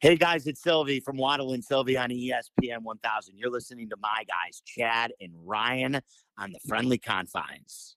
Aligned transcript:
Hey 0.00 0.16
guys, 0.16 0.46
it's 0.48 0.60
Silvy 0.60 0.98
from 0.98 1.16
Waddle 1.16 1.52
and 1.52 1.64
Silvy 1.64 1.96
on 1.96 2.10
ESPN 2.10 2.82
1000. 2.82 3.38
You're 3.38 3.50
listening 3.50 3.88
to 3.90 3.96
my 4.02 4.24
guys, 4.26 4.60
Chad 4.66 5.12
and 5.20 5.32
Ryan, 5.44 6.00
on 6.36 6.52
the 6.52 6.58
Friendly 6.66 6.98
Confines. 6.98 7.96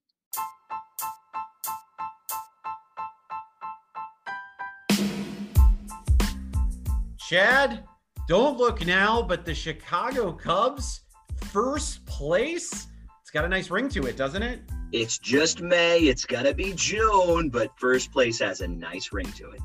Chad, 7.20 7.84
don't 8.28 8.58
look 8.58 8.86
now, 8.86 9.22
but 9.22 9.44
the 9.44 9.56
Chicago 9.56 10.32
Cubs, 10.32 11.02
first 11.48 12.06
place. 12.06 12.88
It's 13.22 13.32
got 13.32 13.44
a 13.44 13.50
nice 13.50 13.72
ring 13.72 13.90
to 13.90 14.06
it, 14.06 14.16
doesn't 14.16 14.44
it? 14.44 14.62
It's 14.92 15.18
just 15.18 15.62
May. 15.62 16.00
It's 16.02 16.26
gonna 16.26 16.54
be 16.54 16.74
June, 16.74 17.50
but 17.50 17.72
first 17.78 18.12
place 18.14 18.40
has 18.40 18.62
a 18.62 18.68
nice 18.68 19.12
ring 19.12 19.30
to 19.34 19.50
it. 19.50 19.62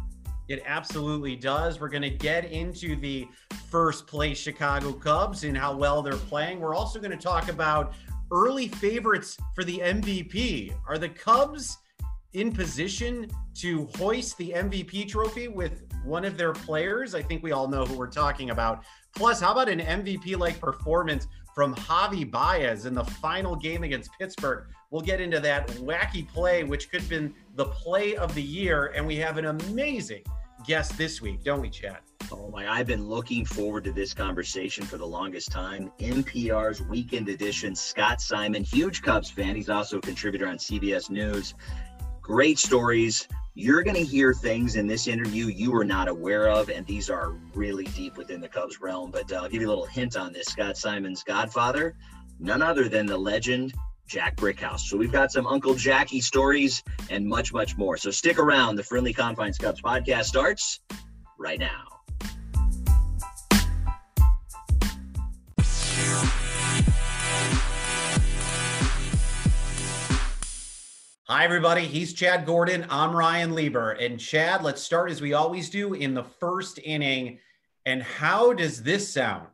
It 0.53 0.63
absolutely 0.67 1.35
does. 1.35 1.81
We're 1.81 1.89
going 1.89 2.03
to 2.03 2.11
get 2.11 2.45
into 2.53 2.95
the 2.95 3.27
first 3.71 4.07
place 4.07 4.37
Chicago 4.37 4.93
Cubs 4.93 5.45
and 5.45 5.57
how 5.57 5.75
well 5.75 6.03
they're 6.03 6.13
playing. 6.13 6.61
We're 6.61 6.75
also 6.75 6.99
going 6.99 7.11
to 7.11 7.17
talk 7.17 7.49
about 7.49 7.95
early 8.31 8.69
favorites 8.69 9.39
for 9.55 9.65
the 9.65 9.79
MVP. 9.79 10.75
Are 10.87 10.99
the 10.99 11.09
Cubs 11.09 11.79
in 12.35 12.53
position 12.53 13.31
to 13.55 13.89
hoist 13.95 14.37
the 14.37 14.51
MVP 14.51 15.09
trophy 15.09 15.49
with 15.49 15.85
one 16.05 16.23
of 16.23 16.37
their 16.37 16.53
players? 16.53 17.15
I 17.15 17.23
think 17.23 17.43
we 17.43 17.53
all 17.53 17.67
know 17.67 17.87
who 17.87 17.97
we're 17.97 18.09
talking 18.09 18.51
about. 18.51 18.85
Plus, 19.17 19.41
how 19.41 19.53
about 19.53 19.71
an 19.71 19.81
MVP 19.81 20.37
like 20.37 20.61
performance 20.61 21.29
from 21.55 21.75
Javi 21.77 22.31
Baez 22.31 22.85
in 22.85 22.93
the 22.93 23.05
final 23.05 23.57
game 23.57 23.85
against 23.85 24.11
Pittsburgh? 24.19 24.67
We'll 24.91 25.01
get 25.01 25.19
into 25.19 25.41
that 25.41 25.69
wacky 25.69 26.29
play, 26.29 26.63
which 26.63 26.91
could 26.91 27.01
have 27.01 27.09
been 27.09 27.35
the 27.55 27.65
play 27.65 28.17
of 28.17 28.35
the 28.35 28.43
year. 28.43 28.93
And 28.95 29.07
we 29.07 29.17
have 29.17 29.39
an 29.39 29.47
amazing 29.47 30.25
guest 30.65 30.97
this 30.97 31.21
week, 31.21 31.43
don't 31.43 31.61
we, 31.61 31.71
Chad? 31.71 31.99
Oh 32.31 32.49
my, 32.51 32.71
I've 32.71 32.87
been 32.87 33.07
looking 33.09 33.45
forward 33.45 33.85
to 33.85 33.93
this 33.93 34.15
conversation 34.15 34.85
for 34.85 34.97
the 34.97 35.07
longest 35.07 35.51
time. 35.51 35.93
NPR's 35.99 36.81
weekend 36.83 37.29
edition, 37.29 37.75
Scott 37.75 38.21
Simon, 38.21 38.63
huge 38.63 39.03
Cubs 39.03 39.31
fan. 39.31 39.57
He's 39.57 39.69
also 39.69 39.99
a 39.99 40.01
contributor 40.01 40.47
on 40.47 40.57
CBS 40.57 41.11
News. 41.11 41.55
Great 42.21 42.59
stories. 42.59 43.29
You're 43.55 43.83
going 43.83 43.97
to 43.97 44.05
hear 44.05 44.33
things 44.33 44.77
in 44.77 44.87
this 44.87 45.09
interview 45.09 45.47
you 45.49 45.73
were 45.73 45.85
not 45.85 46.09
aware 46.09 46.49
of, 46.49 46.71
and 46.71 46.87
these 46.87 47.11
are 47.11 47.33
really 47.55 47.85
deep 47.85 48.17
within 48.17 48.41
the 48.41 48.49
Cubs 48.49 48.81
realm. 48.81 49.11
But 49.11 49.31
uh, 49.31 49.37
I'll 49.37 49.49
give 49.49 49.61
you 49.61 49.69
a 49.69 49.71
little 49.71 49.85
hint 49.85 50.17
on 50.17 50.33
this. 50.33 50.47
Scott 50.47 50.79
Simon's 50.79 51.23
godfather, 51.23 51.95
none 52.39 52.63
other 52.63 52.89
than 52.89 53.05
the 53.05 53.19
legend 53.19 53.75
Jack 54.07 54.37
Brickhouse. 54.37 54.81
So 54.81 54.97
we've 54.97 55.13
got 55.13 55.33
some 55.33 55.47
Uncle 55.47 55.75
Jackie 55.75 56.21
stories 56.21 56.83
and 57.11 57.27
much, 57.27 57.53
much 57.53 57.77
more. 57.77 57.97
So 57.97 58.11
stick 58.11 58.39
around. 58.39 58.77
The 58.77 58.83
Friendly 58.83 59.13
Confines 59.13 59.59
Cubs 59.59 59.81
podcast 59.81 60.25
starts 60.25 60.81
right 61.39 61.59
now. 61.59 61.93
Hi, 71.35 71.45
everybody. 71.45 71.87
He's 71.87 72.13
Chad 72.13 72.45
Gordon. 72.45 72.85
I'm 72.91 73.17
Ryan 73.17 73.55
Lieber. 73.55 73.93
And 73.93 74.21
Chad, 74.21 74.63
let's 74.63 74.83
start 74.83 75.11
as 75.11 75.23
we 75.23 75.33
always 75.33 75.71
do 75.71 75.95
in 75.95 76.13
the 76.13 76.25
first 76.25 76.79
inning. 76.85 77.39
And 77.87 78.03
how 78.03 78.53
does 78.53 78.83
this 78.83 79.11
sound? 79.11 79.49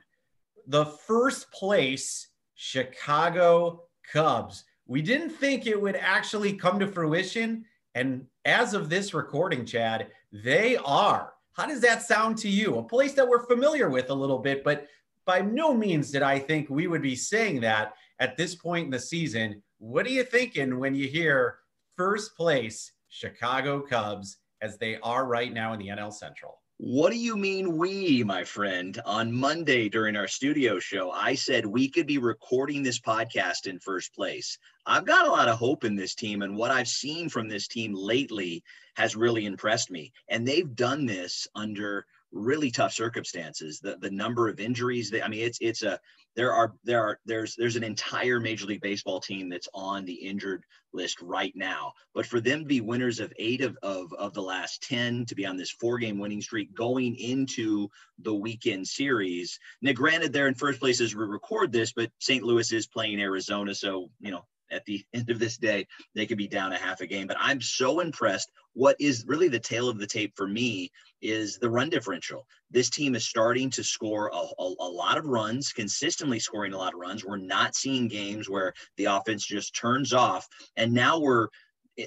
The 0.66 0.86
first 0.86 1.52
place 1.52 2.30
Chicago 2.56 3.84
Cubs. 4.12 4.64
We 4.86 5.02
didn't 5.02 5.30
think 5.30 5.66
it 5.66 5.80
would 5.80 5.96
actually 5.96 6.54
come 6.54 6.78
to 6.78 6.86
fruition. 6.86 7.64
And 7.94 8.26
as 8.44 8.74
of 8.74 8.88
this 8.88 9.14
recording, 9.14 9.64
Chad, 9.64 10.08
they 10.32 10.76
are. 10.78 11.32
How 11.52 11.66
does 11.66 11.80
that 11.80 12.02
sound 12.02 12.38
to 12.38 12.48
you? 12.48 12.78
A 12.78 12.82
place 12.82 13.14
that 13.14 13.28
we're 13.28 13.46
familiar 13.46 13.90
with 13.90 14.10
a 14.10 14.14
little 14.14 14.38
bit, 14.38 14.62
but 14.62 14.86
by 15.26 15.40
no 15.40 15.74
means 15.74 16.10
did 16.10 16.22
I 16.22 16.38
think 16.38 16.70
we 16.70 16.86
would 16.86 17.02
be 17.02 17.16
saying 17.16 17.60
that 17.60 17.94
at 18.18 18.36
this 18.36 18.54
point 18.54 18.86
in 18.86 18.90
the 18.90 18.98
season. 18.98 19.62
What 19.78 20.06
are 20.06 20.10
you 20.10 20.24
thinking 20.24 20.78
when 20.78 20.94
you 20.94 21.08
hear 21.08 21.58
first 21.96 22.36
place 22.36 22.92
Chicago 23.08 23.80
Cubs 23.80 24.38
as 24.62 24.78
they 24.78 24.98
are 25.02 25.26
right 25.26 25.52
now 25.52 25.72
in 25.72 25.78
the 25.78 25.88
NL 25.88 26.12
Central? 26.12 26.60
What 26.80 27.10
do 27.10 27.18
you 27.18 27.36
mean, 27.36 27.76
we, 27.76 28.22
my 28.22 28.44
friend? 28.44 29.00
On 29.04 29.32
Monday 29.32 29.88
during 29.88 30.14
our 30.14 30.28
studio 30.28 30.78
show, 30.78 31.10
I 31.10 31.34
said 31.34 31.66
we 31.66 31.88
could 31.88 32.06
be 32.06 32.18
recording 32.18 32.84
this 32.84 33.00
podcast 33.00 33.66
in 33.66 33.80
first 33.80 34.14
place. 34.14 34.58
I've 34.86 35.04
got 35.04 35.26
a 35.26 35.30
lot 35.30 35.48
of 35.48 35.58
hope 35.58 35.82
in 35.82 35.96
this 35.96 36.14
team, 36.14 36.40
and 36.40 36.56
what 36.56 36.70
I've 36.70 36.86
seen 36.86 37.30
from 37.30 37.48
this 37.48 37.66
team 37.66 37.94
lately 37.94 38.62
has 38.94 39.16
really 39.16 39.44
impressed 39.44 39.90
me. 39.90 40.12
And 40.28 40.46
they've 40.46 40.72
done 40.72 41.04
this 41.04 41.48
under 41.52 42.06
really 42.30 42.70
tough 42.70 42.92
circumstances. 42.92 43.80
The 43.80 43.96
the 43.96 44.12
number 44.12 44.48
of 44.48 44.60
injuries, 44.60 45.10
they, 45.10 45.20
I 45.20 45.26
mean, 45.26 45.44
it's 45.44 45.58
it's 45.60 45.82
a 45.82 45.98
there 46.38 46.52
are 46.52 46.72
there 46.84 47.02
are 47.02 47.18
there's 47.26 47.56
there's 47.56 47.74
an 47.74 47.82
entire 47.82 48.38
Major 48.38 48.66
League 48.66 48.80
Baseball 48.80 49.18
team 49.18 49.48
that's 49.48 49.66
on 49.74 50.04
the 50.04 50.14
injured 50.14 50.62
list 50.92 51.20
right 51.20 51.52
now. 51.56 51.94
But 52.14 52.26
for 52.26 52.38
them 52.38 52.60
to 52.60 52.64
be 52.64 52.80
winners 52.80 53.18
of 53.18 53.32
eight 53.40 53.60
of 53.60 53.76
of, 53.82 54.12
of 54.12 54.34
the 54.34 54.40
last 54.40 54.84
ten, 54.84 55.26
to 55.26 55.34
be 55.34 55.44
on 55.44 55.56
this 55.56 55.72
four 55.72 55.98
game 55.98 56.16
winning 56.16 56.40
streak 56.40 56.72
going 56.72 57.16
into 57.16 57.88
the 58.20 58.32
weekend 58.32 58.86
series. 58.86 59.58
Now, 59.82 59.94
granted, 59.94 60.32
they're 60.32 60.46
in 60.46 60.54
first 60.54 60.78
place 60.78 61.00
as 61.00 61.12
we 61.12 61.24
record 61.24 61.72
this, 61.72 61.92
but 61.92 62.12
St. 62.20 62.44
Louis 62.44 62.70
is 62.70 62.86
playing 62.86 63.20
Arizona, 63.20 63.74
so 63.74 64.08
you 64.20 64.30
know 64.30 64.44
at 64.70 64.84
the 64.84 65.04
end 65.14 65.30
of 65.30 65.38
this 65.38 65.56
day, 65.56 65.86
they 66.14 66.26
could 66.26 66.38
be 66.38 66.48
down 66.48 66.72
a 66.72 66.78
half 66.78 67.00
a 67.00 67.06
game. 67.06 67.26
But 67.26 67.36
I'm 67.40 67.60
so 67.60 68.00
impressed. 68.00 68.50
What 68.74 68.96
is 69.00 69.24
really 69.26 69.48
the 69.48 69.58
tale 69.58 69.88
of 69.88 69.98
the 69.98 70.06
tape 70.06 70.32
for 70.36 70.46
me 70.46 70.90
is 71.20 71.58
the 71.58 71.70
run 71.70 71.90
differential. 71.90 72.46
This 72.70 72.90
team 72.90 73.14
is 73.14 73.26
starting 73.26 73.70
to 73.70 73.82
score 73.82 74.30
a, 74.32 74.36
a, 74.36 74.74
a, 74.80 74.88
lot 74.88 75.18
of 75.18 75.26
runs, 75.26 75.72
consistently 75.72 76.38
scoring 76.38 76.74
a 76.74 76.78
lot 76.78 76.94
of 76.94 77.00
runs. 77.00 77.24
We're 77.24 77.38
not 77.38 77.74
seeing 77.74 78.08
games 78.08 78.48
where 78.48 78.72
the 78.96 79.06
offense 79.06 79.44
just 79.44 79.74
turns 79.74 80.12
off. 80.12 80.46
And 80.76 80.92
now 80.92 81.18
we're 81.18 81.48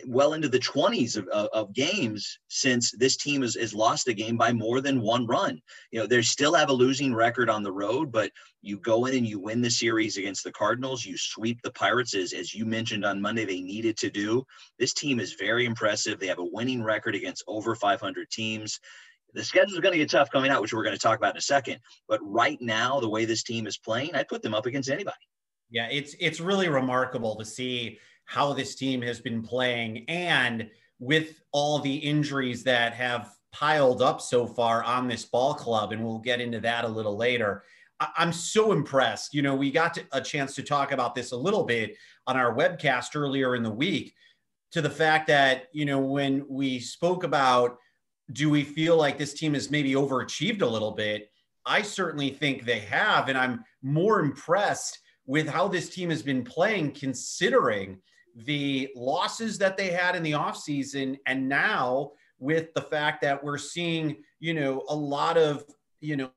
well 0.07 0.33
into 0.33 0.47
the 0.47 0.59
20s 0.59 1.17
of, 1.17 1.27
of, 1.27 1.49
of, 1.53 1.73
games 1.73 2.39
since 2.47 2.91
this 2.91 3.17
team 3.17 3.41
has, 3.41 3.55
has 3.55 3.73
lost 3.73 4.07
a 4.07 4.13
game 4.13 4.37
by 4.37 4.53
more 4.53 4.79
than 4.79 5.01
one 5.01 5.25
run. 5.25 5.61
You 5.91 5.99
know, 5.99 6.07
they 6.07 6.21
still 6.21 6.53
have 6.53 6.69
a 6.69 6.73
losing 6.73 7.13
record 7.13 7.49
on 7.49 7.63
the 7.63 7.71
road, 7.71 8.11
but 8.11 8.31
you 8.61 8.77
go 8.77 9.05
in 9.05 9.15
and 9.15 9.27
you 9.27 9.39
win 9.39 9.61
the 9.61 9.69
series 9.69 10.17
against 10.17 10.43
the 10.43 10.51
Cardinals. 10.51 11.05
You 11.05 11.17
sweep 11.17 11.61
the 11.61 11.71
Pirates, 11.71 12.15
as, 12.15 12.31
as 12.33 12.53
you 12.53 12.65
mentioned 12.65 13.05
on 13.05 13.21
Monday, 13.21 13.45
they 13.45 13.61
needed 13.61 13.97
to 13.97 14.09
do. 14.09 14.45
This 14.79 14.93
team 14.93 15.19
is 15.19 15.33
very 15.33 15.65
impressive. 15.65 16.19
They 16.19 16.27
have 16.27 16.39
a 16.39 16.45
winning 16.45 16.83
record 16.83 17.15
against 17.15 17.43
over 17.47 17.75
500 17.75 18.29
teams. 18.29 18.79
The 19.33 19.43
schedule 19.43 19.73
is 19.73 19.79
going 19.79 19.93
to 19.93 19.99
get 19.99 20.09
tough 20.09 20.29
coming 20.29 20.51
out, 20.51 20.61
which 20.61 20.73
we're 20.73 20.83
going 20.83 20.95
to 20.95 21.01
talk 21.01 21.17
about 21.17 21.33
in 21.33 21.37
a 21.37 21.41
second. 21.41 21.79
But 22.07 22.19
right 22.23 22.57
now, 22.61 22.99
the 22.99 23.09
way 23.09 23.25
this 23.25 23.43
team 23.43 23.67
is 23.67 23.77
playing, 23.77 24.15
I'd 24.15 24.27
put 24.27 24.41
them 24.41 24.53
up 24.53 24.65
against 24.65 24.89
anybody. 24.89 25.15
Yeah, 25.69 25.87
it's 25.89 26.15
it's 26.19 26.41
really 26.41 26.67
remarkable 26.67 27.37
to 27.37 27.45
see 27.45 27.97
how 28.25 28.53
this 28.53 28.75
team 28.75 29.01
has 29.01 29.19
been 29.19 29.41
playing. 29.41 30.05
And 30.07 30.69
with 30.99 31.41
all 31.51 31.79
the 31.79 31.95
injuries 31.95 32.63
that 32.63 32.93
have 32.93 33.33
piled 33.51 34.01
up 34.01 34.21
so 34.21 34.47
far 34.47 34.83
on 34.83 35.07
this 35.07 35.25
ball 35.25 35.53
club 35.53 35.91
and 35.91 36.03
we'll 36.03 36.19
get 36.19 36.39
into 36.39 36.59
that 36.61 36.85
a 36.85 36.87
little 36.87 37.17
later 37.17 37.63
i'm 38.17 38.33
so 38.33 38.71
impressed. 38.71 39.33
You 39.33 39.41
know 39.41 39.55
we 39.55 39.71
got 39.71 39.93
to, 39.95 40.03
a 40.11 40.21
chance 40.21 40.55
to 40.55 40.63
talk 40.63 40.91
about 40.91 41.15
this 41.15 41.31
a 41.31 41.37
little 41.37 41.63
bit 41.63 41.95
on 42.27 42.37
our 42.37 42.55
webcast 42.55 43.15
earlier 43.15 43.55
in 43.55 43.63
the 43.63 43.69
week 43.69 44.13
to 44.71 44.81
the 44.81 44.89
fact 44.89 45.27
that 45.27 45.67
you 45.71 45.85
know 45.85 45.99
when 45.99 46.45
we 46.49 46.79
spoke 46.79 47.23
about 47.23 47.77
do 48.31 48.49
we 48.49 48.63
feel 48.63 48.95
like 48.95 49.17
this 49.17 49.33
team 49.33 49.53
has 49.53 49.69
maybe 49.69 49.93
overachieved 49.93 50.61
a 50.61 50.65
little 50.65 50.91
bit? 50.91 51.29
I 51.65 51.81
certainly 51.81 52.29
think 52.29 52.63
they 52.63 52.79
have 52.79 53.29
and 53.29 53.37
i'm 53.37 53.63
more 53.81 54.19
impressed 54.19 54.99
with 55.25 55.47
how 55.47 55.67
this 55.67 55.89
team 55.89 56.09
has 56.09 56.23
been 56.23 56.43
playing 56.43 56.91
considering 56.91 57.99
the 58.35 58.89
losses 58.95 59.57
that 59.57 59.77
they 59.77 59.89
had 59.89 60.15
in 60.15 60.23
the 60.23 60.31
offseason 60.31 61.17
and 61.25 61.47
now 61.47 62.11
with 62.39 62.73
the 62.73 62.81
fact 62.81 63.21
that 63.21 63.43
we're 63.43 63.57
seeing 63.57 64.17
you 64.39 64.53
know 64.53 64.83
a 64.89 64.95
lot 64.95 65.37
of 65.37 65.65
you 65.99 66.15
know 66.15 66.29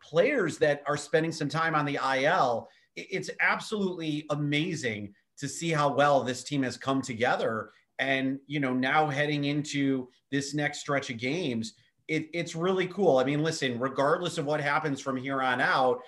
players 0.00 0.58
that 0.58 0.82
are 0.86 0.96
spending 0.96 1.32
some 1.32 1.48
time 1.48 1.74
on 1.74 1.84
the 1.84 1.98
IL 2.18 2.68
it's 2.96 3.30
absolutely 3.40 4.26
amazing 4.30 5.14
to 5.38 5.48
see 5.48 5.70
how 5.70 5.92
well 5.92 6.22
this 6.22 6.44
team 6.44 6.62
has 6.62 6.76
come 6.76 7.02
together. 7.02 7.70
And 7.98 8.38
you 8.46 8.60
know 8.60 8.72
now 8.72 9.06
heading 9.08 9.44
into 9.44 10.08
this 10.30 10.54
next 10.54 10.80
stretch 10.80 11.10
of 11.10 11.18
games 11.18 11.74
it, 12.08 12.28
it's 12.32 12.56
really 12.56 12.86
cool. 12.88 13.18
I 13.18 13.24
mean 13.24 13.42
listen 13.42 13.78
regardless 13.78 14.38
of 14.38 14.46
what 14.46 14.60
happens 14.60 15.00
from 15.00 15.16
here 15.16 15.40
on 15.40 15.60
out 15.60 16.00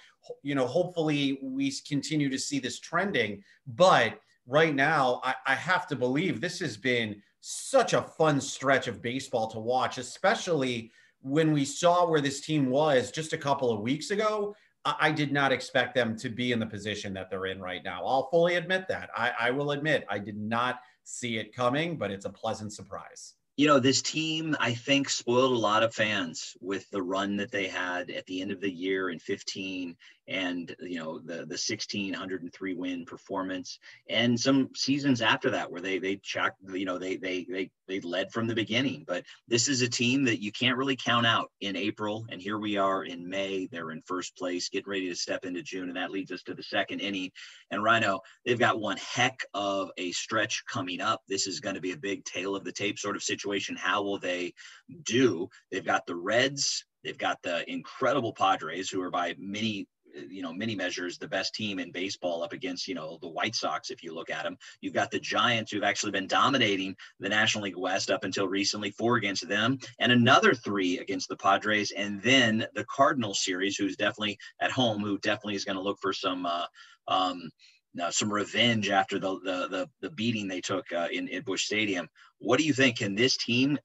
you 0.43 0.55
know 0.55 0.67
hopefully 0.67 1.39
we 1.43 1.73
continue 1.87 2.29
to 2.31 2.39
see 2.39 2.59
this 2.59 2.81
trending. 2.81 3.43
But 3.67 4.19
right 4.47 4.75
now, 4.75 5.21
I, 5.25 5.35
I 5.47 5.55
have 5.55 5.87
to 5.89 5.97
believe 5.97 6.41
this 6.41 6.61
has 6.61 6.77
been 6.77 7.23
such 7.41 7.93
a 7.93 8.03
fun 8.03 8.41
stretch 8.41 8.89
of 8.89 9.03
baseball 9.03 9.49
to 9.51 9.59
watch, 9.59 9.99
especially 9.99 10.91
when 11.21 11.53
we 11.53 11.65
saw 11.65 12.07
where 12.09 12.21
this 12.21 12.41
team 12.41 12.71
was 12.71 13.11
just 13.11 13.33
a 13.33 13.39
couple 13.39 13.71
of 13.71 13.81
weeks 13.81 14.11
ago. 14.11 14.55
I 14.87 15.11
did 15.11 15.33
not 15.33 15.53
expect 15.53 15.95
them 15.95 16.15
to 16.19 16.29
be 16.29 16.53
in 16.53 16.59
the 16.59 16.67
position 16.67 17.15
that 17.15 17.31
they're 17.31 17.47
in 17.47 17.61
right 17.61 17.83
now. 17.83 18.05
I'll 18.05 18.29
fully 18.31 18.57
admit 18.57 18.87
that. 18.89 19.09
I, 19.17 19.33
I, 19.41 19.51
will 19.51 19.71
admit 19.71 20.05
I 20.11 20.19
did 20.19 20.37
not 20.37 20.81
see 21.05 21.39
it 21.39 21.55
coming, 21.55 21.97
but 21.97 22.11
it's 22.11 22.27
a 22.27 22.31
pleasant 22.31 22.73
surprise. 22.75 23.35
you 23.57 23.67
know, 23.67 23.79
this 23.79 24.03
team, 24.03 24.55
I 24.61 24.75
think, 24.75 25.09
spoiled 25.09 25.53
a 25.53 25.59
lot 25.59 25.83
of 25.83 25.95
fans 25.95 26.55
with 26.61 26.91
the 26.91 27.01
run 27.01 27.37
that 27.37 27.51
they 27.51 27.67
had 27.69 28.11
at 28.11 28.27
the 28.27 28.43
end 28.43 28.51
of 28.51 28.61
the 28.61 28.71
year 28.71 29.11
in 29.11 29.19
15 29.19 29.97
and, 30.27 30.75
you 30.81 30.99
know, 30.99 31.19
the, 31.19 31.45
the 31.47 31.59
1603 31.61 32.75
win 32.75 33.05
performance 33.05 33.79
and 34.09 34.39
some 34.39 34.71
seasons 34.75 35.21
after 35.21 35.51
that 35.51 35.71
where 35.71 35.81
they, 35.81 35.99
they 35.99 36.17
checked, 36.17 36.59
you 36.73 36.85
know, 36.85 36.99
they, 36.99 37.17
they, 37.17 37.47
they, 37.51 37.71
they 37.87 38.01
led 38.01 38.33
from 38.33 38.47
the 38.47 38.55
beginning. 38.55 39.05
But 39.07 39.25
this 39.49 39.69
is 39.69 39.83
a 39.83 39.89
team 39.89 40.25
that 40.25 40.43
you 40.43 40.51
can't 40.53 40.79
really 40.79 40.97
count 40.97 41.27
out 41.27 41.51
in 41.61 41.77
April. 41.77 42.25
And 42.31 42.41
here 42.41 42.59
we 42.59 42.77
are 42.77 43.05
in 43.05 43.29
May. 43.29 43.69
They're 43.71 43.91
in 43.91 44.03
first 44.07 44.37
place, 44.37 44.69
getting 44.69 44.91
ready 44.91 45.09
to 45.09 45.17
step 45.17 45.45
into 45.45 45.63
June. 45.63 45.89
And 45.89 45.97
that 45.97 46.11
leads 46.11 46.33
us 46.33 46.43
to 46.45 46.55
the 46.55 46.63
second 46.63 47.01
inning. 47.01 47.31
And 47.71 47.83
Rhino, 47.83 48.21
they've 48.47 48.59
got 48.59 48.81
one 48.81 48.97
heck 48.97 49.41
of 49.53 49.91
a 49.99 50.13
stretch 50.13 50.65
coming 50.67 51.01
up. 51.01 51.23
This 51.29 51.47
is 51.47 51.61
going 51.61 51.75
to 51.75 51.81
be 51.81 51.93
a 51.93 51.99
big 51.99 52.25
tale 52.25 52.57
of 52.57 52.65
the 52.65 52.73
tape 52.73 52.99
sort 52.99 53.17
of 53.17 53.23
situation. 53.23 53.77
How 53.77 54.03
will 54.03 54.19
they 54.19 54.55
do? 55.03 55.49
They've 55.71 55.85
got 55.85 56.07
the 56.07 56.17
Reds. 56.17 56.85
They've 57.03 57.19
got 57.19 57.43
the 57.43 57.71
incredible 57.71 58.33
Padres, 58.33 58.89
who 58.89 59.03
are 59.03 59.11
by 59.11 59.35
many 59.39 59.87
you 60.29 60.43
know 60.43 60.53
many 60.53 60.75
measures 60.75 61.19
the 61.19 61.29
best 61.29 61.55
team 61.55 61.79
in 61.79 61.91
baseball 61.91 62.43
up 62.43 62.53
against 62.53 62.89
you 62.89 62.95
know 62.95 63.19
the 63.21 63.29
White 63.29 63.55
Sox 63.55 63.91
if 63.91 64.03
you 64.03 64.15
look 64.15 64.31
at 64.31 64.45
them. 64.45 64.57
You've 64.81 64.95
got 64.95 65.11
the 65.11 65.21
Giants 65.21 65.73
who've 65.73 65.85
actually 65.85 66.13
been 66.13 66.27
dominating 66.27 66.97
the 67.21 67.29
National 67.29 67.65
League 67.65 67.77
West 67.77 68.11
up 68.11 68.25
until 68.25 68.49
recently, 68.49 68.91
four 68.91 69.17
against 69.17 69.49
them, 69.49 69.79
and 69.99 70.13
another 70.13 70.55
three 70.55 70.99
against 70.99 71.29
the 71.29 71.37
Padres, 71.37 71.91
and 71.93 72.23
then 72.23 72.67
the 72.75 72.85
Cardinal 72.85 73.35
series, 73.35 73.77
who's 73.77 73.97
definitely 73.97 74.39
at 74.61 74.71
home, 74.71 75.03
who 75.03 75.19
definitely 75.19 75.55
is 75.55 75.65
going 75.65 75.77
to 75.77 75.83
look 75.83 75.99
for 76.01 76.13
some. 76.13 76.47
Uh, 76.47 76.67
um, 77.09 77.51
now, 77.97 78.11
some 78.11 78.33
revenge 78.33 78.91
after 78.91 79.19
the 79.19 79.39
the 79.41 79.69
the, 79.69 79.91
the 80.01 80.11
beating 80.11 80.49
they 80.49 80.61
took 80.61 80.93
uh, 80.93 81.09
in, 81.13 81.29
in 81.29 81.43
Busch 81.43 81.65
Stadium. 81.65 82.09
What 82.39 82.59
do 82.59 82.65
you 82.65 82.73
think? 82.73 82.99
Can 82.99 83.15
this 83.15 83.37
team 83.37 83.79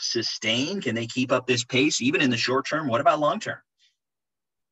sustain? 0.00 0.80
Can 0.80 0.94
they 0.94 1.06
keep 1.06 1.32
up 1.32 1.46
this 1.46 1.64
pace 1.64 2.00
even 2.00 2.20
in 2.20 2.30
the 2.30 2.36
short 2.36 2.66
term? 2.66 2.88
What 2.88 3.00
about 3.00 3.20
long 3.20 3.40
term? 3.40 3.58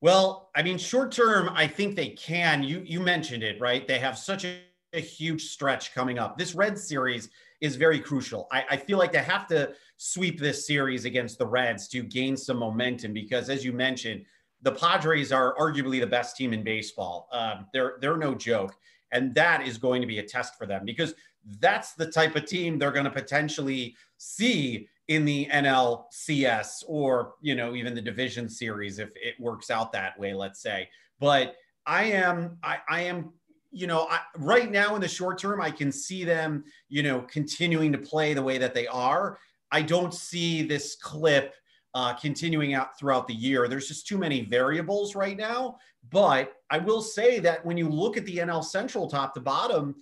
Well, 0.07 0.51
I 0.55 0.63
mean, 0.63 0.79
short 0.79 1.11
term, 1.11 1.51
I 1.53 1.67
think 1.67 1.97
they 1.97 2.11
can. 2.11 2.63
You 2.63 2.81
you 2.87 3.01
mentioned 3.01 3.43
it, 3.43 3.61
right? 3.61 3.89
They 3.89 3.99
have 3.99 4.17
such 4.17 4.45
a, 4.45 4.61
a 4.93 5.01
huge 5.01 5.47
stretch 5.47 5.93
coming 5.97 6.17
up. 6.17 6.39
This 6.39 6.55
Red 6.55 6.79
series 6.79 7.29
is 7.61 7.75
very 7.75 7.99
crucial. 7.99 8.47
I, 8.53 8.65
I, 8.71 8.77
feel 8.77 8.99
like 8.99 9.11
they 9.11 9.19
have 9.19 9.49
to 9.49 9.73
sweep 9.97 10.39
this 10.39 10.65
series 10.65 11.07
against 11.07 11.39
the 11.39 11.47
Reds 11.49 11.89
to 11.89 12.05
gain 12.05 12.37
some 12.37 12.59
momentum 12.59 13.15
because, 13.15 13.51
as 13.51 13.65
you 13.65 13.73
mentioned, 13.73 14.25
the 14.63 14.71
Padres 14.71 15.33
are 15.33 15.57
arguably 15.57 15.99
the 15.99 16.07
best 16.07 16.37
team 16.37 16.53
in 16.53 16.63
baseball. 16.63 17.29
Um, 17.33 17.67
they're 17.73 17.97
they're 18.01 18.17
no 18.17 18.33
joke, 18.33 18.77
and 19.11 19.35
that 19.35 19.67
is 19.67 19.77
going 19.77 20.01
to 20.03 20.07
be 20.07 20.21
a 20.21 20.23
test 20.23 20.57
for 20.57 20.69
them 20.69 20.85
because 20.85 21.17
that's 21.59 21.95
the 21.95 22.07
type 22.07 22.37
of 22.37 22.45
team 22.45 22.79
they're 22.79 22.93
going 22.93 23.07
to 23.07 23.11
potentially 23.11 23.97
see 24.19 24.89
in 25.09 25.25
the 25.25 25.47
NLCS 25.47 26.85
or 26.87 27.35
you 27.41 27.55
know 27.55 27.75
even 27.75 27.95
the 27.95 28.03
division 28.03 28.49
series 28.49 28.99
if 28.99 29.11
it 29.15 29.35
works 29.39 29.71
out 29.71 29.93
that 29.93 30.19
way 30.19 30.35
let's 30.35 30.61
say. 30.61 30.89
But 31.21 31.57
I 31.87 32.05
am 32.05 32.59
I, 32.63 32.79
I 32.89 33.01
am 33.03 33.33
you 33.71 33.87
know 33.87 34.07
I, 34.11 34.21
right 34.39 34.71
now 34.71 34.95
in 34.95 35.01
the 35.01 35.09
short 35.09 35.39
term 35.39 35.61
I 35.61 35.71
can 35.71 35.93
see 35.93 36.25
them 36.25 36.65
you 36.89 37.03
know 37.03 37.21
continuing 37.23 37.93
to 37.93 37.99
play 37.99 38.35
the 38.35 38.43
way 38.43 38.59
that 38.59 38.75
they 38.75 38.87
are. 38.89 39.39
I 39.71 39.83
don't 39.83 40.15
see 40.15 40.63
this 40.63 40.97
clip 40.97 41.55
uh, 41.95 42.13
continuing 42.15 42.75
out 42.75 42.99
throughout 42.99 43.27
the 43.27 43.35
year. 43.35 43.69
There's 43.69 43.89
just 43.89 44.07
too 44.07 44.19
many 44.19 44.43
variables 44.43 45.15
right 45.15 45.37
now. 45.37 45.79
But 46.11 46.53
I 46.71 46.79
will 46.79 47.01
say 47.01 47.39
that 47.41 47.65
when 47.65 47.77
you 47.77 47.89
look 47.89 48.17
at 48.17 48.27
the 48.27 48.37
NL 48.39 48.65
Central 48.65 49.09
top 49.09 49.35
to 49.35 49.41
bottom 49.41 49.95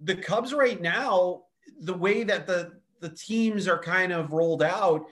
the 0.00 0.16
Cubs 0.16 0.52
right 0.52 0.80
now 0.80 1.42
the 1.80 1.94
way 1.94 2.24
that 2.24 2.46
the 2.46 2.72
the 3.04 3.10
teams 3.10 3.68
are 3.68 3.78
kind 3.78 4.12
of 4.12 4.32
rolled 4.32 4.62
out, 4.62 5.04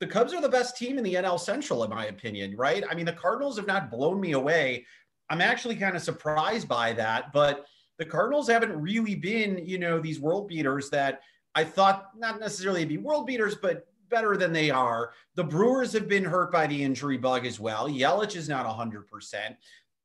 the 0.00 0.06
Cubs 0.06 0.32
are 0.32 0.40
the 0.40 0.48
best 0.48 0.78
team 0.78 0.96
in 0.96 1.04
the 1.04 1.14
NL 1.14 1.38
Central, 1.38 1.84
in 1.84 1.90
my 1.90 2.06
opinion, 2.06 2.56
right? 2.56 2.82
I 2.90 2.94
mean, 2.94 3.04
the 3.04 3.12
Cardinals 3.12 3.58
have 3.58 3.66
not 3.66 3.90
blown 3.90 4.18
me 4.18 4.32
away. 4.32 4.86
I'm 5.28 5.42
actually 5.42 5.76
kind 5.76 5.94
of 5.94 6.02
surprised 6.02 6.68
by 6.68 6.94
that, 6.94 7.30
but 7.34 7.66
the 7.98 8.06
Cardinals 8.06 8.48
haven't 8.48 8.74
really 8.80 9.14
been, 9.14 9.60
you 9.62 9.78
know, 9.78 10.00
these 10.00 10.20
world 10.20 10.48
beaters 10.48 10.88
that 10.90 11.20
I 11.54 11.64
thought 11.64 12.08
not 12.16 12.40
necessarily 12.40 12.86
be 12.86 12.96
world 12.96 13.26
beaters, 13.26 13.56
but 13.56 13.86
better 14.08 14.38
than 14.38 14.54
they 14.54 14.70
are. 14.70 15.12
The 15.34 15.44
Brewers 15.44 15.92
have 15.92 16.08
been 16.08 16.24
hurt 16.24 16.50
by 16.50 16.66
the 16.66 16.82
injury 16.82 17.18
bug 17.18 17.44
as 17.44 17.60
well. 17.60 17.88
Yelich 17.88 18.36
is 18.36 18.48
not 18.48 18.64
100%. 18.64 19.04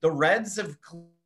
The 0.01 0.11
Reds 0.11 0.57
have 0.57 0.77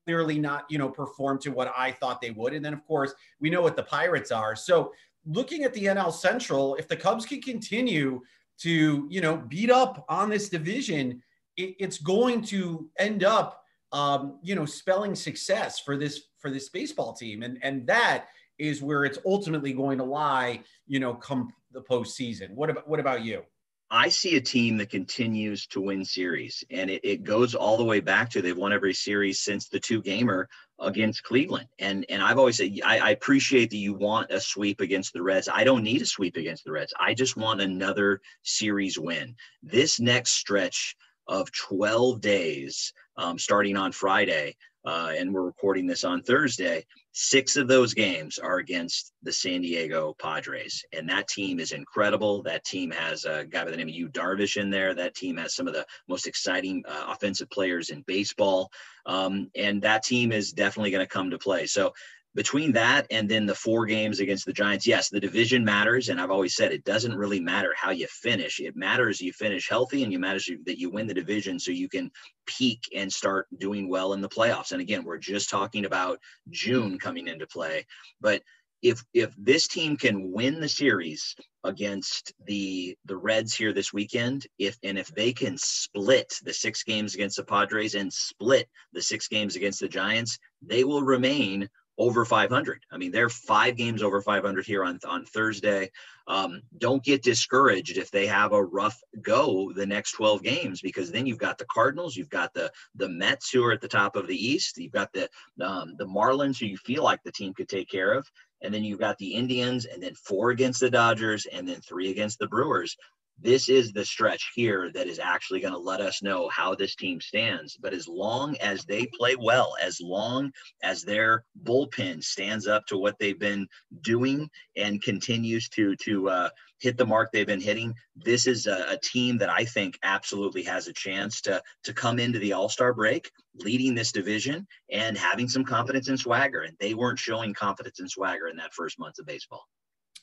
clearly 0.05 0.37
not, 0.37 0.65
you 0.69 0.77
know, 0.77 0.89
performed 0.89 1.41
to 1.41 1.49
what 1.49 1.73
I 1.75 1.91
thought 1.91 2.21
they 2.21 2.31
would. 2.31 2.53
And 2.53 2.63
then, 2.63 2.73
of 2.73 2.85
course, 2.85 3.13
we 3.39 3.49
know 3.49 3.61
what 3.61 3.75
the 3.75 3.83
Pirates 3.83 4.31
are. 4.31 4.55
So 4.55 4.93
looking 5.25 5.63
at 5.63 5.73
the 5.73 5.85
NL 5.85 6.13
Central, 6.13 6.75
if 6.75 6.87
the 6.87 6.95
Cubs 6.95 7.25
can 7.25 7.41
continue 7.41 8.21
to, 8.59 9.07
you 9.09 9.21
know, 9.21 9.37
beat 9.37 9.71
up 9.71 10.05
on 10.09 10.29
this 10.29 10.49
division, 10.49 11.21
it, 11.57 11.75
it's 11.79 11.97
going 11.97 12.41
to 12.43 12.89
end 12.97 13.23
up, 13.23 13.63
um, 13.91 14.39
you 14.41 14.55
know, 14.55 14.65
spelling 14.65 15.15
success 15.15 15.79
for 15.79 15.97
this 15.97 16.23
for 16.39 16.49
this 16.49 16.69
baseball 16.69 17.13
team, 17.13 17.43
and 17.43 17.57
and 17.61 17.85
that 17.87 18.27
is 18.57 18.81
where 18.81 19.05
it's 19.05 19.17
ultimately 19.25 19.73
going 19.73 19.97
to 19.97 20.03
lie, 20.03 20.61
you 20.87 20.99
know, 20.99 21.13
come 21.13 21.51
the 21.71 21.81
postseason. 21.81 22.51
What 22.51 22.69
about 22.69 22.87
what 22.87 22.99
about 22.99 23.23
you? 23.23 23.43
I 23.93 24.07
see 24.07 24.37
a 24.37 24.41
team 24.41 24.77
that 24.77 24.89
continues 24.89 25.67
to 25.67 25.81
win 25.81 26.05
series, 26.05 26.63
and 26.71 26.89
it, 26.89 27.01
it 27.03 27.23
goes 27.25 27.53
all 27.53 27.75
the 27.75 27.83
way 27.83 27.99
back 27.99 28.29
to 28.29 28.41
they've 28.41 28.55
won 28.55 28.71
every 28.71 28.93
series 28.93 29.41
since 29.41 29.67
the 29.67 29.81
two 29.81 30.01
gamer 30.01 30.47
against 30.79 31.23
Cleveland. 31.23 31.67
And 31.77 32.05
and 32.07 32.23
I've 32.23 32.37
always 32.37 32.55
said 32.55 32.71
I, 32.85 32.99
I, 32.99 33.09
appreciate 33.09 33.69
that 33.69 33.77
you 33.77 33.93
want 33.93 34.31
a 34.31 34.39
sweep 34.39 34.79
against 34.79 35.11
the 35.11 35.21
Reds. 35.21 35.49
I 35.51 35.65
don't 35.65 35.83
need 35.83 36.01
a 36.01 36.05
sweep 36.05 36.37
against 36.37 36.63
the 36.63 36.71
Reds. 36.71 36.93
I 36.97 37.13
just 37.13 37.35
want 37.35 37.59
another 37.59 38.21
series 38.43 38.97
win. 38.97 39.35
This 39.61 39.99
next 39.99 40.31
stretch 40.31 40.95
of 41.27 41.51
12 41.51 42.21
days, 42.21 42.93
um, 43.17 43.37
starting 43.37 43.75
on 43.75 43.91
Friday, 43.91 44.55
uh, 44.85 45.11
and 45.17 45.33
we're 45.33 45.43
recording 45.43 45.85
this 45.85 46.03
on 46.03 46.21
Thursday. 46.21 46.85
Six 47.13 47.57
of 47.57 47.67
those 47.67 47.93
games 47.93 48.39
are 48.39 48.57
against 48.57 49.11
the 49.21 49.31
San 49.33 49.61
Diego 49.61 50.15
Padres, 50.19 50.83
and 50.93 51.09
that 51.09 51.27
team 51.27 51.59
is 51.59 51.71
incredible. 51.71 52.41
That 52.43 52.63
team 52.63 52.89
has 52.91 53.25
a 53.25 53.45
guy 53.45 53.65
by 53.65 53.71
the 53.71 53.77
name 53.77 53.89
of 53.89 53.93
Yu 53.93 54.09
Darvish 54.09 54.57
in 54.57 54.69
there. 54.69 54.93
That 54.93 55.13
team 55.13 55.37
has 55.37 55.55
some 55.55 55.67
of 55.67 55.73
the 55.73 55.85
most 56.07 56.25
exciting 56.25 56.83
uh, 56.87 57.07
offensive 57.09 57.49
players 57.49 57.89
in 57.89 58.03
baseball, 58.07 58.71
um, 59.05 59.51
and 59.55 59.81
that 59.81 60.03
team 60.03 60.31
is 60.31 60.53
definitely 60.53 60.91
going 60.91 61.05
to 61.05 61.13
come 61.13 61.31
to 61.31 61.37
play. 61.37 61.65
So 61.65 61.93
between 62.33 62.71
that 62.73 63.07
and 63.11 63.27
then 63.27 63.45
the 63.45 63.55
four 63.55 63.85
games 63.85 64.19
against 64.19 64.45
the 64.45 64.53
Giants, 64.53 64.87
yes, 64.87 65.09
the 65.09 65.19
division 65.19 65.65
matters. 65.65 66.09
And 66.09 66.19
I've 66.19 66.31
always 66.31 66.55
said 66.55 66.71
it 66.71 66.85
doesn't 66.85 67.15
really 67.15 67.39
matter 67.39 67.73
how 67.75 67.91
you 67.91 68.07
finish. 68.07 68.59
It 68.59 68.75
matters 68.75 69.19
you 69.19 69.33
finish 69.33 69.67
healthy 69.67 70.03
and 70.03 70.11
you 70.11 70.19
matters 70.19 70.49
that 70.65 70.79
you 70.79 70.89
win 70.89 71.07
the 71.07 71.13
division 71.13 71.59
so 71.59 71.71
you 71.71 71.89
can 71.89 72.09
peak 72.45 72.83
and 72.95 73.11
start 73.11 73.47
doing 73.57 73.89
well 73.89 74.13
in 74.13 74.21
the 74.21 74.29
playoffs. 74.29 74.71
And 74.71 74.81
again, 74.81 75.03
we're 75.03 75.17
just 75.17 75.49
talking 75.49 75.85
about 75.85 76.19
June 76.49 76.97
coming 76.99 77.27
into 77.27 77.47
play. 77.47 77.85
But 78.21 78.41
if 78.81 79.03
if 79.13 79.33
this 79.37 79.67
team 79.67 79.95
can 79.95 80.31
win 80.31 80.59
the 80.59 80.69
series 80.69 81.35
against 81.63 82.33
the 82.47 82.97
the 83.05 83.15
Reds 83.15 83.53
here 83.53 83.73
this 83.73 83.93
weekend, 83.93 84.47
if 84.57 84.77
and 84.83 84.97
if 84.97 85.07
they 85.09 85.33
can 85.33 85.57
split 85.57 86.33
the 86.43 86.53
six 86.53 86.83
games 86.83 87.13
against 87.13 87.37
the 87.37 87.43
Padres 87.43 87.95
and 87.95 88.11
split 88.11 88.67
the 88.93 89.01
six 89.01 89.27
games 89.27 89.55
against 89.55 89.79
the 89.79 89.87
Giants, 89.87 90.39
they 90.61 90.83
will 90.83 91.03
remain 91.03 91.69
over 91.97 92.25
500. 92.25 92.85
I 92.91 92.97
mean, 92.97 93.11
they're 93.11 93.29
five 93.29 93.75
games 93.75 94.01
over 94.01 94.21
500 94.21 94.65
here 94.65 94.83
on, 94.83 94.99
on 95.07 95.25
Thursday. 95.25 95.91
Um, 96.27 96.61
don't 96.77 97.03
get 97.03 97.23
discouraged 97.23 97.97
if 97.97 98.11
they 98.11 98.27
have 98.27 98.53
a 98.53 98.63
rough 98.63 98.99
go 99.21 99.71
the 99.73 99.85
next 99.85 100.13
12 100.13 100.43
games, 100.43 100.81
because 100.81 101.11
then 101.11 101.25
you've 101.25 101.37
got 101.37 101.57
the 101.57 101.65
Cardinals, 101.65 102.15
you've 102.15 102.29
got 102.29 102.53
the 102.53 102.71
the 102.95 103.09
Mets 103.09 103.51
who 103.51 103.63
are 103.65 103.71
at 103.71 103.81
the 103.81 103.87
top 103.87 104.15
of 104.15 104.27
the 104.27 104.35
East, 104.35 104.77
you've 104.77 104.91
got 104.91 105.11
the 105.13 105.29
um, 105.59 105.95
the 105.97 106.05
Marlins 106.05 106.59
who 106.59 106.65
you 106.65 106.77
feel 106.77 107.03
like 107.03 107.21
the 107.23 107.31
team 107.31 107.53
could 107.53 107.69
take 107.69 107.89
care 107.89 108.13
of, 108.13 108.29
and 108.61 108.73
then 108.73 108.83
you've 108.83 108.99
got 108.99 109.17
the 109.17 109.33
Indians, 109.33 109.85
and 109.85 110.01
then 110.01 110.15
four 110.15 110.51
against 110.51 110.79
the 110.79 110.89
Dodgers, 110.89 111.45
and 111.45 111.67
then 111.67 111.81
three 111.81 112.11
against 112.11 112.39
the 112.39 112.47
Brewers 112.47 112.95
this 113.41 113.69
is 113.69 113.91
the 113.91 114.05
stretch 114.05 114.51
here 114.53 114.91
that 114.93 115.07
is 115.07 115.19
actually 115.19 115.59
going 115.59 115.73
to 115.73 115.79
let 115.79 115.99
us 115.99 116.21
know 116.21 116.47
how 116.49 116.75
this 116.75 116.95
team 116.95 117.19
stands. 117.19 117.75
But 117.75 117.93
as 117.93 118.07
long 118.07 118.55
as 118.57 118.85
they 118.85 119.07
play 119.17 119.35
well, 119.35 119.75
as 119.81 119.99
long 119.99 120.51
as 120.83 121.03
their 121.03 121.43
bullpen 121.63 122.23
stands 122.23 122.67
up 122.67 122.85
to 122.87 122.97
what 122.97 123.17
they've 123.19 123.39
been 123.39 123.67
doing 124.01 124.49
and 124.75 125.01
continues 125.01 125.69
to 125.69 125.95
to 125.97 126.29
uh, 126.29 126.49
hit 126.79 126.97
the 126.97 127.05
mark 127.05 127.31
they've 127.31 127.47
been 127.47 127.59
hitting, 127.59 127.93
this 128.15 128.45
is 128.47 128.67
a, 128.67 128.85
a 128.89 128.97
team 128.97 129.37
that 129.39 129.49
I 129.49 129.65
think 129.65 129.97
absolutely 130.03 130.63
has 130.63 130.87
a 130.87 130.93
chance 130.93 131.41
to 131.41 131.61
to 131.83 131.93
come 131.93 132.19
into 132.19 132.39
the 132.39 132.53
All 132.53 132.69
Star 132.69 132.93
break 132.93 133.31
leading 133.55 133.95
this 133.95 134.11
division 134.11 134.67
and 134.91 135.17
having 135.17 135.49
some 135.49 135.65
confidence 135.65 136.09
in 136.09 136.17
swagger. 136.17 136.61
And 136.61 136.77
they 136.79 136.93
weren't 136.93 137.19
showing 137.19 137.53
confidence 137.53 137.99
in 137.99 138.07
swagger 138.07 138.47
in 138.47 138.57
that 138.57 138.73
first 138.73 138.99
month 138.99 139.19
of 139.19 139.25
baseball. 139.25 139.67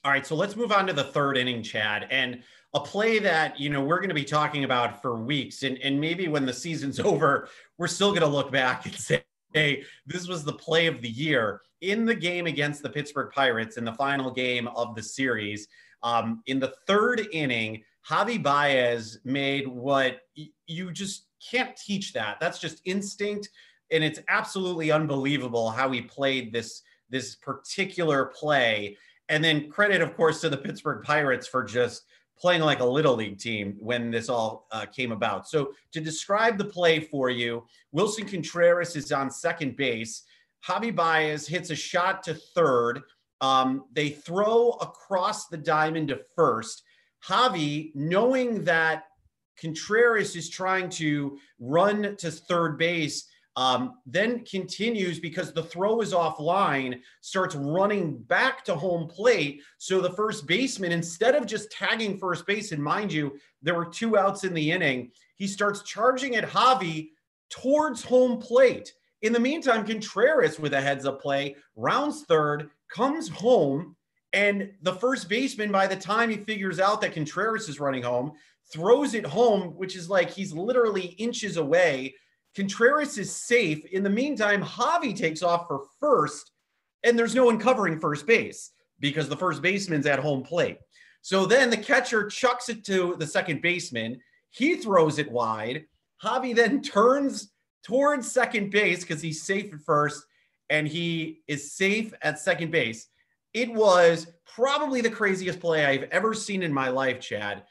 All 0.04 0.12
right, 0.12 0.26
so 0.26 0.36
let's 0.36 0.56
move 0.56 0.72
on 0.72 0.86
to 0.86 0.92
the 0.92 1.04
third 1.04 1.36
inning, 1.36 1.62
Chad, 1.62 2.06
and 2.10 2.42
a 2.74 2.80
play 2.80 3.18
that 3.18 3.58
you 3.58 3.70
know 3.70 3.82
we're 3.82 3.98
going 3.98 4.10
to 4.10 4.14
be 4.14 4.24
talking 4.24 4.64
about 4.64 5.02
for 5.02 5.16
weeks, 5.16 5.62
and 5.62 5.78
and 5.78 6.00
maybe 6.00 6.28
when 6.28 6.46
the 6.46 6.52
season's 6.52 7.00
over, 7.10 7.48
we're 7.78 7.88
still 7.88 8.10
going 8.10 8.22
to 8.22 8.28
look 8.28 8.52
back 8.52 8.86
and 8.86 8.94
say, 8.94 9.24
"Hey, 9.52 9.82
this 10.06 10.28
was 10.28 10.44
the 10.44 10.52
play 10.52 10.86
of 10.86 11.02
the 11.02 11.08
year." 11.08 11.62
In 11.80 12.04
the 12.04 12.14
game 12.14 12.46
against 12.46 12.82
the 12.82 12.90
Pittsburgh 12.90 13.32
Pirates, 13.32 13.76
in 13.76 13.84
the 13.84 13.92
final 13.92 14.32
game 14.32 14.68
of 14.68 14.94
the 14.94 15.02
series, 15.02 15.68
Um, 16.02 16.42
in 16.46 16.60
the 16.60 16.74
third 16.86 17.26
inning, 17.32 17.82
Javi 18.08 18.42
Baez 18.42 19.18
made 19.24 19.66
what 19.66 20.20
you 20.66 20.92
just 20.92 21.26
can't 21.50 21.76
teach 21.76 22.12
that. 22.12 22.38
That's 22.40 22.58
just 22.58 22.80
instinct. 22.84 23.48
And 23.90 24.04
it's 24.04 24.20
absolutely 24.28 24.90
unbelievable 24.90 25.70
how 25.70 25.90
he 25.90 26.02
played 26.02 26.52
this, 26.52 26.82
this 27.10 27.36
particular 27.36 28.26
play. 28.26 28.96
And 29.28 29.44
then 29.44 29.70
credit, 29.70 30.00
of 30.00 30.16
course, 30.16 30.40
to 30.40 30.48
the 30.48 30.56
Pittsburgh 30.56 31.04
Pirates 31.04 31.46
for 31.46 31.64
just 31.64 32.04
playing 32.38 32.62
like 32.62 32.80
a 32.80 32.84
little 32.84 33.16
league 33.16 33.38
team 33.38 33.76
when 33.78 34.10
this 34.10 34.28
all 34.28 34.66
uh, 34.70 34.86
came 34.86 35.12
about. 35.12 35.48
So 35.48 35.72
to 35.92 36.00
describe 36.00 36.56
the 36.56 36.64
play 36.64 37.00
for 37.00 37.30
you, 37.30 37.66
Willson 37.94 38.30
Contreras 38.30 38.96
is 38.96 39.12
on 39.12 39.30
second 39.30 39.76
base. 39.76 40.22
Javi 40.66 40.94
Baez 40.94 41.46
hits 41.46 41.70
a 41.70 41.76
shot 41.76 42.22
to 42.24 42.34
third. 42.34 43.02
Um, 43.40 43.84
they 43.92 44.10
throw 44.10 44.70
across 44.80 45.48
the 45.48 45.56
diamond 45.56 46.08
to 46.08 46.20
first. 46.34 46.82
Javi, 47.24 47.90
knowing 47.94 48.64
that 48.64 49.04
Contreras 49.60 50.36
is 50.36 50.48
trying 50.48 50.88
to 50.90 51.38
run 51.58 52.16
to 52.16 52.30
third 52.30 52.78
base, 52.78 53.28
um, 53.58 53.94
then 54.06 54.44
continues 54.44 55.18
because 55.18 55.52
the 55.52 55.64
throw 55.64 56.00
is 56.00 56.12
offline, 56.12 57.00
starts 57.22 57.56
running 57.56 58.16
back 58.16 58.64
to 58.64 58.76
home 58.76 59.08
plate. 59.08 59.62
So 59.78 60.00
the 60.00 60.12
first 60.12 60.46
baseman, 60.46 60.92
instead 60.92 61.34
of 61.34 61.44
just 61.44 61.72
tagging 61.72 62.18
first 62.18 62.46
base, 62.46 62.70
and 62.70 62.80
mind 62.80 63.12
you, 63.12 63.36
there 63.60 63.74
were 63.74 63.86
two 63.86 64.16
outs 64.16 64.44
in 64.44 64.54
the 64.54 64.70
inning, 64.70 65.10
he 65.34 65.48
starts 65.48 65.82
charging 65.82 66.36
at 66.36 66.48
Javi 66.48 67.08
towards 67.50 68.04
home 68.04 68.38
plate. 68.38 68.94
In 69.22 69.32
the 69.32 69.40
meantime, 69.40 69.84
Contreras 69.84 70.60
with 70.60 70.72
a 70.72 70.80
heads 70.80 71.04
up 71.04 71.20
play, 71.20 71.56
rounds 71.74 72.22
third, 72.26 72.70
comes 72.88 73.28
home, 73.28 73.96
and 74.32 74.70
the 74.82 74.94
first 74.94 75.28
baseman, 75.28 75.72
by 75.72 75.88
the 75.88 75.96
time 75.96 76.30
he 76.30 76.36
figures 76.36 76.78
out 76.78 77.00
that 77.00 77.12
Contreras 77.12 77.68
is 77.68 77.80
running 77.80 78.04
home, 78.04 78.34
throws 78.72 79.14
it 79.14 79.26
home, 79.26 79.74
which 79.74 79.96
is 79.96 80.08
like 80.08 80.30
he's 80.30 80.52
literally 80.52 81.06
inches 81.18 81.56
away. 81.56 82.14
Contreras 82.58 83.18
is 83.18 83.32
safe. 83.32 83.84
In 83.84 84.02
the 84.02 84.10
meantime, 84.10 84.60
Javi 84.60 85.14
takes 85.14 85.44
off 85.44 85.68
for 85.68 85.84
first, 86.00 86.50
and 87.04 87.16
there's 87.16 87.36
no 87.36 87.44
one 87.44 87.56
covering 87.56 88.00
first 88.00 88.26
base 88.26 88.72
because 88.98 89.28
the 89.28 89.36
first 89.36 89.62
baseman's 89.62 90.06
at 90.06 90.18
home 90.18 90.42
plate. 90.42 90.78
So 91.22 91.46
then 91.46 91.70
the 91.70 91.76
catcher 91.76 92.26
chucks 92.26 92.68
it 92.68 92.84
to 92.86 93.14
the 93.16 93.28
second 93.28 93.62
baseman. 93.62 94.18
He 94.50 94.74
throws 94.74 95.20
it 95.20 95.30
wide. 95.30 95.84
Javi 96.20 96.52
then 96.52 96.82
turns 96.82 97.52
towards 97.84 98.32
second 98.32 98.70
base 98.70 99.04
because 99.04 99.22
he's 99.22 99.44
safe 99.44 99.72
at 99.72 99.78
first 99.86 100.24
and 100.68 100.88
he 100.88 101.42
is 101.46 101.74
safe 101.74 102.12
at 102.22 102.40
second 102.40 102.72
base. 102.72 103.06
It 103.54 103.72
was 103.72 104.26
probably 104.52 105.00
the 105.00 105.10
craziest 105.10 105.60
play 105.60 105.86
I've 105.86 106.08
ever 106.10 106.34
seen 106.34 106.64
in 106.64 106.74
my 106.74 106.88
life, 106.88 107.20
Chad. 107.20 107.62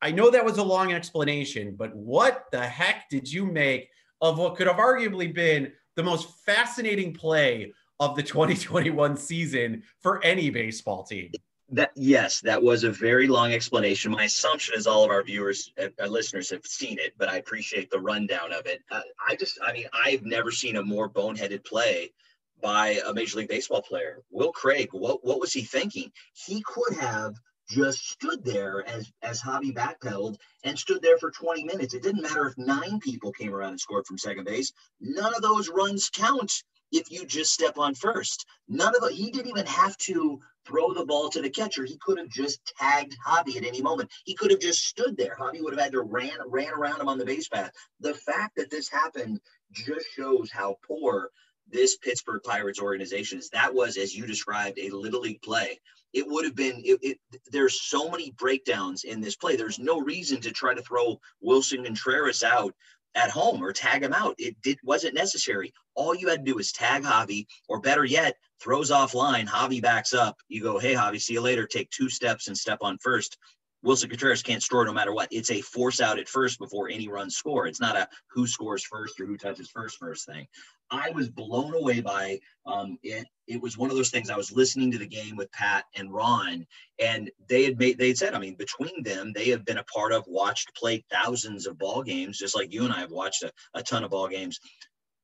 I 0.00 0.10
know 0.10 0.30
that 0.30 0.44
was 0.44 0.58
a 0.58 0.64
long 0.64 0.92
explanation, 0.92 1.76
but 1.78 1.94
what 1.94 2.46
the 2.50 2.66
heck 2.66 3.08
did 3.08 3.32
you 3.32 3.46
make 3.46 3.88
of 4.22 4.38
what 4.38 4.56
could 4.56 4.68
have 4.68 4.76
arguably 4.76 5.34
been 5.34 5.72
the 5.96 6.02
most 6.02 6.30
fascinating 6.46 7.12
play 7.12 7.72
of 8.00 8.16
the 8.16 8.22
2021 8.22 9.16
season 9.16 9.82
for 10.00 10.24
any 10.24 10.48
baseball 10.48 11.02
team? 11.02 11.32
That 11.70 11.90
yes, 11.96 12.40
that 12.40 12.62
was 12.62 12.84
a 12.84 12.90
very 12.90 13.26
long 13.26 13.52
explanation. 13.52 14.12
My 14.12 14.24
assumption 14.24 14.74
is 14.76 14.86
all 14.86 15.04
of 15.04 15.10
our 15.10 15.22
viewers, 15.22 15.72
uh, 15.82 15.88
our 16.00 16.08
listeners, 16.08 16.50
have 16.50 16.66
seen 16.66 16.98
it, 16.98 17.14
but 17.18 17.30
I 17.30 17.36
appreciate 17.36 17.90
the 17.90 17.98
rundown 17.98 18.52
of 18.52 18.66
it. 18.66 18.82
Uh, 18.90 19.00
I 19.26 19.36
just, 19.36 19.58
I 19.62 19.72
mean, 19.72 19.86
I've 19.92 20.22
never 20.22 20.50
seen 20.50 20.76
a 20.76 20.82
more 20.82 21.08
boneheaded 21.08 21.64
play 21.64 22.12
by 22.60 23.00
a 23.06 23.14
Major 23.14 23.38
League 23.38 23.48
Baseball 23.48 23.80
player. 23.80 24.18
Will 24.30 24.52
Craig, 24.52 24.90
what 24.92 25.24
what 25.24 25.40
was 25.40 25.52
he 25.52 25.62
thinking? 25.62 26.12
He 26.34 26.62
could 26.62 26.94
have 26.98 27.36
just 27.68 28.10
stood 28.10 28.44
there 28.44 28.86
as 28.86 29.10
as 29.22 29.40
Javi 29.40 29.74
backpedaled 29.74 30.36
and 30.64 30.78
stood 30.78 31.02
there 31.02 31.18
for 31.18 31.30
20 31.30 31.64
minutes. 31.64 31.94
It 31.94 32.02
didn't 32.02 32.22
matter 32.22 32.46
if 32.46 32.58
nine 32.58 33.00
people 33.00 33.32
came 33.32 33.54
around 33.54 33.70
and 33.70 33.80
scored 33.80 34.06
from 34.06 34.18
second 34.18 34.44
base. 34.44 34.72
None 35.00 35.34
of 35.34 35.42
those 35.42 35.68
runs 35.68 36.10
count 36.10 36.52
if 36.92 37.10
you 37.10 37.24
just 37.24 37.52
step 37.52 37.78
on 37.78 37.94
first. 37.94 38.46
None 38.68 38.94
of 38.94 39.02
it. 39.04 39.14
He 39.14 39.30
didn't 39.30 39.50
even 39.50 39.66
have 39.66 39.96
to 39.98 40.38
throw 40.66 40.92
the 40.92 41.06
ball 41.06 41.28
to 41.30 41.40
the 41.40 41.50
catcher. 41.50 41.84
He 41.84 41.98
could 41.98 42.18
have 42.18 42.28
just 42.28 42.60
tagged 42.78 43.16
Javi 43.26 43.56
at 43.56 43.64
any 43.64 43.82
moment. 43.82 44.10
He 44.24 44.34
could 44.34 44.50
have 44.50 44.60
just 44.60 44.86
stood 44.86 45.16
there. 45.16 45.36
Javi 45.38 45.62
would 45.62 45.72
have 45.72 45.82
had 45.82 45.92
to 45.92 46.02
ran 46.02 46.38
ran 46.46 46.72
around 46.72 47.00
him 47.00 47.08
on 47.08 47.18
the 47.18 47.24
base 47.24 47.48
path. 47.48 47.72
The 48.00 48.14
fact 48.14 48.56
that 48.56 48.70
this 48.70 48.88
happened 48.88 49.40
just 49.72 50.06
shows 50.14 50.50
how 50.52 50.76
poor 50.86 51.30
this 51.68 51.96
Pittsburgh 51.96 52.42
Pirates 52.44 52.80
organization 52.80 53.38
is. 53.38 53.48
That 53.50 53.74
was, 53.74 53.96
as 53.96 54.14
you 54.14 54.26
described, 54.26 54.78
a 54.78 54.90
little 54.90 55.20
league 55.20 55.42
play. 55.42 55.80
It 56.12 56.26
would 56.26 56.44
have 56.44 56.54
been. 56.54 56.82
It, 56.84 56.98
it, 57.02 57.18
there's 57.50 57.82
so 57.82 58.10
many 58.10 58.32
breakdowns 58.32 59.04
in 59.04 59.20
this 59.20 59.36
play. 59.36 59.56
There's 59.56 59.78
no 59.78 60.00
reason 60.00 60.40
to 60.42 60.50
try 60.50 60.74
to 60.74 60.82
throw 60.82 61.18
Willson 61.42 61.84
Contreras 61.84 62.42
out 62.42 62.74
at 63.14 63.30
home 63.30 63.62
or 63.62 63.72
tag 63.72 64.02
him 64.02 64.12
out. 64.12 64.34
It 64.38 64.56
did 64.62 64.78
wasn't 64.82 65.14
necessary. 65.14 65.72
All 65.94 66.14
you 66.14 66.28
had 66.28 66.44
to 66.44 66.50
do 66.50 66.56
was 66.56 66.72
tag 66.72 67.02
Javi, 67.02 67.46
or 67.68 67.80
better 67.80 68.04
yet, 68.04 68.36
throws 68.60 68.90
offline. 68.90 69.46
Javi 69.46 69.82
backs 69.82 70.14
up. 70.14 70.36
You 70.48 70.62
go, 70.62 70.78
hey 70.78 70.94
Javi, 70.94 71.20
see 71.20 71.34
you 71.34 71.40
later. 71.40 71.66
Take 71.66 71.90
two 71.90 72.08
steps 72.08 72.48
and 72.48 72.56
step 72.56 72.78
on 72.82 72.98
first. 72.98 73.36
Willson 73.84 74.08
Contreras 74.08 74.42
can't 74.42 74.62
score 74.62 74.84
no 74.84 74.92
matter 74.92 75.12
what. 75.12 75.28
It's 75.30 75.50
a 75.50 75.60
force 75.60 76.00
out 76.00 76.18
at 76.18 76.28
first 76.28 76.58
before 76.58 76.88
any 76.88 77.08
runs 77.08 77.36
score. 77.36 77.66
It's 77.66 77.80
not 77.80 77.96
a 77.96 78.08
who 78.30 78.46
scores 78.46 78.84
first 78.84 79.20
or 79.20 79.26
who 79.26 79.36
touches 79.36 79.70
first 79.70 79.98
first 79.98 80.26
thing. 80.26 80.46
I 80.90 81.10
was 81.10 81.28
blown 81.28 81.74
away 81.74 82.00
by 82.00 82.38
um, 82.66 82.98
it. 83.02 83.26
It 83.48 83.60
was 83.60 83.76
one 83.76 83.90
of 83.90 83.96
those 83.96 84.10
things. 84.10 84.30
I 84.30 84.36
was 84.36 84.52
listening 84.52 84.92
to 84.92 84.98
the 84.98 85.06
game 85.06 85.36
with 85.36 85.50
Pat 85.52 85.84
and 85.96 86.12
Ron, 86.12 86.66
and 87.00 87.30
they 87.48 87.64
had 87.64 87.78
made 87.78 87.98
they 87.98 88.08
had 88.08 88.18
said, 88.18 88.34
I 88.34 88.38
mean, 88.38 88.54
between 88.54 89.02
them, 89.02 89.32
they 89.32 89.48
have 89.50 89.64
been 89.64 89.78
a 89.78 89.84
part 89.84 90.12
of, 90.12 90.24
watched, 90.28 90.74
played 90.76 91.04
thousands 91.10 91.66
of 91.66 91.78
ball 91.78 92.02
games, 92.02 92.38
just 92.38 92.54
like 92.54 92.72
you 92.72 92.84
and 92.84 92.92
I 92.92 93.00
have 93.00 93.10
watched 93.10 93.42
a, 93.42 93.52
a 93.74 93.82
ton 93.82 94.04
of 94.04 94.10
ball 94.10 94.28
games 94.28 94.60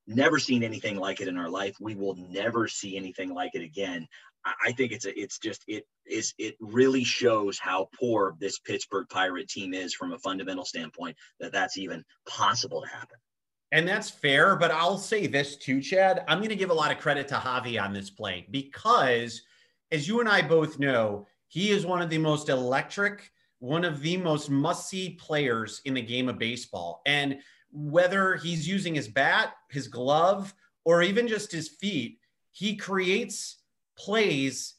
never 0.09 0.39
seen 0.39 0.63
anything 0.63 0.97
like 0.97 1.21
it 1.21 1.29
in 1.29 1.37
our 1.37 1.51
life. 1.51 1.77
We 1.81 1.95
will 1.95 2.17
never 2.31 2.67
see 2.67 2.97
anything 2.97 3.33
like 3.35 3.55
it 3.55 3.63
again. 3.63 4.09
I 4.45 4.73
think 4.73 4.93
it's 4.93 5.05
a, 5.05 5.19
it's 5.19 5.39
just 5.39 5.65
it 5.67 5.87
is 6.07 6.33
it 6.39 6.57
really 6.61 7.05
shows 7.05 7.59
how 7.59 7.89
poor 7.99 8.37
this 8.41 8.59
Pittsburgh 8.59 9.07
Pirate 9.09 9.49
team 9.49 9.75
is 9.75 9.95
from 9.95 10.13
a 10.13 10.19
fundamental 10.19 10.65
standpoint 10.65 11.17
that 11.41 11.53
that's 11.53 11.77
even 11.77 12.05
possible 12.27 12.83
to 12.83 12.89
happen. 12.89 13.19
And 13.73 13.87
that's 13.87 14.09
fair, 14.09 14.57
but 14.57 14.71
I'll 14.71 14.97
say 14.97 15.27
this 15.27 15.57
too, 15.57 15.83
Chad. 15.83 16.25
I'm 16.27 16.39
going 16.39 16.49
to 16.49 16.57
give 16.57 16.71
a 16.71 16.75
lot 16.75 16.91
of 16.91 16.99
credit 16.99 17.29
to 17.29 17.35
Javi 17.35 17.83
on 17.83 17.93
this 17.93 18.09
play 18.09 18.47
because, 18.51 19.43
as 19.93 20.09
you 20.09 20.21
and 20.21 20.29
I 20.29 20.41
both 20.41 20.79
know, 20.79 21.27
he 21.49 21.71
is 21.71 21.85
one 21.85 22.01
of 22.01 22.09
the 22.09 22.19
most 22.19 22.49
electric, 22.49 23.31
one 23.59 23.85
of 23.85 24.01
the 24.01 24.17
most 24.17 24.49
must 24.49 24.89
see 24.89 25.19
players 25.21 25.83
in 25.85 25.95
the 25.95 26.03
game 26.03 26.31
of 26.31 26.39
baseball. 26.39 27.03
And 27.05 27.41
whether 27.71 28.37
he's 28.37 28.67
using 28.67 28.95
his 28.95 29.09
bat, 29.09 29.55
his 29.71 29.89
glove, 29.89 30.55
or 30.85 31.03
even 31.03 31.29
just 31.29 31.53
his 31.53 31.69
feet, 31.69 32.19
he 32.53 32.75
creates 32.75 33.59
plays 33.99 34.75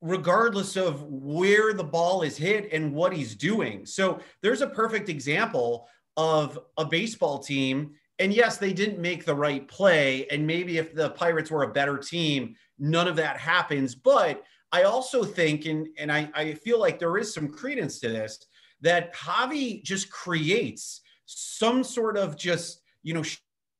regardless 0.00 0.76
of 0.76 1.02
where 1.04 1.74
the 1.74 1.84
ball 1.84 2.22
is 2.22 2.36
hit 2.36 2.72
and 2.72 2.92
what 2.92 3.12
he's 3.12 3.34
doing. 3.34 3.84
So 3.84 4.20
there's 4.42 4.62
a 4.62 4.66
perfect 4.66 5.08
example 5.08 5.88
of 6.16 6.58
a 6.78 6.84
baseball 6.84 7.38
team. 7.38 7.92
And 8.18 8.32
yes, 8.32 8.56
they 8.56 8.72
didn't 8.72 8.98
make 8.98 9.24
the 9.24 9.34
right 9.34 9.66
play. 9.68 10.26
And 10.28 10.46
maybe 10.46 10.78
if 10.78 10.94
the 10.94 11.10
Pirates 11.10 11.50
were 11.50 11.64
a 11.64 11.72
better 11.72 11.98
team, 11.98 12.54
none 12.78 13.08
of 13.08 13.16
that 13.16 13.36
happens. 13.36 13.94
But 13.94 14.42
I 14.72 14.84
also 14.84 15.24
think, 15.24 15.66
and, 15.66 15.88
and 15.98 16.10
I, 16.10 16.30
I 16.34 16.54
feel 16.54 16.78
like 16.78 16.98
there 16.98 17.18
is 17.18 17.34
some 17.34 17.48
credence 17.48 18.00
to 18.00 18.08
this, 18.08 18.46
that 18.80 19.14
Javi 19.14 19.82
just 19.82 20.10
creates 20.10 21.02
some 21.26 21.84
sort 21.84 22.16
of 22.16 22.36
just, 22.36 22.80
you 23.02 23.12
know, 23.12 23.24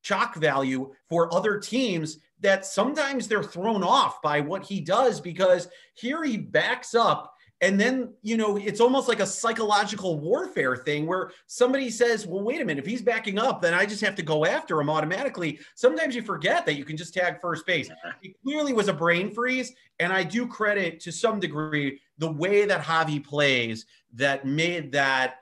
shock 0.02 0.36
value 0.36 0.92
for 1.08 1.32
other 1.34 1.58
teams 1.58 2.18
that 2.40 2.64
sometimes 2.64 3.28
they're 3.28 3.42
thrown 3.42 3.82
off 3.82 4.22
by 4.22 4.40
what 4.40 4.64
he 4.64 4.80
does 4.80 5.20
because 5.20 5.68
here 5.94 6.24
he 6.24 6.36
backs 6.36 6.94
up 6.94 7.34
and 7.62 7.78
then 7.78 8.12
you 8.22 8.36
know 8.36 8.56
it's 8.56 8.80
almost 8.80 9.08
like 9.08 9.20
a 9.20 9.26
psychological 9.26 10.18
warfare 10.18 10.76
thing 10.76 11.06
where 11.06 11.30
somebody 11.46 11.90
says 11.90 12.26
well 12.26 12.42
wait 12.42 12.60
a 12.60 12.64
minute. 12.64 12.82
If 12.82 12.90
he's 12.90 13.02
backing 13.02 13.38
up 13.38 13.60
then 13.60 13.74
i 13.74 13.84
just 13.84 14.00
have 14.00 14.14
to 14.16 14.22
go 14.22 14.46
after 14.46 14.80
him 14.80 14.90
automatically. 14.90 15.58
Sometimes 15.74 16.14
you 16.14 16.22
forget 16.22 16.64
that 16.66 16.74
you 16.74 16.84
can 16.84 16.96
just 16.96 17.14
tag 17.14 17.40
first 17.40 17.66
base. 17.66 17.90
It 18.22 18.34
clearly 18.42 18.72
was 18.72 18.88
a 18.88 18.92
brain 18.92 19.30
freeze 19.30 19.72
and 19.98 20.12
i 20.12 20.22
do 20.22 20.46
credit 20.46 21.00
to 21.00 21.12
some 21.12 21.40
degree 21.40 22.00
the 22.18 22.30
way 22.30 22.64
that 22.66 22.82
javi 22.82 23.22
plays 23.24 23.86
that 24.14 24.44
made 24.44 24.92
that 24.92 25.36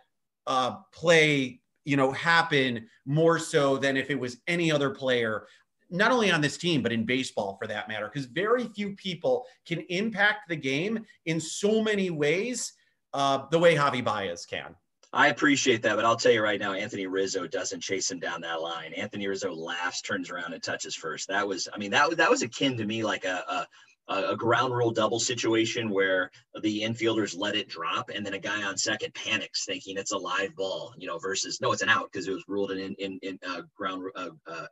uh, 0.47 0.76
play 0.93 1.61
you 1.85 1.97
know 1.97 2.12
happen 2.12 2.88
more 3.07 3.38
so 3.38 3.76
than 3.76 3.97
if 3.97 4.11
it 4.11 4.19
was 4.19 4.38
any 4.47 4.71
other 4.71 4.90
player 4.90 5.47
not 5.90 6.12
only 6.12 6.30
on 6.30 6.40
this 6.40 6.57
team, 6.57 6.83
but 6.83 6.92
in 6.92 7.04
baseball 7.04 7.57
for 7.59 7.66
that 7.66 7.88
matter, 7.88 8.11
because 8.12 8.26
very 8.26 8.68
few 8.68 8.95
people 8.97 9.47
can 9.66 9.80
impact 9.88 10.49
the 10.49 10.57
game 10.57 11.04
in 11.26 11.40
so 11.40 11.83
many 11.83 12.11
ways 12.11 12.73
uh, 13.14 13.47
the 13.50 13.59
way 13.59 13.75
Javi 13.75 14.04
Baez 14.04 14.47
can. 14.47 14.75
I 15.11 15.28
appreciate 15.28 15.83
that, 15.83 15.97
but 15.97 16.04
I'll 16.04 16.16
tell 16.16 16.33
you 16.33 16.42
right 16.42 16.61
now, 16.61 16.75
Anthony 16.75 17.07
Rizzo 17.07 17.47
doesn't 17.47 17.80
chase 17.80 18.11
him 18.11 18.18
down 18.18 18.42
that 18.42 18.61
line. 18.61 18.92
Anthony 18.92 19.26
Rizzo 19.26 19.54
laughs, 19.54 20.02
turns 20.02 20.28
around, 20.28 20.52
and 20.52 20.62
touches 20.62 20.95
first. 20.95 21.28
That 21.28 21.49
was, 21.49 21.66
I 21.73 21.78
mean, 21.78 21.92
that 21.92 22.09
was 22.09 22.18
that 22.18 22.28
was 22.28 22.42
akin 22.42 22.76
to 22.76 22.85
me 22.85 23.02
like 23.02 23.25
a, 23.25 23.42
a 23.49 23.66
a 24.09 24.37
ground 24.37 24.75
rule 24.75 24.90
double 24.90 25.21
situation 25.21 25.90
where 25.90 26.30
the 26.62 26.83
infielders 26.83 27.37
let 27.37 27.54
it 27.54 27.68
drop 27.68 28.09
and 28.09 28.25
then 28.25 28.33
a 28.33 28.38
guy 28.38 28.62
on 28.62 28.76
second 28.76 29.12
panics 29.12 29.66
thinking 29.66 29.99
it's 29.99 30.12
a 30.12 30.18
live 30.18 30.54
ball, 30.57 30.95
you 30.97 31.07
know, 31.07 31.18
versus 31.18 31.61
no, 31.61 31.73
it's 31.73 31.83
an 31.83 31.90
out 31.90 32.11
because 32.11 32.26
it 32.26 32.33
was 32.33 32.45
ruled 32.49 32.71
in 32.71 32.95
in 32.95 33.18
in 33.23 33.38
uh, 33.47 33.62
ground 33.76 34.04
uh, 34.16 34.30
uh, 34.47 34.66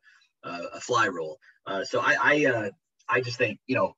a 0.74 0.80
fly 0.80 1.06
rule. 1.06 1.38
Uh, 1.66 1.84
so 1.84 2.00
I 2.00 2.16
I 2.22 2.46
uh, 2.46 2.70
I 3.08 3.20
just 3.20 3.38
think 3.38 3.58
you 3.66 3.76
know. 3.76 3.94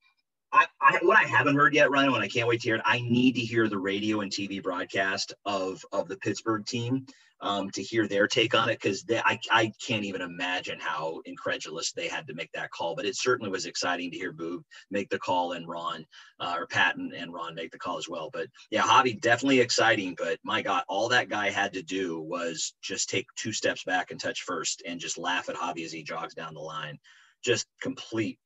I, 0.50 0.64
I, 0.80 0.98
what 1.02 1.18
I 1.18 1.24
haven't 1.24 1.56
heard 1.56 1.74
yet, 1.74 1.90
Ryan, 1.90 2.14
and 2.14 2.22
I 2.22 2.28
can't 2.28 2.48
wait 2.48 2.62
to 2.62 2.68
hear 2.68 2.76
it. 2.76 2.82
I 2.86 3.00
need 3.00 3.34
to 3.34 3.42
hear 3.42 3.68
the 3.68 3.76
radio 3.76 4.22
and 4.22 4.32
TV 4.32 4.62
broadcast 4.62 5.34
of 5.44 5.84
of 5.92 6.08
the 6.08 6.16
Pittsburgh 6.16 6.64
team 6.64 7.04
um, 7.40 7.70
to 7.70 7.82
hear 7.82 8.06
their 8.06 8.26
take 8.26 8.54
on 8.54 8.68
it 8.68 8.80
because 8.80 9.04
I, 9.10 9.38
I 9.50 9.72
can't 9.84 10.04
even 10.04 10.22
imagine 10.22 10.78
how 10.80 11.20
incredulous 11.24 11.92
they 11.92 12.08
had 12.08 12.26
to 12.26 12.34
make 12.34 12.50
that 12.52 12.70
call. 12.70 12.96
But 12.96 13.06
it 13.06 13.16
certainly 13.16 13.50
was 13.50 13.66
exciting 13.66 14.10
to 14.10 14.16
hear 14.16 14.32
Boob 14.32 14.64
make 14.90 15.08
the 15.08 15.18
call 15.18 15.52
and 15.52 15.68
Ron 15.68 16.04
uh, 16.40 16.54
or 16.58 16.66
Patton 16.66 17.12
and 17.16 17.32
Ron 17.32 17.54
make 17.54 17.70
the 17.70 17.78
call 17.78 17.98
as 17.98 18.08
well. 18.08 18.30
But 18.32 18.48
yeah, 18.70 18.82
Javi 18.82 19.20
definitely 19.20 19.60
exciting. 19.60 20.14
But 20.18 20.38
my 20.42 20.62
God, 20.62 20.82
all 20.88 21.08
that 21.08 21.28
guy 21.28 21.50
had 21.50 21.72
to 21.74 21.82
do 21.82 22.20
was 22.20 22.74
just 22.82 23.08
take 23.08 23.26
two 23.36 23.52
steps 23.52 23.84
back 23.84 24.10
and 24.10 24.20
touch 24.20 24.42
first 24.42 24.82
and 24.86 25.00
just 25.00 25.18
laugh 25.18 25.48
at 25.48 25.56
Javi 25.56 25.84
as 25.84 25.92
he 25.92 26.02
jogs 26.02 26.34
down 26.34 26.54
the 26.54 26.60
line. 26.60 26.98
Just 27.44 27.66
complete 27.80 28.38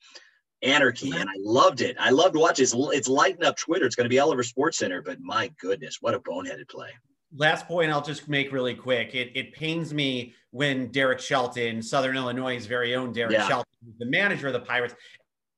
anarchy 0.63 1.11
and 1.11 1.29
i 1.29 1.35
loved 1.41 1.81
it 1.81 1.97
i 1.99 2.11
loved 2.11 2.37
watching 2.37 2.63
it's, 2.63 2.75
it's 2.77 3.09
lighting 3.09 3.45
up 3.45 3.57
twitter 3.57 3.85
it's 3.85 3.97
going 3.97 4.05
to 4.05 4.09
be 4.09 4.21
all 4.21 4.31
over 4.31 4.45
sports 4.45 4.79
center 4.79 5.03
but 5.03 5.19
my 5.21 5.53
goodness 5.61 5.99
what 6.01 6.15
a 6.15 6.21
boneheaded 6.21 6.69
play 6.69 6.91
last 7.37 7.67
point 7.67 7.91
I'll 7.91 8.03
just 8.03 8.29
make 8.29 8.53
really 8.53 8.75
quick. 8.75 9.15
It, 9.15 9.33
it 9.35 9.53
pains 9.53 9.93
me 9.95 10.35
when 10.51 10.89
Derek 10.89 11.21
Shelton, 11.21 11.83
Southern 11.83 12.17
Illinois' 12.17 12.65
very 12.67 12.95
own 12.95 13.13
Derek 13.13 13.33
yeah. 13.33 13.49
Shelton, 13.49 13.73
the 13.99 14.07
manager 14.07 14.49
of 14.49 14.53
the 14.53 14.61
Pirates, 14.61 14.95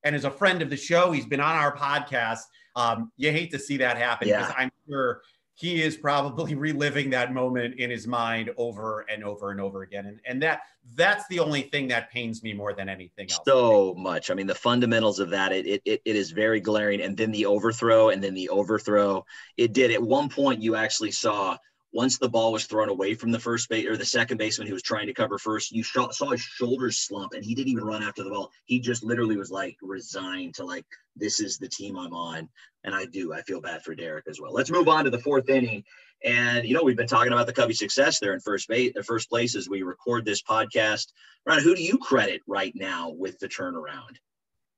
and 0.04 0.14
as 0.14 0.24
a 0.24 0.30
friend 0.30 0.62
of 0.62 0.70
the 0.70 0.76
show, 0.76 1.12
he's 1.12 1.26
been 1.26 1.40
on 1.40 1.56
our 1.56 1.76
podcast. 1.76 2.40
Um, 2.76 3.10
you 3.16 3.30
hate 3.30 3.50
to 3.52 3.58
see 3.58 3.76
that 3.78 3.96
happen 3.96 4.28
because 4.28 4.48
yeah. 4.48 4.54
I'm 4.56 4.70
sure 4.88 5.22
he 5.54 5.82
is 5.82 5.96
probably 5.96 6.54
reliving 6.66 7.10
that 7.10 7.32
moment 7.32 7.76
in 7.76 7.90
his 7.90 8.06
mind 8.06 8.50
over 8.56 9.06
and 9.10 9.24
over 9.24 9.50
and 9.50 9.60
over 9.60 9.82
again. 9.82 10.06
And, 10.06 10.20
and 10.26 10.42
that 10.42 10.62
that's 10.94 11.26
the 11.28 11.38
only 11.38 11.62
thing 11.62 11.88
that 11.88 12.10
pains 12.10 12.42
me 12.42 12.52
more 12.52 12.74
than 12.74 12.88
anything 12.88 13.30
else. 13.30 13.40
So 13.46 13.94
much. 13.96 14.30
I 14.30 14.34
mean, 14.34 14.46
the 14.46 14.54
fundamentals 14.54 15.18
of 15.18 15.30
that, 15.30 15.52
it, 15.52 15.80
it, 15.84 16.02
it 16.04 16.16
is 16.16 16.30
very 16.30 16.60
glaring. 16.60 17.00
And 17.00 17.16
then 17.16 17.30
the 17.30 17.46
overthrow 17.46 18.10
and 18.10 18.22
then 18.22 18.34
the 18.34 18.50
overthrow. 18.50 19.24
It 19.56 19.72
did 19.72 19.90
at 19.90 20.02
one 20.02 20.28
point 20.28 20.60
you 20.60 20.74
actually 20.74 21.12
saw 21.12 21.56
once 21.94 22.18
the 22.18 22.28
ball 22.28 22.52
was 22.52 22.66
thrown 22.66 22.88
away 22.88 23.14
from 23.14 23.30
the 23.30 23.38
first 23.38 23.68
base 23.68 23.86
or 23.86 23.96
the 23.96 24.04
second 24.04 24.36
baseman 24.36 24.66
who 24.66 24.74
was 24.74 24.82
trying 24.82 25.06
to 25.06 25.14
cover 25.14 25.38
first, 25.38 25.70
you 25.70 25.84
saw, 25.84 26.10
saw 26.10 26.30
his 26.30 26.40
shoulders 26.40 26.98
slump 26.98 27.32
and 27.34 27.44
he 27.44 27.54
didn't 27.54 27.70
even 27.70 27.84
run 27.84 28.02
after 28.02 28.24
the 28.24 28.30
ball. 28.30 28.50
He 28.64 28.80
just 28.80 29.04
literally 29.04 29.36
was 29.36 29.52
like 29.52 29.76
resigned 29.80 30.54
to 30.56 30.64
like, 30.64 30.84
this 31.14 31.38
is 31.38 31.56
the 31.56 31.68
team 31.68 31.96
I'm 31.96 32.12
on. 32.12 32.48
And 32.82 32.96
I 32.96 33.04
do, 33.04 33.32
I 33.32 33.42
feel 33.42 33.60
bad 33.60 33.82
for 33.82 33.94
Derek 33.94 34.26
as 34.28 34.40
well. 34.40 34.52
Let's 34.52 34.72
move 34.72 34.88
on 34.88 35.04
to 35.04 35.10
the 35.10 35.20
fourth 35.20 35.48
inning. 35.48 35.84
And, 36.24 36.66
you 36.66 36.74
know, 36.74 36.82
we've 36.82 36.96
been 36.96 37.06
talking 37.06 37.32
about 37.32 37.46
the 37.46 37.52
Cubby 37.52 37.74
success 37.74 38.18
there 38.18 38.34
in 38.34 38.40
first 38.40 38.68
base, 38.68 38.92
the 38.92 39.04
first 39.04 39.30
place 39.30 39.54
as 39.54 39.68
we 39.68 39.82
record 39.82 40.24
this 40.24 40.42
podcast. 40.42 41.12
Ron, 41.46 41.62
who 41.62 41.76
do 41.76 41.82
you 41.82 41.96
credit 41.98 42.42
right 42.48 42.72
now 42.74 43.10
with 43.10 43.38
the 43.38 43.48
turnaround? 43.48 44.16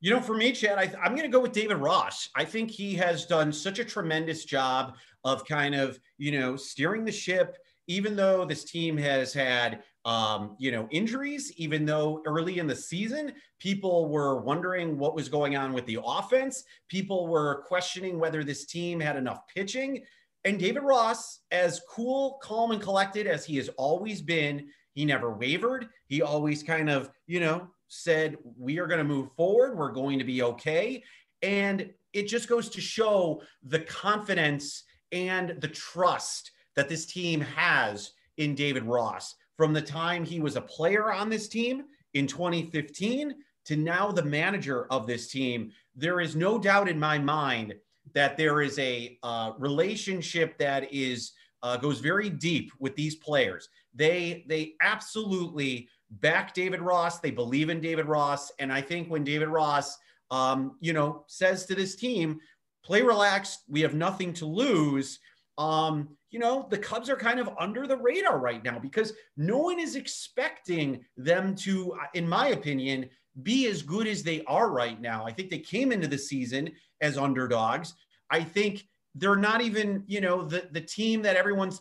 You 0.01 0.11
know, 0.11 0.21
for 0.21 0.35
me, 0.35 0.53
Chad, 0.53 0.79
I, 0.79 1.07
am 1.07 1.13
going 1.13 1.23
to 1.23 1.29
go 1.29 1.41
with 1.41 1.53
David 1.53 1.79
Ross. 1.79 2.29
I 2.37 2.45
think 2.45 2.71
he 2.71 2.95
has 2.97 3.25
done 3.25 3.51
such 3.51 3.79
a 3.79 3.85
tremendous 3.85 4.45
job 4.45 4.97
of 5.27 5.45
kind 5.45 5.75
of, 5.75 5.99
you 6.19 6.31
know, 6.39 6.55
steering 6.55 7.05
the 7.05 7.11
ship, 7.11 7.59
even 7.89 8.15
though 8.15 8.45
this 8.45 8.63
team 8.63 8.97
has 8.97 9.33
had, 9.33 9.83
um, 10.05 10.55
you 10.57 10.71
know, 10.71 10.87
injuries, 10.93 11.53
even 11.57 11.85
though 11.85 12.23
early 12.27 12.61
in 12.61 12.69
the 12.69 12.77
season, 12.77 13.33
people 13.59 14.09
were 14.09 14.41
wondering 14.41 14.97
what 14.97 15.17
was 15.17 15.29
going 15.29 15.57
on 15.57 15.73
with 15.73 15.85
the 15.87 15.99
offense. 16.05 16.63
People 16.89 17.27
were 17.27 17.65
questioning 17.67 18.21
whether 18.21 18.45
this 18.45 18.67
team 18.67 19.01
had 19.01 19.17
enough 19.17 19.41
pitching. 19.53 20.05
And 20.45 20.61
David 20.61 20.85
Ross, 20.85 21.41
as 21.51 21.81
cool, 21.91 22.39
calm, 22.41 22.71
and 22.71 22.81
collected 22.81 23.27
as 23.27 23.45
he 23.45 23.57
has 23.57 23.69
always 23.71 24.23
been, 24.23 24.69
he 24.93 25.05
never 25.05 25.35
wavered. 25.35 25.89
He 26.07 26.23
always 26.23 26.63
kind 26.63 26.89
of, 26.89 27.11
you 27.27 27.41
know, 27.41 27.67
said, 27.89 28.37
We 28.57 28.79
are 28.79 28.87
going 28.87 28.99
to 28.99 29.05
move 29.05 29.31
forward. 29.37 29.77
We're 29.77 29.91
going 29.91 30.21
to 30.21 30.25
be 30.25 30.43
okay. 30.43 31.03
And 31.43 31.91
it 32.13 32.29
just 32.29 32.49
goes 32.49 32.69
to 32.71 32.81
show 32.81 33.43
the 33.63 33.81
confidence 33.81 34.85
and 35.13 35.61
the 35.61 35.69
trust 35.69 36.53
that 36.75 36.89
this 36.89 37.07
team 37.07 37.41
has 37.41 38.13
in 38.37 38.55
David 38.55 38.85
Ross 38.85 39.35
from 39.57 39.73
the 39.73 39.83
time 39.83 40.25
he 40.25 40.41
was 40.41 40.57
a 40.57 40.61
player 40.61 41.13
on 41.13 41.31
this 41.31 41.49
team 41.49 41.85
in 42.15 42.27
2015 42.27 43.35
to 43.65 43.77
now 43.77 44.13
the 44.13 44.23
manager 44.23 44.87
of 44.91 45.07
this 45.07 45.29
team. 45.29 45.73
There 45.95 46.21
is 46.21 46.37
no 46.37 46.59
doubt 46.59 46.89
in 46.89 46.99
my 46.99 47.19
mind 47.19 47.75
that 48.15 48.37
there 48.37 48.61
is 48.61 48.79
a 48.79 49.19
uh, 49.23 49.53
relationship 49.59 50.57
that 50.59 50.93
is 50.93 51.33
uh, 51.63 51.77
goes 51.77 52.01
very 52.01 52.31
deep 52.31 52.71
with 52.79 52.95
these 52.95 53.17
players. 53.17 53.69
They 53.95 54.45
they 54.47 54.75
absolutely 54.81 55.89
back 56.11 56.55
David 56.55 56.81
Ross. 56.81 57.19
They 57.19 57.31
believe 57.31 57.71
in 57.71 57.81
David 57.81 58.07
Ross, 58.07 58.53
and 58.59 58.73
I 58.73 58.81
think 58.81 59.11
when 59.11 59.25
David 59.25 59.49
Ross, 59.49 59.99
um, 60.31 60.77
you 60.81 60.93
know, 60.93 61.25
says 61.27 61.67
to 61.67 61.75
this 61.75 61.97
team, 61.97 62.39
play 62.87 63.03
relaxed. 63.03 63.65
We 63.69 63.81
have 63.81 63.95
nothing 63.95 64.33
to 64.35 64.47
lose. 64.47 65.19
Um, 65.59 66.17
you 66.31 66.39
know, 66.39 66.67
the 66.71 66.79
Cubs 66.79 67.11
are 67.11 67.17
kind 67.17 67.41
of 67.41 67.51
under 67.59 67.87
the 67.87 67.97
radar 67.97 68.39
right 68.39 68.63
now 68.63 68.79
because 68.79 69.13
no 69.37 69.59
one 69.59 69.81
is 69.81 69.97
expecting 69.97 71.05
them 71.17 71.55
to, 71.57 71.97
in 72.15 72.29
my 72.29 72.49
opinion, 72.49 73.09
be 73.43 73.67
as 73.67 73.83
good 73.83 74.07
as 74.07 74.23
they 74.23 74.45
are 74.45 74.71
right 74.71 75.01
now. 75.01 75.27
I 75.27 75.33
think 75.33 75.51
they 75.51 75.59
came 75.59 75.93
into 75.93 76.07
the 76.07 76.19
season 76.19 76.71
as 77.01 77.19
underdogs. 77.19 77.95
I 78.31 78.43
think 78.43 78.87
they're 79.15 79.37
not 79.37 79.63
even, 79.63 80.05
you 80.07 80.21
know, 80.21 80.45
the, 80.45 80.69
the 80.71 80.81
team 80.81 81.23
that 81.23 81.37
everyone's 81.37 81.81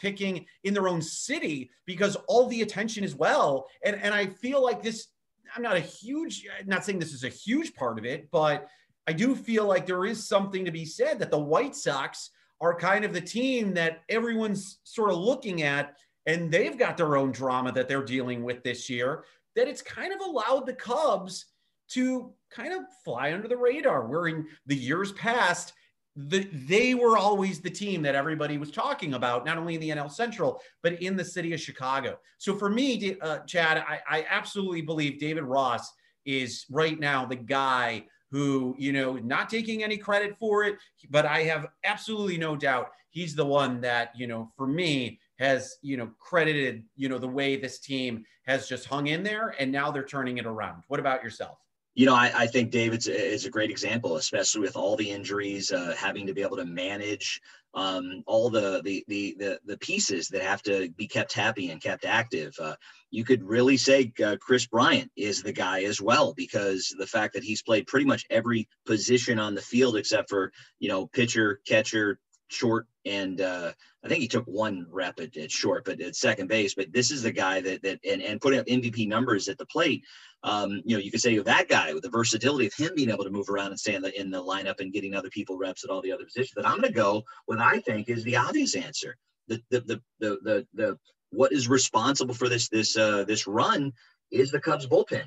picking 0.00 0.46
in 0.64 0.74
their 0.74 0.88
own 0.88 1.02
city 1.02 1.70
because 1.84 2.16
all 2.28 2.46
the 2.46 2.62
attention 2.62 3.04
is 3.04 3.14
well. 3.14 3.66
And, 3.84 3.96
and 3.96 4.14
I 4.14 4.26
feel 4.26 4.62
like 4.62 4.82
this, 4.82 5.08
I'm 5.54 5.62
not 5.62 5.76
a 5.76 5.80
huge, 5.80 6.46
not 6.66 6.84
saying 6.84 6.98
this 6.98 7.12
is 7.12 7.24
a 7.24 7.28
huge 7.28 7.74
part 7.74 7.98
of 7.98 8.04
it, 8.04 8.28
but 8.30 8.68
I 9.08 9.12
do 9.12 9.34
feel 9.34 9.64
like 9.64 9.86
there 9.86 10.04
is 10.04 10.28
something 10.28 10.66
to 10.66 10.70
be 10.70 10.84
said 10.84 11.18
that 11.18 11.30
the 11.30 11.38
White 11.38 11.74
Sox 11.74 12.28
are 12.60 12.78
kind 12.78 13.06
of 13.06 13.14
the 13.14 13.22
team 13.22 13.72
that 13.72 14.02
everyone's 14.10 14.80
sort 14.84 15.10
of 15.10 15.16
looking 15.16 15.62
at, 15.62 15.96
and 16.26 16.52
they've 16.52 16.76
got 16.76 16.98
their 16.98 17.16
own 17.16 17.32
drama 17.32 17.72
that 17.72 17.88
they're 17.88 18.04
dealing 18.04 18.42
with 18.42 18.62
this 18.62 18.90
year. 18.90 19.24
That 19.56 19.66
it's 19.66 19.80
kind 19.80 20.12
of 20.12 20.20
allowed 20.20 20.66
the 20.66 20.74
Cubs 20.74 21.46
to 21.92 22.34
kind 22.50 22.74
of 22.74 22.82
fly 23.02 23.32
under 23.32 23.48
the 23.48 23.56
radar. 23.56 24.06
Where 24.06 24.26
in 24.26 24.46
the 24.66 24.76
years 24.76 25.12
past, 25.12 25.72
the, 26.14 26.46
they 26.66 26.92
were 26.92 27.16
always 27.16 27.60
the 27.60 27.70
team 27.70 28.02
that 28.02 28.14
everybody 28.14 28.58
was 28.58 28.70
talking 28.70 29.14
about, 29.14 29.46
not 29.46 29.56
only 29.56 29.76
in 29.76 29.80
the 29.80 29.88
NL 29.88 30.12
Central, 30.12 30.60
but 30.82 31.00
in 31.00 31.16
the 31.16 31.24
city 31.24 31.54
of 31.54 31.60
Chicago. 31.60 32.18
So 32.36 32.54
for 32.54 32.68
me, 32.68 33.16
uh, 33.22 33.38
Chad, 33.46 33.78
I, 33.78 34.00
I 34.06 34.26
absolutely 34.28 34.82
believe 34.82 35.18
David 35.18 35.44
Ross 35.44 35.90
is 36.26 36.66
right 36.70 37.00
now 37.00 37.24
the 37.24 37.36
guy 37.36 38.04
who, 38.30 38.74
you 38.78 38.92
know, 38.92 39.14
not 39.14 39.48
taking 39.48 39.82
any 39.82 39.96
credit 39.96 40.36
for 40.38 40.64
it, 40.64 40.76
but 41.10 41.26
I 41.26 41.42
have 41.44 41.66
absolutely 41.84 42.36
no 42.36 42.56
doubt 42.56 42.90
he's 43.10 43.34
the 43.34 43.44
one 43.44 43.80
that, 43.80 44.12
you 44.16 44.26
know, 44.26 44.50
for 44.56 44.66
me 44.66 45.18
has, 45.38 45.76
you 45.82 45.96
know, 45.96 46.10
credited, 46.18 46.84
you 46.96 47.08
know, 47.08 47.18
the 47.18 47.28
way 47.28 47.56
this 47.56 47.78
team 47.78 48.24
has 48.46 48.68
just 48.68 48.86
hung 48.86 49.06
in 49.06 49.22
there 49.22 49.54
and 49.58 49.72
now 49.72 49.90
they're 49.90 50.04
turning 50.04 50.38
it 50.38 50.46
around. 50.46 50.82
What 50.88 51.00
about 51.00 51.22
yourself? 51.22 51.58
You 51.98 52.06
know, 52.06 52.14
I, 52.14 52.30
I 52.32 52.46
think 52.46 52.70
David's 52.70 53.08
is 53.08 53.44
a 53.44 53.50
great 53.50 53.72
example, 53.72 54.18
especially 54.18 54.60
with 54.60 54.76
all 54.76 54.94
the 54.94 55.10
injuries, 55.10 55.72
uh, 55.72 55.96
having 55.98 56.28
to 56.28 56.32
be 56.32 56.42
able 56.42 56.56
to 56.58 56.64
manage 56.64 57.40
um, 57.74 58.22
all 58.24 58.50
the, 58.50 58.80
the, 58.84 59.04
the 59.08 59.34
the 59.36 59.60
the 59.64 59.78
pieces 59.78 60.28
that 60.28 60.40
have 60.40 60.62
to 60.62 60.90
be 60.90 61.08
kept 61.08 61.32
happy 61.32 61.72
and 61.72 61.82
kept 61.82 62.04
active. 62.04 62.54
Uh, 62.60 62.76
you 63.10 63.24
could 63.24 63.42
really 63.42 63.76
say 63.76 64.12
uh, 64.24 64.36
Kris 64.40 64.64
Bryant 64.64 65.10
is 65.16 65.42
the 65.42 65.52
guy 65.52 65.82
as 65.82 66.00
well 66.00 66.34
because 66.34 66.94
the 66.96 67.06
fact 67.06 67.34
that 67.34 67.42
he's 67.42 67.62
played 67.62 67.88
pretty 67.88 68.06
much 68.06 68.24
every 68.30 68.68
position 68.86 69.40
on 69.40 69.56
the 69.56 69.60
field 69.60 69.96
except 69.96 70.28
for 70.28 70.52
you 70.78 70.88
know 70.88 71.08
pitcher, 71.08 71.58
catcher, 71.66 72.20
short, 72.46 72.86
and 73.06 73.40
uh, 73.40 73.72
I 74.04 74.08
think 74.08 74.20
he 74.20 74.28
took 74.28 74.44
one 74.44 74.86
rep 74.90 75.18
at, 75.20 75.36
at, 75.36 75.50
short, 75.50 75.84
but 75.84 76.00
at 76.00 76.16
second 76.16 76.48
base. 76.48 76.74
But 76.74 76.92
this 76.92 77.10
is 77.10 77.22
the 77.22 77.32
guy 77.32 77.60
that 77.60 77.82
that 77.82 77.98
and, 78.08 78.22
and 78.22 78.40
putting 78.40 78.60
up 78.60 78.66
MVP 78.66 79.08
numbers 79.08 79.48
at 79.48 79.58
the 79.58 79.66
plate. 79.66 80.04
Um, 80.44 80.82
you 80.84 80.96
know, 80.96 81.02
you 81.02 81.10
could 81.10 81.20
say 81.20 81.36
that 81.38 81.68
guy 81.68 81.92
with 81.92 82.04
the 82.04 82.10
versatility 82.10 82.66
of 82.66 82.74
him 82.74 82.92
being 82.94 83.10
able 83.10 83.24
to 83.24 83.30
move 83.30 83.50
around 83.50 83.68
and 83.68 83.80
stay 83.80 83.94
in 83.94 84.02
the 84.02 84.18
in 84.18 84.30
the 84.30 84.42
lineup 84.42 84.80
and 84.80 84.92
getting 84.92 85.14
other 85.14 85.30
people 85.30 85.58
reps 85.58 85.84
at 85.84 85.90
all 85.90 86.00
the 86.00 86.12
other 86.12 86.24
positions. 86.24 86.52
But 86.54 86.66
I'm 86.66 86.80
going 86.80 86.92
to 86.92 86.92
go 86.92 87.24
what 87.46 87.58
I 87.58 87.80
think 87.80 88.08
is 88.08 88.22
the 88.22 88.36
obvious 88.36 88.76
answer. 88.76 89.16
The 89.48 89.60
the 89.70 89.80
the 89.80 90.02
the 90.20 90.38
the, 90.42 90.66
the 90.74 90.98
what 91.30 91.52
is 91.52 91.68
responsible 91.68 92.34
for 92.34 92.48
this 92.48 92.68
this 92.68 92.96
uh, 92.96 93.24
this 93.24 93.46
run 93.46 93.92
is 94.30 94.50
the 94.50 94.60
Cubs 94.60 94.86
bullpen. 94.86 95.24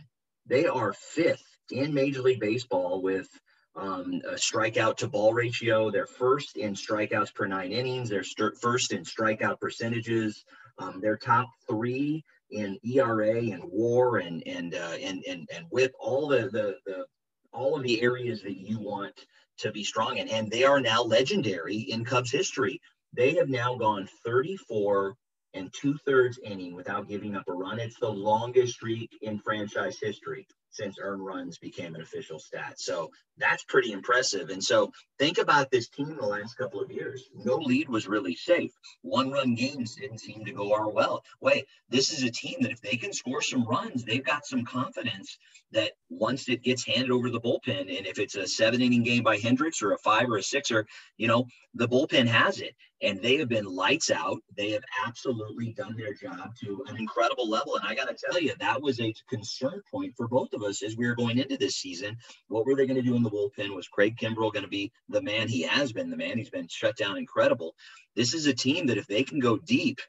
They 0.47 0.65
are 0.65 0.93
fifth 0.93 1.45
in 1.71 1.93
Major 1.93 2.21
League 2.21 2.39
Baseball 2.39 3.01
with 3.01 3.27
um, 3.75 4.21
a 4.27 4.33
strikeout 4.33 4.97
to 4.97 5.07
ball 5.07 5.33
ratio. 5.33 5.91
They're 5.91 6.05
first 6.05 6.57
in 6.57 6.73
strikeouts 6.73 7.33
per 7.33 7.47
nine 7.47 7.71
innings. 7.71 8.09
They're 8.09 8.23
st- 8.23 8.57
first 8.59 8.91
in 8.91 9.03
strikeout 9.03 9.59
percentages. 9.59 10.43
Um, 10.77 10.99
they're 11.01 11.17
top 11.17 11.49
three 11.69 12.23
in 12.51 12.77
ERA 12.83 13.37
and 13.37 13.63
WAR 13.65 14.17
and 14.17 14.45
and 14.47 14.75
uh, 14.75 14.97
and 15.01 15.23
and 15.27 15.47
and 15.53 15.65
WHIP. 15.69 15.93
All 15.99 16.27
the 16.27 16.49
the 16.51 16.77
the 16.85 17.05
all 17.53 17.75
of 17.75 17.83
the 17.83 18.01
areas 18.01 18.41
that 18.43 18.57
you 18.57 18.79
want 18.79 19.25
to 19.57 19.71
be 19.71 19.83
strong 19.83 20.17
in. 20.17 20.27
And 20.29 20.49
they 20.49 20.63
are 20.63 20.79
now 20.79 21.03
legendary 21.03 21.77
in 21.77 22.05
Cubs 22.05 22.31
history. 22.31 22.81
They 23.13 23.33
have 23.35 23.49
now 23.49 23.75
gone 23.75 24.07
34 24.25 25.15
and 25.53 25.73
two 25.73 25.97
thirds 26.05 26.39
inning 26.43 26.73
without 26.75 27.09
giving 27.09 27.35
up 27.35 27.43
a 27.47 27.53
run. 27.53 27.79
It's 27.79 27.99
the 27.99 28.09
longest 28.09 28.75
streak 28.75 29.17
in 29.21 29.37
franchise 29.39 29.97
history 30.01 30.47
since 30.71 30.97
earned 31.01 31.25
runs 31.25 31.57
became 31.57 31.95
an 31.95 32.01
official 32.01 32.39
stat. 32.39 32.79
So 32.79 33.11
that's 33.37 33.63
pretty 33.63 33.91
impressive. 33.91 34.49
And 34.49 34.63
so 34.63 34.91
think 35.19 35.37
about 35.37 35.69
this 35.69 35.89
team 35.89 36.15
the 36.15 36.25
last 36.25 36.57
couple 36.57 36.81
of 36.81 36.91
years. 36.91 37.29
No 37.33 37.57
lead 37.57 37.89
was 37.89 38.07
really 38.07 38.35
safe. 38.35 38.71
One 39.01 39.31
run 39.31 39.55
games 39.55 39.95
didn't 39.95 40.19
seem 40.19 40.45
to 40.45 40.51
go 40.51 40.73
our 40.73 40.89
well 40.89 41.23
way. 41.39 41.65
This 41.89 42.11
is 42.11 42.23
a 42.23 42.31
team 42.31 42.59
that 42.61 42.71
if 42.71 42.81
they 42.81 42.97
can 42.97 43.13
score 43.13 43.41
some 43.41 43.65
runs, 43.65 44.03
they've 44.03 44.23
got 44.23 44.45
some 44.45 44.63
confidence 44.63 45.37
that 45.71 45.91
once 46.11 46.49
it 46.49 46.61
gets 46.61 46.85
handed 46.85 47.09
over 47.09 47.29
the 47.29 47.39
bullpen, 47.39 47.79
and 47.79 48.05
if 48.05 48.19
it's 48.19 48.35
a 48.35 48.45
seven 48.45 48.81
inning 48.81 49.01
game 49.01 49.23
by 49.23 49.37
Hendricks 49.37 49.81
or 49.81 49.93
a 49.93 49.97
five 49.99 50.29
or 50.29 50.37
a 50.37 50.43
sixer, 50.43 50.85
you 51.17 51.27
know, 51.27 51.45
the 51.73 51.87
bullpen 51.87 52.27
has 52.27 52.59
it. 52.59 52.75
And 53.01 53.19
they 53.19 53.37
have 53.37 53.49
been 53.49 53.65
lights 53.65 54.11
out. 54.11 54.37
They 54.55 54.71
have 54.71 54.83
absolutely 55.07 55.73
done 55.73 55.95
their 55.97 56.13
job 56.13 56.53
to 56.63 56.83
an 56.87 56.97
incredible 56.97 57.49
level. 57.49 57.75
And 57.75 57.87
I 57.87 57.95
got 57.95 58.09
to 58.09 58.15
tell 58.29 58.39
you, 58.39 58.53
that 58.59 58.79
was 58.79 58.99
a 58.99 59.13
concern 59.27 59.81
point 59.89 60.13
for 60.15 60.27
both 60.27 60.53
of 60.53 60.61
us 60.61 60.83
as 60.83 60.95
we 60.97 61.07
were 61.07 61.15
going 61.15 61.39
into 61.39 61.57
this 61.57 61.77
season. 61.77 62.15
What 62.49 62.67
were 62.67 62.75
they 62.75 62.85
going 62.85 63.01
to 63.01 63.09
do 63.09 63.15
in 63.15 63.23
the 63.23 63.31
bullpen? 63.31 63.73
Was 63.73 63.87
Craig 63.87 64.17
Kimbrel 64.17 64.53
going 64.53 64.65
to 64.65 64.69
be 64.69 64.91
the 65.09 65.21
man 65.21 65.47
he 65.47 65.63
has 65.63 65.91
been? 65.91 66.11
The 66.11 66.17
man 66.17 66.37
he's 66.37 66.51
been 66.51 66.67
shut 66.67 66.95
down 66.95 67.17
incredible. 67.17 67.73
This 68.15 68.35
is 68.35 68.45
a 68.45 68.53
team 68.53 68.85
that 68.87 68.99
if 68.99 69.07
they 69.07 69.23
can 69.23 69.39
go 69.39 69.57
deep, 69.57 69.99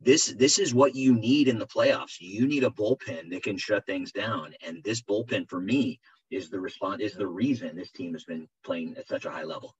this 0.00 0.34
this 0.38 0.58
is 0.58 0.74
what 0.74 0.94
you 0.94 1.14
need 1.14 1.48
in 1.48 1.58
the 1.58 1.66
playoffs. 1.66 2.20
You 2.20 2.46
need 2.46 2.64
a 2.64 2.70
bullpen 2.70 3.30
that 3.30 3.42
can 3.42 3.56
shut 3.56 3.86
things 3.86 4.12
down. 4.12 4.54
And 4.66 4.82
this 4.84 5.02
bullpen 5.02 5.48
for 5.48 5.60
me 5.60 5.98
is 6.30 6.50
the 6.50 6.60
response 6.60 7.00
is 7.02 7.14
the 7.14 7.26
reason 7.26 7.76
this 7.76 7.92
team 7.92 8.12
has 8.12 8.24
been 8.24 8.48
playing 8.64 8.96
at 8.98 9.08
such 9.08 9.24
a 9.24 9.30
high 9.30 9.44
level. 9.44 9.74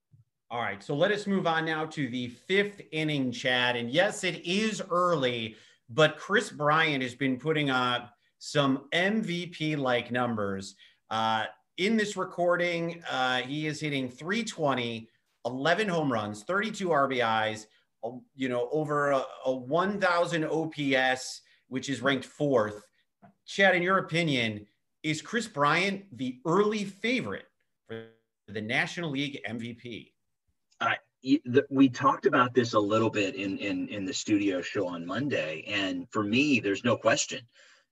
All 0.50 0.60
right, 0.60 0.82
so 0.82 0.94
let 0.94 1.10
us 1.10 1.26
move 1.26 1.46
on 1.46 1.64
now 1.64 1.84
to 1.86 2.08
the 2.08 2.28
fifth 2.28 2.80
inning, 2.92 3.32
Chad. 3.32 3.76
And 3.76 3.90
yes, 3.90 4.24
it 4.24 4.44
is 4.44 4.82
early, 4.90 5.56
but 5.88 6.16
Kris 6.16 6.50
Bryant 6.50 7.02
has 7.02 7.14
been 7.14 7.38
putting 7.38 7.70
up 7.70 8.14
some 8.38 8.84
MVP 8.92 9.76
like 9.76 10.12
numbers. 10.12 10.76
Uh, 11.10 11.46
in 11.78 11.96
this 11.96 12.16
recording, 12.16 13.02
uh, 13.10 13.38
he 13.38 13.66
is 13.66 13.80
hitting 13.80 14.08
320, 14.08 15.08
11 15.44 15.88
home 15.88 16.12
runs, 16.12 16.44
32 16.44 16.88
RBIs, 16.88 17.66
you 18.34 18.48
know, 18.48 18.68
over 18.72 19.12
a, 19.12 19.24
a 19.46 19.54
1,000 19.54 20.44
OPS, 20.44 21.42
which 21.68 21.88
is 21.88 22.02
ranked 22.02 22.24
fourth. 22.24 22.84
Chad, 23.46 23.74
in 23.74 23.82
your 23.82 23.98
opinion, 23.98 24.66
is 25.02 25.22
Kris 25.22 25.46
Bryant 25.46 26.04
the 26.16 26.40
early 26.46 26.84
favorite 26.84 27.46
for 27.86 28.06
the 28.48 28.60
National 28.60 29.10
League 29.10 29.40
MVP? 29.48 30.12
We 31.70 31.88
talked 31.88 32.26
about 32.26 32.52
this 32.54 32.74
a 32.74 32.80
little 32.80 33.08
bit 33.08 33.34
in, 33.34 33.56
in 33.56 33.88
in 33.88 34.04
the 34.04 34.12
studio 34.12 34.60
show 34.60 34.86
on 34.86 35.06
Monday, 35.06 35.64
and 35.66 36.06
for 36.10 36.22
me, 36.22 36.60
there's 36.60 36.84
no 36.84 36.98
question. 36.98 37.40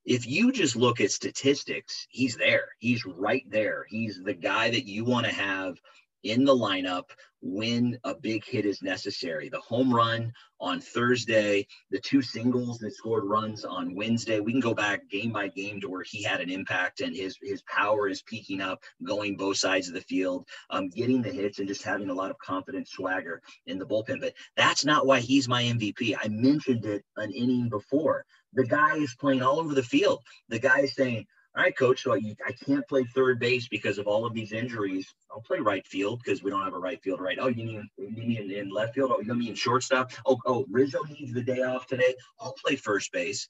If 0.04 0.26
you 0.26 0.52
just 0.52 0.76
look 0.76 1.00
at 1.00 1.10
statistics, 1.10 2.06
he's 2.10 2.36
there. 2.36 2.68
He's 2.78 3.06
right 3.06 3.44
there. 3.48 3.86
He's 3.88 4.20
the 4.22 4.34
guy 4.34 4.70
that 4.70 4.86
you 4.86 5.04
want 5.04 5.26
to 5.26 5.32
have 5.32 5.80
in 6.22 6.44
the 6.44 6.54
lineup 6.54 7.04
when 7.42 7.98
a 8.04 8.14
big 8.14 8.44
hit 8.44 8.64
is 8.64 8.82
necessary. 8.82 9.48
The 9.48 9.60
home 9.60 9.92
run 9.92 10.32
on 10.60 10.80
Thursday, 10.80 11.66
the 11.90 11.98
two 11.98 12.22
singles 12.22 12.78
that 12.78 12.94
scored 12.94 13.24
runs 13.24 13.64
on 13.64 13.96
Wednesday. 13.96 14.38
We 14.38 14.52
can 14.52 14.60
go 14.60 14.74
back 14.74 15.08
game 15.10 15.32
by 15.32 15.48
game 15.48 15.80
to 15.80 15.88
where 15.88 16.04
he 16.04 16.22
had 16.22 16.40
an 16.40 16.50
impact 16.50 17.00
and 17.00 17.14
his 17.14 17.36
his 17.42 17.62
power 17.62 18.08
is 18.08 18.22
peaking 18.22 18.60
up, 18.60 18.80
going 19.02 19.36
both 19.36 19.56
sides 19.56 19.88
of 19.88 19.94
the 19.94 20.00
field, 20.02 20.46
um, 20.70 20.88
getting 20.88 21.20
the 21.20 21.32
hits 21.32 21.58
and 21.58 21.66
just 21.66 21.82
having 21.82 22.10
a 22.10 22.14
lot 22.14 22.30
of 22.30 22.38
confidence, 22.38 22.92
swagger 22.92 23.42
in 23.66 23.78
the 23.78 23.86
bullpen. 23.86 24.20
But 24.20 24.34
that's 24.56 24.84
not 24.84 25.06
why 25.06 25.18
he's 25.18 25.48
my 25.48 25.64
MVP. 25.64 26.14
I 26.22 26.28
mentioned 26.28 26.84
it 26.84 27.04
an 27.16 27.32
inning 27.32 27.68
before. 27.68 28.24
The 28.52 28.66
guy 28.66 28.96
is 28.96 29.16
playing 29.16 29.42
all 29.42 29.58
over 29.58 29.74
the 29.74 29.82
field. 29.82 30.20
The 30.48 30.60
guy 30.60 30.80
is 30.80 30.94
saying, 30.94 31.26
all 31.54 31.62
right, 31.62 31.76
coach, 31.76 32.02
so 32.02 32.14
I, 32.14 32.34
I 32.46 32.52
can't 32.52 32.86
play 32.88 33.04
third 33.04 33.38
base 33.38 33.68
because 33.68 33.98
of 33.98 34.06
all 34.06 34.24
of 34.24 34.32
these 34.32 34.52
injuries. 34.52 35.06
I'll 35.30 35.42
play 35.42 35.58
right 35.58 35.86
field 35.86 36.22
because 36.24 36.42
we 36.42 36.50
don't 36.50 36.64
have 36.64 36.72
a 36.72 36.78
right 36.78 37.02
field 37.02 37.20
right. 37.20 37.36
Oh, 37.38 37.48
you 37.48 37.64
need, 37.64 37.82
mean 37.98 38.38
in, 38.38 38.50
in 38.50 38.70
left 38.70 38.94
field? 38.94 39.12
Oh, 39.14 39.20
you 39.20 39.34
mean 39.34 39.54
shortstop? 39.54 40.12
Oh, 40.24 40.38
oh, 40.46 40.64
Rizzo 40.70 41.00
needs 41.10 41.34
the 41.34 41.42
day 41.42 41.60
off 41.60 41.86
today. 41.86 42.14
I'll 42.40 42.54
play 42.64 42.76
first 42.76 43.12
base. 43.12 43.48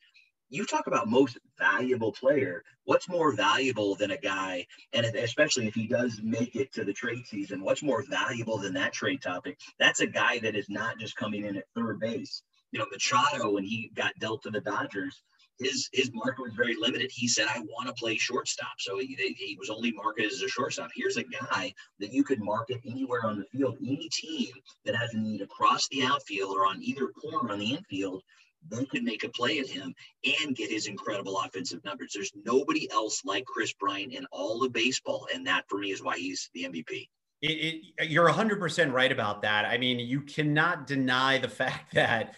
You 0.50 0.66
talk 0.66 0.88
about 0.88 1.08
most 1.08 1.38
valuable 1.58 2.12
player. 2.12 2.64
What's 2.84 3.08
more 3.08 3.32
valuable 3.32 3.94
than 3.94 4.10
a 4.10 4.18
guy, 4.18 4.66
and 4.92 5.06
especially 5.06 5.68
if 5.68 5.74
he 5.74 5.86
does 5.86 6.20
make 6.22 6.56
it 6.56 6.72
to 6.72 6.84
the 6.84 6.92
trade 6.92 7.24
season, 7.26 7.62
what's 7.62 7.82
more 7.84 8.04
valuable 8.10 8.58
than 8.58 8.74
that 8.74 8.92
trade 8.92 9.22
topic? 9.22 9.58
That's 9.78 10.00
a 10.00 10.06
guy 10.08 10.40
that 10.40 10.56
is 10.56 10.68
not 10.68 10.98
just 10.98 11.16
coming 11.16 11.46
in 11.46 11.56
at 11.56 11.64
third 11.76 12.00
base. 12.00 12.42
You 12.72 12.80
know, 12.80 12.86
Machado, 12.90 13.52
when 13.52 13.64
he 13.64 13.92
got 13.94 14.12
dealt 14.18 14.42
to 14.42 14.50
the 14.50 14.60
Dodgers, 14.60 15.22
his 15.64 15.88
his 15.92 16.11
market 16.12 16.42
was 16.42 16.53
very 16.55 16.77
limited. 16.77 17.11
He 17.12 17.29
said, 17.29 17.46
"I 17.48 17.61
want 17.61 17.88
to 17.88 17.94
play 17.94 18.16
shortstop," 18.16 18.75
so 18.79 18.98
he, 18.98 19.16
he 19.37 19.57
was 19.59 19.70
only 19.70 19.92
marketed 19.92 20.33
as 20.33 20.42
a 20.42 20.48
shortstop. 20.48 20.90
Here's 20.94 21.16
a 21.16 21.25
guy 21.25 21.72
that 21.98 22.12
you 22.12 22.25
could 22.25 22.40
market 22.40 22.81
anywhere 22.87 23.25
on 23.25 23.38
the 23.38 23.44
field. 23.46 23.79
Any 23.81 24.09
team 24.11 24.53
that 24.85 24.94
has 24.94 25.14
a 25.14 25.18
need 25.18 25.42
across 25.42 25.88
the 25.88 26.03
outfield 26.03 26.57
or 26.57 26.66
on 26.66 26.83
either 26.83 27.09
corner 27.09 27.51
on 27.51 27.59
the 27.59 27.75
infield, 27.75 28.22
they 28.68 28.85
could 28.87 29.03
make 29.03 29.25
a 29.25 29.29
play 29.29 29.59
at 29.59 29.68
him 29.68 29.94
and 30.42 30.57
get 30.57 30.70
his 30.70 30.87
incredible 30.87 31.38
offensive 31.40 31.85
numbers. 31.85 32.12
There's 32.14 32.33
nobody 32.44 32.90
else 32.90 33.25
like 33.25 33.44
Kris 33.44 33.72
Bryant 33.72 34.12
in 34.12 34.27
all 34.31 34.62
of 34.64 34.72
baseball, 34.72 35.27
and 35.35 35.46
that 35.46 35.64
for 35.68 35.79
me 35.79 35.90
is 35.90 36.03
why 36.03 36.18
he's 36.18 36.51
the 36.55 36.64
MVP. 36.64 37.09
It, 37.42 37.83
it, 37.98 38.09
you're 38.09 38.29
100% 38.31 38.92
right 38.92 39.11
about 39.11 39.42
that. 39.42 39.64
I 39.64 39.77
mean, 39.77 39.98
you 39.98 40.20
cannot 40.20 40.87
deny 40.87 41.38
the 41.38 41.48
fact 41.62 41.94
that 41.94 42.35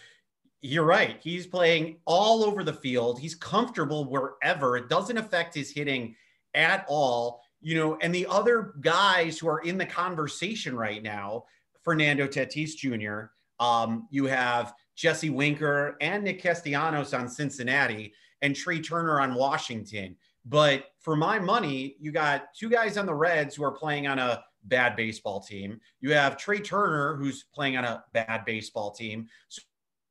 you're 0.61 0.85
right. 0.85 1.17
He's 1.21 1.45
playing 1.45 1.97
all 2.05 2.43
over 2.43 2.63
the 2.63 2.73
field. 2.73 3.19
He's 3.19 3.35
comfortable 3.35 4.05
wherever. 4.05 4.77
It 4.77 4.89
doesn't 4.89 5.17
affect 5.17 5.53
his 5.53 5.71
hitting 5.71 6.15
at 6.53 6.85
all. 6.87 7.41
You 7.61 7.75
know, 7.75 7.97
and 8.01 8.13
the 8.13 8.27
other 8.27 8.73
guys 8.81 9.39
who 9.39 9.47
are 9.47 9.59
in 9.59 9.77
the 9.77 9.85
conversation 9.85 10.75
right 10.75 11.01
now, 11.01 11.45
Fernando 11.83 12.27
Tatis 12.27 12.75
Jr., 12.75 13.31
um, 13.59 14.07
you 14.11 14.25
have 14.25 14.73
Jesse 14.95 15.29
Winker 15.29 15.97
and 16.01 16.23
Nick 16.23 16.41
Castellanos 16.41 17.13
on 17.13 17.29
Cincinnati 17.29 18.13
and 18.41 18.55
Trea 18.55 18.81
Turner 18.81 19.19
on 19.19 19.35
Washington. 19.35 20.15
But 20.45 20.85
for 20.99 21.15
my 21.15 21.39
money, 21.39 21.95
you 21.99 22.11
got 22.11 22.53
two 22.57 22.69
guys 22.69 22.97
on 22.97 23.05
the 23.05 23.13
Reds 23.13 23.55
who 23.55 23.63
are 23.63 23.71
playing 23.71 24.07
on 24.07 24.19
a 24.19 24.43
bad 24.65 24.95
baseball 24.95 25.39
team. 25.39 25.79
You 26.01 26.13
have 26.13 26.37
Trea 26.37 26.59
Turner, 26.59 27.15
who's 27.15 27.45
playing 27.53 27.77
on 27.77 27.85
a 27.85 28.03
bad 28.13 28.45
baseball 28.45 28.91
team. 28.91 29.27
So 29.49 29.61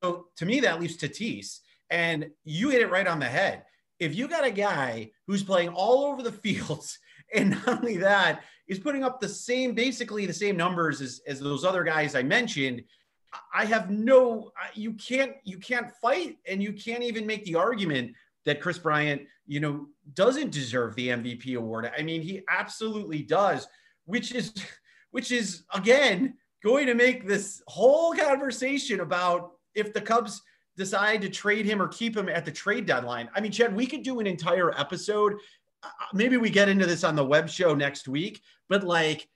so 0.04 0.26
to 0.36 0.44
me, 0.44 0.60
that 0.60 0.80
leaves 0.80 0.98
Tatis. 0.98 1.60
And 1.88 2.30
you 2.44 2.68
hit 2.68 2.82
it 2.82 2.90
right 2.90 3.06
on 3.06 3.18
the 3.18 3.26
head. 3.26 3.62
If 3.98 4.14
you 4.14 4.28
got 4.28 4.44
a 4.44 4.50
guy 4.50 5.10
who's 5.26 5.42
playing 5.42 5.70
all 5.70 6.04
over 6.04 6.22
the 6.22 6.32
fields, 6.44 6.98
and 7.34 7.50
not 7.50 7.68
only 7.68 7.96
that, 7.98 8.42
is 8.68 8.78
putting 8.78 9.02
up 9.02 9.20
the 9.20 9.28
same, 9.28 9.74
basically 9.74 10.26
the 10.26 10.32
same 10.32 10.56
numbers 10.56 11.00
as, 11.00 11.20
as 11.26 11.40
those 11.40 11.64
other 11.64 11.84
guys 11.84 12.14
I 12.14 12.22
mentioned, 12.22 12.82
I 13.52 13.64
have 13.64 13.90
no, 13.90 14.52
you 14.74 14.92
can't, 14.92 15.32
you 15.44 15.58
can't 15.58 15.90
fight, 16.02 16.38
and 16.46 16.62
you 16.62 16.72
can't 16.72 17.02
even 17.02 17.26
make 17.26 17.44
the 17.44 17.56
argument 17.56 18.12
that 18.44 18.60
Kris 18.60 18.78
Bryant, 18.78 19.22
you 19.46 19.60
know, 19.60 19.86
doesn't 20.12 20.52
deserve 20.52 20.94
the 20.94 21.08
MVP 21.08 21.56
award. 21.56 21.90
I 21.98 22.02
mean, 22.02 22.20
he 22.20 22.42
absolutely 22.48 23.22
does, 23.22 23.66
which 24.04 24.32
is, 24.32 24.52
which 25.12 25.32
is 25.32 25.64
again 25.72 26.34
going 26.62 26.86
to 26.86 26.94
make 26.94 27.26
this 27.26 27.62
whole 27.66 28.14
conversation 28.14 29.00
about 29.00 29.52
if 29.74 29.92
the 29.92 30.00
Cubs 30.00 30.42
decide 30.76 31.22
to 31.22 31.28
trade 31.28 31.66
him 31.66 31.80
or 31.80 31.88
keep 31.88 32.16
him 32.16 32.28
at 32.28 32.44
the 32.44 32.50
trade 32.50 32.86
deadline. 32.86 33.28
I 33.34 33.40
mean, 33.40 33.52
Chad, 33.52 33.74
we 33.74 33.86
could 33.86 34.02
do 34.02 34.20
an 34.20 34.26
entire 34.26 34.76
episode. 34.78 35.34
Uh, 35.82 35.88
maybe 36.12 36.36
we 36.36 36.50
get 36.50 36.68
into 36.68 36.86
this 36.86 37.04
on 37.04 37.14
the 37.14 37.24
web 37.24 37.48
show 37.48 37.74
next 37.74 38.08
week, 38.08 38.42
but 38.68 38.82
like, 38.82 39.28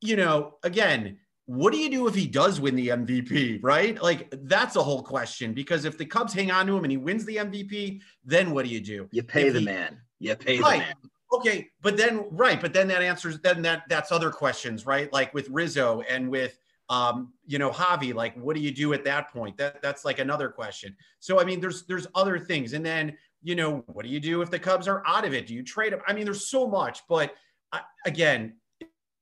you 0.00 0.16
know, 0.16 0.54
again, 0.62 1.18
what 1.46 1.72
do 1.72 1.78
you 1.78 1.90
do 1.90 2.06
if 2.06 2.14
he 2.14 2.26
does 2.26 2.60
win 2.60 2.76
the 2.76 2.88
MVP, 2.88 3.58
right? 3.62 4.00
Like, 4.00 4.32
that's 4.44 4.76
a 4.76 4.82
whole 4.82 5.02
question 5.02 5.52
because 5.52 5.84
if 5.84 5.98
the 5.98 6.06
Cubs 6.06 6.32
hang 6.32 6.50
on 6.50 6.66
to 6.66 6.76
him 6.76 6.84
and 6.84 6.90
he 6.90 6.96
wins 6.96 7.24
the 7.24 7.36
MVP, 7.36 8.00
then 8.24 8.52
what 8.52 8.64
do 8.64 8.70
you 8.70 8.80
do? 8.80 9.08
You 9.10 9.22
pay 9.22 9.48
if 9.48 9.54
the 9.54 9.58
he, 9.60 9.64
man. 9.64 9.98
You 10.20 10.36
pay 10.36 10.60
right. 10.60 10.72
the 10.72 10.78
man. 10.78 10.94
Okay, 11.32 11.68
but 11.80 11.96
then 11.96 12.24
right, 12.30 12.60
but 12.60 12.72
then 12.72 12.88
that 12.88 13.02
answers 13.02 13.38
then 13.40 13.62
that 13.62 13.84
that's 13.88 14.10
other 14.10 14.30
questions, 14.30 14.84
right? 14.84 15.12
Like 15.12 15.32
with 15.32 15.48
Rizzo 15.48 16.02
and 16.08 16.28
with 16.28 16.58
um, 16.90 17.32
you 17.46 17.58
know, 17.58 17.70
Javi, 17.70 18.12
like, 18.12 18.34
what 18.34 18.56
do 18.56 18.60
you 18.60 18.72
do 18.72 18.92
at 18.92 19.04
that 19.04 19.32
point? 19.32 19.56
That 19.56 19.80
that's 19.80 20.04
like 20.04 20.18
another 20.18 20.48
question. 20.48 20.96
So, 21.20 21.40
I 21.40 21.44
mean, 21.44 21.60
there's 21.60 21.84
there's 21.84 22.08
other 22.16 22.38
things, 22.38 22.72
and 22.72 22.84
then 22.84 23.16
you 23.42 23.54
know, 23.54 23.84
what 23.86 24.04
do 24.04 24.10
you 24.10 24.20
do 24.20 24.42
if 24.42 24.50
the 24.50 24.58
Cubs 24.58 24.88
are 24.88 25.02
out 25.06 25.24
of 25.24 25.32
it? 25.32 25.46
Do 25.46 25.54
you 25.54 25.62
trade 25.62 25.92
them? 25.92 26.00
I 26.06 26.12
mean, 26.12 26.24
there's 26.24 26.48
so 26.48 26.66
much, 26.66 27.00
but 27.08 27.34
I, 27.72 27.80
again, 28.04 28.56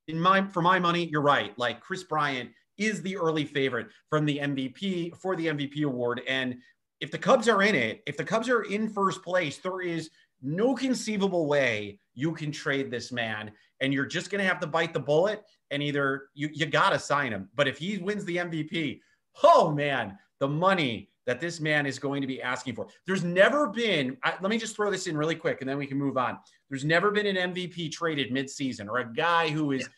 in 0.08 0.18
my 0.18 0.46
for 0.46 0.62
my 0.62 0.78
money, 0.78 1.06
you're 1.12 1.20
right. 1.20 1.56
Like 1.58 1.80
Kris 1.80 2.02
Bryant 2.02 2.50
is 2.78 3.02
the 3.02 3.18
early 3.18 3.44
favorite 3.44 3.88
from 4.08 4.24
the 4.24 4.38
MVP 4.38 5.14
for 5.16 5.36
the 5.36 5.46
MVP 5.48 5.84
award, 5.84 6.22
and 6.26 6.56
if 7.00 7.10
the 7.10 7.18
Cubs 7.18 7.48
are 7.48 7.62
in 7.62 7.74
it, 7.74 8.02
if 8.06 8.16
the 8.16 8.24
Cubs 8.24 8.48
are 8.48 8.62
in 8.62 8.88
first 8.88 9.22
place, 9.22 9.58
there 9.58 9.82
is 9.82 10.10
no 10.42 10.74
conceivable 10.74 11.46
way 11.46 12.00
you 12.14 12.32
can 12.32 12.50
trade 12.50 12.90
this 12.90 13.12
man 13.12 13.52
and 13.80 13.92
you're 13.92 14.06
just 14.06 14.30
going 14.30 14.42
to 14.42 14.48
have 14.48 14.60
to 14.60 14.66
bite 14.66 14.92
the 14.92 15.00
bullet 15.00 15.42
and 15.70 15.82
either 15.82 16.28
you, 16.34 16.48
you 16.52 16.66
got 16.66 16.90
to 16.90 16.98
sign 16.98 17.32
him. 17.32 17.48
But 17.54 17.68
if 17.68 17.78
he 17.78 17.98
wins 17.98 18.24
the 18.24 18.36
MVP, 18.36 19.00
oh 19.42 19.70
man, 19.72 20.18
the 20.40 20.48
money 20.48 21.10
that 21.26 21.40
this 21.40 21.60
man 21.60 21.84
is 21.84 21.98
going 21.98 22.22
to 22.22 22.26
be 22.26 22.40
asking 22.40 22.74
for. 22.74 22.86
There's 23.06 23.22
never 23.22 23.68
been, 23.68 24.16
I, 24.22 24.34
let 24.40 24.48
me 24.48 24.56
just 24.56 24.74
throw 24.74 24.90
this 24.90 25.06
in 25.06 25.16
really 25.16 25.34
quick 25.34 25.60
and 25.60 25.68
then 25.68 25.76
we 25.76 25.86
can 25.86 25.98
move 25.98 26.16
on. 26.16 26.38
There's 26.70 26.86
never 26.86 27.10
been 27.10 27.26
an 27.26 27.52
MVP 27.52 27.92
traded 27.92 28.32
midseason 28.32 28.88
or 28.88 28.98
a 28.98 29.12
guy 29.12 29.50
who 29.50 29.72
is 29.72 29.82
yeah. 29.82 29.88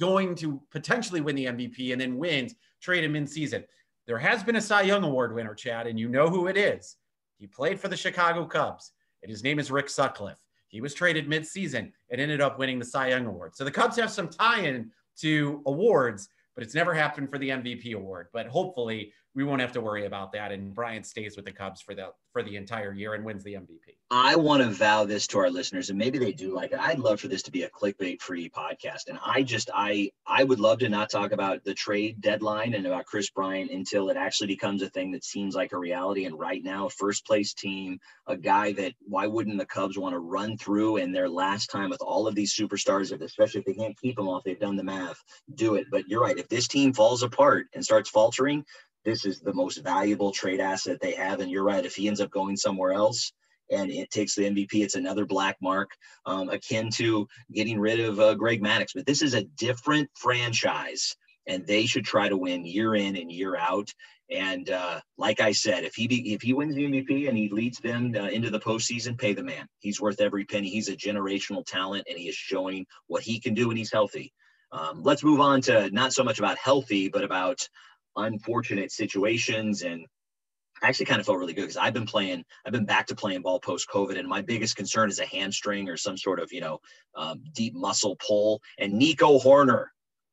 going 0.00 0.34
to 0.36 0.60
potentially 0.72 1.20
win 1.20 1.36
the 1.36 1.46
MVP 1.46 1.92
and 1.92 2.00
then 2.00 2.16
wins 2.16 2.56
traded 2.80 3.12
midseason. 3.12 3.62
There 4.08 4.18
has 4.18 4.42
been 4.42 4.56
a 4.56 4.60
Cy 4.60 4.82
Young 4.82 5.04
Award 5.04 5.32
winner, 5.32 5.54
Chad, 5.54 5.86
and 5.86 5.96
you 5.96 6.08
know 6.08 6.28
who 6.28 6.48
it 6.48 6.56
is. 6.56 6.96
He 7.38 7.46
played 7.46 7.78
for 7.78 7.86
the 7.86 7.96
Chicago 7.96 8.44
Cubs, 8.44 8.90
and 9.22 9.30
his 9.30 9.44
name 9.44 9.60
is 9.60 9.70
Rick 9.70 9.88
Sutcliffe. 9.88 10.44
He 10.66 10.80
was 10.80 10.92
traded 10.92 11.28
midseason 11.28 11.92
and 12.10 12.20
ended 12.20 12.40
up 12.40 12.58
winning 12.58 12.80
the 12.80 12.84
Cy 12.84 13.10
Young 13.10 13.26
Award. 13.26 13.54
So 13.54 13.64
the 13.64 13.70
Cubs 13.70 13.96
have 13.96 14.10
some 14.10 14.28
tie 14.28 14.62
in 14.62 14.90
to 15.18 15.62
awards, 15.66 16.28
but 16.54 16.64
it's 16.64 16.74
never 16.74 16.94
happened 16.94 17.30
for 17.30 17.38
the 17.38 17.50
MVP 17.50 17.94
award. 17.94 18.28
But 18.32 18.46
hopefully, 18.46 19.12
we 19.34 19.44
won't 19.44 19.60
have 19.60 19.72
to 19.72 19.80
worry 19.80 20.06
about 20.06 20.32
that. 20.32 20.50
And 20.50 20.74
Bryant 20.74 21.06
stays 21.06 21.36
with 21.36 21.44
the 21.44 21.52
Cubs 21.52 21.80
for 21.80 21.94
the 21.94 22.08
for 22.32 22.42
the 22.42 22.56
entire 22.56 22.92
year 22.92 23.14
and 23.14 23.24
wins 23.24 23.42
the 23.42 23.54
MVP. 23.54 23.96
I 24.12 24.36
want 24.36 24.62
to 24.62 24.70
vow 24.70 25.04
this 25.04 25.26
to 25.28 25.38
our 25.38 25.50
listeners, 25.50 25.90
and 25.90 25.98
maybe 25.98 26.18
they 26.18 26.32
do 26.32 26.54
like 26.54 26.72
it. 26.72 26.80
I'd 26.80 26.98
love 26.98 27.20
for 27.20 27.28
this 27.28 27.42
to 27.42 27.50
be 27.50 27.62
a 27.62 27.70
clickbait 27.70 28.20
free 28.20 28.48
podcast. 28.50 29.08
And 29.08 29.18
I 29.24 29.42
just 29.42 29.70
I 29.72 30.10
I 30.26 30.42
would 30.42 30.58
love 30.58 30.78
to 30.80 30.88
not 30.88 31.10
talk 31.10 31.32
about 31.32 31.62
the 31.64 31.74
trade 31.74 32.20
deadline 32.20 32.74
and 32.74 32.86
about 32.86 33.06
Kris 33.06 33.30
Bryant 33.30 33.70
until 33.70 34.08
it 34.10 34.16
actually 34.16 34.48
becomes 34.48 34.82
a 34.82 34.90
thing 34.90 35.12
that 35.12 35.24
seems 35.24 35.54
like 35.54 35.72
a 35.72 35.78
reality. 35.78 36.24
And 36.24 36.38
right 36.38 36.62
now, 36.62 36.88
first 36.88 37.24
place 37.24 37.54
team, 37.54 37.98
a 38.26 38.36
guy 38.36 38.72
that 38.72 38.94
why 39.00 39.26
wouldn't 39.28 39.58
the 39.58 39.66
Cubs 39.66 39.96
want 39.96 40.14
to 40.14 40.20
run 40.20 40.56
through 40.56 40.96
in 40.96 41.12
their 41.12 41.28
last 41.28 41.68
time 41.68 41.90
with 41.90 42.02
all 42.02 42.26
of 42.26 42.34
these 42.34 42.54
superstars, 42.54 43.12
especially 43.20 43.60
if 43.60 43.66
they 43.66 43.74
can't 43.74 43.98
keep 44.00 44.16
them 44.16 44.28
off, 44.28 44.42
they've 44.44 44.58
done 44.58 44.76
the 44.76 44.82
math, 44.82 45.22
do 45.54 45.76
it. 45.76 45.86
But 45.90 46.08
you're 46.08 46.22
right. 46.22 46.38
If 46.38 46.48
this 46.48 46.66
team 46.66 46.92
falls 46.92 47.22
apart 47.22 47.68
and 47.74 47.84
starts 47.84 48.10
faltering, 48.10 48.64
this 49.04 49.24
is 49.24 49.40
the 49.40 49.54
most 49.54 49.78
valuable 49.78 50.32
trade 50.32 50.60
asset 50.60 50.98
they 51.00 51.12
have. 51.12 51.40
And 51.40 51.50
you're 51.50 51.64
right, 51.64 51.84
if 51.84 51.94
he 51.94 52.08
ends 52.08 52.20
up 52.20 52.30
going 52.30 52.56
somewhere 52.56 52.92
else 52.92 53.32
and 53.70 53.90
it 53.90 54.10
takes 54.10 54.34
the 54.34 54.42
MVP, 54.42 54.74
it's 54.74 54.96
another 54.96 55.24
black 55.24 55.56
mark 55.60 55.90
um, 56.26 56.48
akin 56.48 56.90
to 56.90 57.26
getting 57.52 57.78
rid 57.78 58.00
of 58.00 58.18
uh, 58.18 58.34
Greg 58.34 58.62
Maddux. 58.62 58.88
But 58.94 59.06
this 59.06 59.22
is 59.22 59.34
a 59.34 59.44
different 59.44 60.10
franchise, 60.14 61.14
and 61.46 61.66
they 61.66 61.86
should 61.86 62.04
try 62.04 62.28
to 62.28 62.36
win 62.36 62.66
year 62.66 62.94
in 62.94 63.16
and 63.16 63.30
year 63.30 63.56
out. 63.56 63.92
And 64.30 64.70
uh, 64.70 65.00
like 65.18 65.40
I 65.40 65.52
said, 65.52 65.84
if 65.84 65.94
he 65.94 66.06
be, 66.06 66.32
if 66.32 66.42
he 66.42 66.52
wins 66.52 66.74
the 66.74 66.84
MVP 66.84 67.28
and 67.28 67.36
he 67.36 67.48
leads 67.48 67.78
them 67.78 68.14
uh, 68.16 68.28
into 68.28 68.50
the 68.50 68.60
postseason, 68.60 69.18
pay 69.18 69.34
the 69.34 69.42
man. 69.42 69.66
He's 69.80 70.00
worth 70.00 70.20
every 70.20 70.44
penny. 70.44 70.68
He's 70.68 70.88
a 70.88 70.96
generational 70.96 71.66
talent, 71.66 72.06
and 72.08 72.16
he 72.16 72.28
is 72.28 72.36
showing 72.36 72.86
what 73.08 73.22
he 73.22 73.40
can 73.40 73.54
do 73.54 73.68
when 73.68 73.76
he's 73.76 73.92
healthy. 73.92 74.32
Um, 74.72 75.02
let's 75.02 75.24
move 75.24 75.40
on 75.40 75.60
to 75.62 75.90
not 75.90 76.12
so 76.12 76.22
much 76.22 76.38
about 76.38 76.58
healthy, 76.58 77.08
but 77.08 77.24
about 77.24 77.68
unfortunate 78.26 78.92
situations 78.92 79.82
and 79.82 80.06
I 80.82 80.88
actually 80.88 81.06
kind 81.06 81.20
of 81.20 81.26
felt 81.26 81.38
really 81.38 81.52
good 81.52 81.62
because 81.62 81.76
I've 81.76 81.92
been 81.92 82.06
playing, 82.06 82.44
I've 82.64 82.72
been 82.72 82.86
back 82.86 83.06
to 83.08 83.14
playing 83.14 83.42
ball 83.42 83.60
post 83.60 83.88
COVID, 83.92 84.18
and 84.18 84.26
my 84.26 84.40
biggest 84.40 84.76
concern 84.76 85.10
is 85.10 85.18
a 85.18 85.26
hamstring 85.26 85.88
or 85.88 85.96
some 85.96 86.16
sort 86.16 86.40
of, 86.40 86.52
you 86.52 86.60
know, 86.60 86.80
um, 87.14 87.42
deep 87.54 87.74
muscle 87.74 88.16
pull. 88.16 88.62
And 88.78 88.94
Nico 88.94 89.38
Hoerner, 89.38 89.86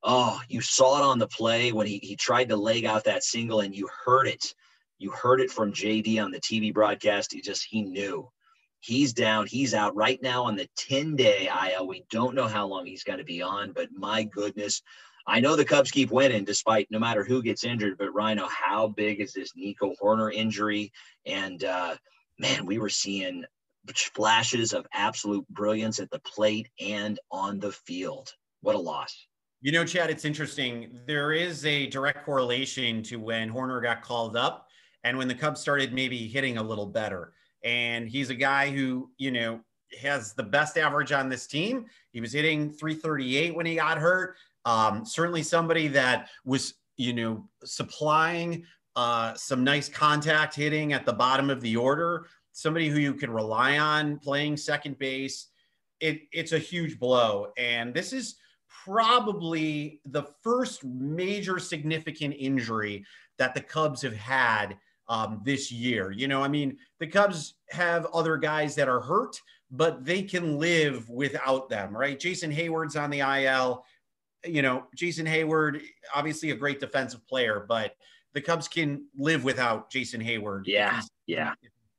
oh, 0.04 0.39
you 0.47 0.62
saw 0.62 1.00
it 1.00 1.04
on 1.04 1.19
the 1.19 1.28
play 1.28 1.71
when 1.73 1.86
he, 1.86 2.00
he 2.02 2.15
tried 2.15 2.50
to 2.50 2.56
leg 2.56 2.86
out 2.86 3.04
that 3.04 3.23
single, 3.23 3.60
and 3.60 3.76
you 3.76 3.89
heard 4.06 4.28
it. 4.28 4.54
You 5.00 5.12
heard 5.12 5.41
it 5.41 5.52
from 5.52 5.73
JD 5.73 6.23
on 6.23 6.32
the 6.32 6.39
TV 6.39 6.73
broadcast. 6.73 7.34
He 7.34 7.41
just, 7.41 7.65
he 7.69 7.82
knew. 7.82 8.30
He's 8.80 9.12
down. 9.12 9.47
He's 9.47 9.73
out 9.73 9.95
right 9.95 10.21
now 10.21 10.45
on 10.45 10.56
the 10.56 10.69
10 10.78 11.15
day 11.15 11.50
IL. 11.73 11.88
We 11.88 12.06
don't 12.10 12.36
know 12.36 12.47
how 12.47 12.67
long 12.67 12.86
he's 12.86 13.04
going 13.04 13.19
to 13.19 13.26
be 13.26 13.41
on, 13.41 13.73
but 13.73 13.89
my 13.91 14.23
goodness, 14.23 14.82
I 15.27 15.41
know 15.41 15.55
the 15.55 15.65
Cubs 15.65 15.91
keep 15.91 16.09
winning 16.09 16.45
despite 16.45 16.89
no 16.89 16.99
matter 16.99 17.23
who 17.23 17.43
gets 17.43 17.65
injured, 17.65 17.97
but 17.97 18.13
Rhino, 18.13 18.47
how 18.47 18.87
big 18.87 19.19
is 19.19 19.33
this 19.33 19.51
Nico 19.55 19.93
Hoerner 20.01 20.33
injury? 20.33 20.93
And 21.25 21.63
uh, 21.65 21.95
man, 22.39 22.65
we 22.65 22.77
were 22.79 22.89
seeing 22.89 23.43
flashes 23.93 24.73
of 24.73 24.87
absolute 24.93 25.47
brilliance 25.49 25.99
at 25.99 26.09
the 26.11 26.19
plate 26.19 26.69
and 26.79 27.19
on 27.31 27.59
the 27.59 27.71
field. 27.71 28.33
What 28.61 28.75
a 28.75 28.79
loss. 28.79 29.27
You 29.61 29.71
know, 29.71 29.85
Chad, 29.85 30.09
it's 30.09 30.25
interesting. 30.25 30.99
There 31.07 31.33
is 31.33 31.65
a 31.65 31.87
direct 31.87 32.25
correlation 32.25 33.03
to 33.03 33.17
when 33.17 33.49
Hoerner 33.49 33.81
got 33.81 34.01
called 34.01 34.37
up 34.37 34.67
and 35.03 35.17
when 35.17 35.27
the 35.27 35.35
Cubs 35.35 35.59
started 35.59 35.93
maybe 35.93 36.27
hitting 36.27 36.57
a 36.57 36.63
little 36.63 36.85
better. 36.85 37.33
And 37.63 38.07
he's 38.07 38.29
a 38.29 38.35
guy 38.35 38.69
who, 38.69 39.09
you 39.17 39.31
know, 39.31 39.61
has 40.01 40.33
the 40.33 40.43
best 40.43 40.77
average 40.77 41.11
on 41.11 41.29
this 41.29 41.47
team. 41.47 41.85
He 42.11 42.21
was 42.21 42.33
hitting 42.33 42.71
338 42.71 43.55
when 43.55 43.65
he 43.65 43.75
got 43.75 43.97
hurt. 43.97 44.35
Um, 44.67 45.06
certainly 45.06 45.43
somebody 45.43 45.88
that 45.88 46.27
was, 46.43 46.73
you 46.97 47.13
know, 47.13 47.47
supplying 47.63 48.65
uh, 48.97 49.34
some 49.36 49.63
nice 49.63 49.88
contact 49.88 50.53
hitting 50.53 50.91
at 50.91 51.06
the 51.06 51.13
bottom 51.13 51.49
of 51.49 51.62
the 51.62 51.77
order, 51.77 52.25
somebody 52.51 52.89
who 52.89 52.99
you 52.99 53.13
can 53.13 53.32
rely 53.32 53.77
on 53.77 54.19
playing 54.19 54.58
second 54.58 54.99
base. 54.99 55.47
It, 56.01 56.23
it's 56.34 56.51
a 56.51 56.60
huge 56.60 56.99
blow. 56.99 57.47
And 57.58 57.93
this 57.93 58.12
is 58.12 58.36
probably 58.84 60.01
the 60.06 60.23
first 60.43 60.84
major 60.84 61.60
significant 61.60 62.36
injury 62.38 63.06
that 63.38 63.56
the 63.56 63.62
Cubs 63.62 64.01
have 64.01 64.17
had 64.17 64.77
um, 65.08 65.41
this 65.45 65.71
year. 65.71 66.12
You 66.12 66.27
know, 66.27 66.43
I 66.43 66.49
mean, 66.49 66.75
the 66.99 67.08
Cubs 67.08 67.53
have 67.69 68.06
other 68.08 68.36
guys 68.36 68.75
that 68.75 68.89
are 68.89 68.99
hurt, 68.99 69.41
but 69.71 70.03
they 70.03 70.23
can 70.23 70.58
live 70.58 71.10
without 71.10 71.69
them, 71.69 71.95
right? 71.95 72.19
Jason 72.19 72.51
Heyward's 72.51 72.97
on 72.97 73.10
the 73.10 73.19
IL 73.19 73.86
you 74.45 74.62
know, 74.62 74.86
Jason 74.95 75.26
Heyward, 75.26 75.82
obviously 76.13 76.52
a 76.52 76.56
great 76.56 76.80
defensive 76.80 77.26
player, 77.28 77.65
but 77.67 77.95
the 78.34 78.41
Cubs 78.41 78.67
can 78.67 79.06
live 79.17 79.43
without 79.43 79.89
Jason 79.89 80.21
Heyward. 80.21 80.63
Yeah, 80.65 81.02
yeah. 81.26 81.54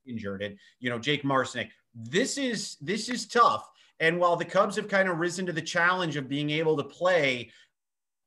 Injured, 0.06 0.42
and 0.42 0.56
you 0.80 0.90
know, 0.90 0.98
Jake 0.98 1.22
Marisnick. 1.22 1.68
This 1.94 2.38
is 2.38 2.76
this 2.80 3.08
is 3.08 3.26
tough. 3.26 3.68
And 4.00 4.20
while 4.20 4.36
the 4.36 4.44
Cubs 4.44 4.76
have 4.76 4.88
kind 4.88 5.08
of 5.08 5.18
risen 5.18 5.46
to 5.46 5.52
the 5.52 5.62
challenge 5.62 6.16
of 6.16 6.28
being 6.28 6.50
able 6.50 6.76
to 6.76 6.84
play, 6.84 7.50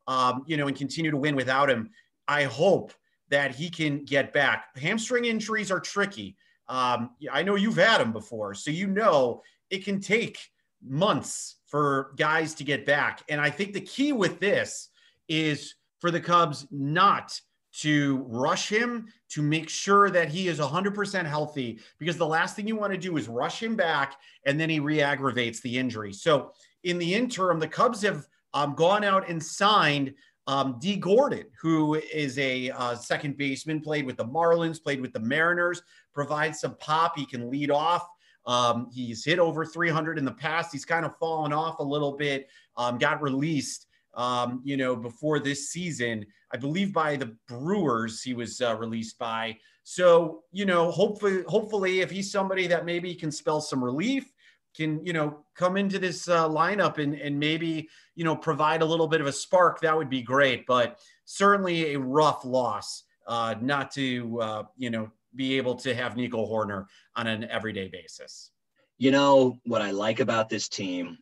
um, 0.08 0.43
you 0.45 0.58
know, 0.58 0.67
and 0.67 0.76
continue 0.76 1.12
to 1.12 1.17
win 1.17 1.36
without 1.36 1.69
him, 1.69 1.89
I 2.28 2.43
hope 2.43 2.93
that 3.30 3.56
he 3.56 3.69
can 3.69 4.04
get 4.04 4.34
back. 4.34 4.65
Hamstring 4.76 5.26
injuries 5.26 5.71
are 5.71 5.80
tricky. 5.80 6.36
Um, 6.67 7.12
I 7.32 7.43
know 7.43 7.56
you've 7.56 7.78
had 7.78 8.00
them 8.00 8.12
before, 8.12 8.54
so 8.54 8.71
you 8.71 8.88
know 8.88 9.41
it 9.69 9.86
can 9.86 10.02
take 10.02 10.38
months 10.84 11.56
for 11.71 12.12
guys 12.17 12.53
to 12.55 12.65
get 12.65 12.86
back. 12.86 13.23
And 13.29 13.39
I 13.39 13.49
think 13.49 13.71
the 13.73 13.81
key 13.81 14.12
with 14.12 14.39
this 14.39 14.89
is 15.29 15.73
for 15.99 16.12
the 16.12 16.19
Cubs 16.19 16.67
not 16.69 17.39
to 17.79 18.25
rush 18.27 18.67
him 18.67 19.07
to 19.29 19.41
make 19.41 19.69
sure 19.69 20.10
that 20.10 20.27
he 20.27 20.49
is 20.49 20.60
100% 20.60 21.25
healthy 21.25 21.79
because 21.97 22.17
the 22.17 22.27
last 22.27 22.57
thing 22.57 22.67
you 22.67 22.75
want 22.75 22.91
to 22.91 22.99
do 22.99 23.15
is 23.15 23.29
rush 23.29 23.63
him 23.63 23.77
back 23.77 24.17
and 24.45 24.60
then 24.60 24.69
he 24.69 24.81
re-aggravates 24.81 25.62
the 25.62 25.77
injury. 25.77 26.12
So 26.12 26.51
in 26.84 26.97
the 26.97 27.13
interim, 27.13 27.60
the 27.60 27.69
Cubs 27.69 28.01
have 28.01 28.25
um, 28.53 28.75
gone 28.75 29.05
out 29.05 29.29
and 29.29 29.41
signed 29.41 30.13
um, 30.47 30.77
Dee 30.79 30.97
Gordon, 30.97 31.45
who 31.62 31.95
is 31.95 32.38
a 32.38 32.71
uh, 32.71 32.95
second 32.95 33.38
baseman, 33.38 33.79
played 33.79 34.05
with 34.05 34.17
the 34.17 34.25
Marlins, 34.25 34.84
played 34.84 34.99
with 34.99 35.13
the 35.13 35.19
Mariners, 35.21 35.81
provides 36.13 36.60
some 36.60 36.75
pop. 36.77 37.17
He 37.17 37.25
can 37.25 37.49
lead 37.49 37.71
off. 37.71 38.05
Um, 38.45 38.89
he's 38.91 39.23
hit 39.23 39.39
over 39.39 39.65
300 39.65 40.17
in 40.17 40.25
the 40.25 40.32
past. 40.32 40.71
He's 40.71 40.86
kind 40.86 41.06
of 41.06 41.15
fallen 41.17 41.54
off 41.54 41.80
a 41.80 41.84
little 41.84 42.13
bit. 42.13 42.49
Um, 42.75 42.97
got 42.97 43.21
released, 43.21 43.88
um, 44.13 44.62
you 44.63 44.77
know, 44.77 44.95
before 44.95 45.39
this 45.39 45.69
season. 45.69 46.25
I 46.54 46.58
believe 46.58 46.93
by 46.93 47.15
the 47.15 47.36
Brewers 47.47 48.21
he 48.21 48.34
was 48.34 48.62
uh, 48.62 48.75
released 48.75 49.17
by. 49.17 49.58
So 49.84 50.43
you 50.51 50.65
know, 50.65 50.91
hopefully, 50.91 51.43
hopefully, 51.47 52.01
if 52.01 52.12
he's 52.12 52.32
somebody 52.32 52.67
that 52.67 52.86
maybe 52.86 53.15
can 53.15 53.32
spell 53.32 53.62
some 53.62 53.84
relief, 53.84 54.32
can 54.75 55.04
you 55.06 55.13
know 55.13 55.43
come 55.56 55.77
into 55.77 55.99
this 55.99 56.27
uh, 56.27 56.47
lineup 56.47 56.97
and 56.97 57.15
and 57.15 57.39
maybe 57.39 57.89
you 58.15 58.23
know 58.23 58.36
provide 58.36 58.82
a 58.82 58.86
little 58.86 59.08
bit 59.08 59.21
of 59.21 59.27
a 59.27 59.32
spark, 59.32 59.82
that 59.82 59.95
would 59.95 60.10
be 60.10 60.21
great. 60.21 60.65
But 60.65 60.99
certainly 61.25 61.93
a 61.93 61.99
rough 61.99 62.45
loss. 62.45 63.04
Uh, 63.27 63.56
not 63.62 63.91
to 63.91 64.41
uh, 64.41 64.63
you 64.77 64.89
know 64.89 65.12
be 65.36 65.58
able 65.58 65.76
to 65.76 65.94
have 65.94 66.15
Nico 66.15 66.46
Hoerner 66.46 66.86
on 67.15 67.28
an 67.28 67.44
everyday 67.46 67.88
basis. 67.88 68.52
You 68.98 69.12
know, 69.12 69.60
what 69.65 69.82
I 69.82 69.91
like 69.91 70.20
about 70.20 70.50
this 70.50 70.70
team 70.70 71.17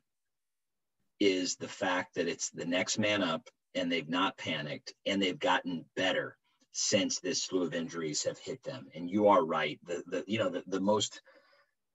is 1.20 1.56
the 1.56 1.68
fact 1.68 2.16
that 2.16 2.28
it's 2.28 2.50
the 2.50 2.66
next 2.66 2.98
man 2.98 3.24
up 3.24 3.50
and 3.76 3.92
they've 3.92 4.10
not 4.10 4.38
panicked 4.38 4.94
and 5.06 5.22
they've 5.22 5.40
gotten 5.40 5.86
better 5.96 6.38
since 6.72 7.20
this 7.20 7.44
slew 7.44 7.64
of 7.64 7.74
injuries 7.74 8.24
have 8.24 8.38
hit 8.38 8.64
them. 8.64 8.88
And 8.96 9.10
you 9.10 9.28
are 9.28 9.46
right. 9.46 9.80
The, 9.86 10.04
the 10.08 10.24
you 10.28 10.40
know, 10.40 10.50
the, 10.50 10.64
the 10.68 10.80
most 10.80 11.22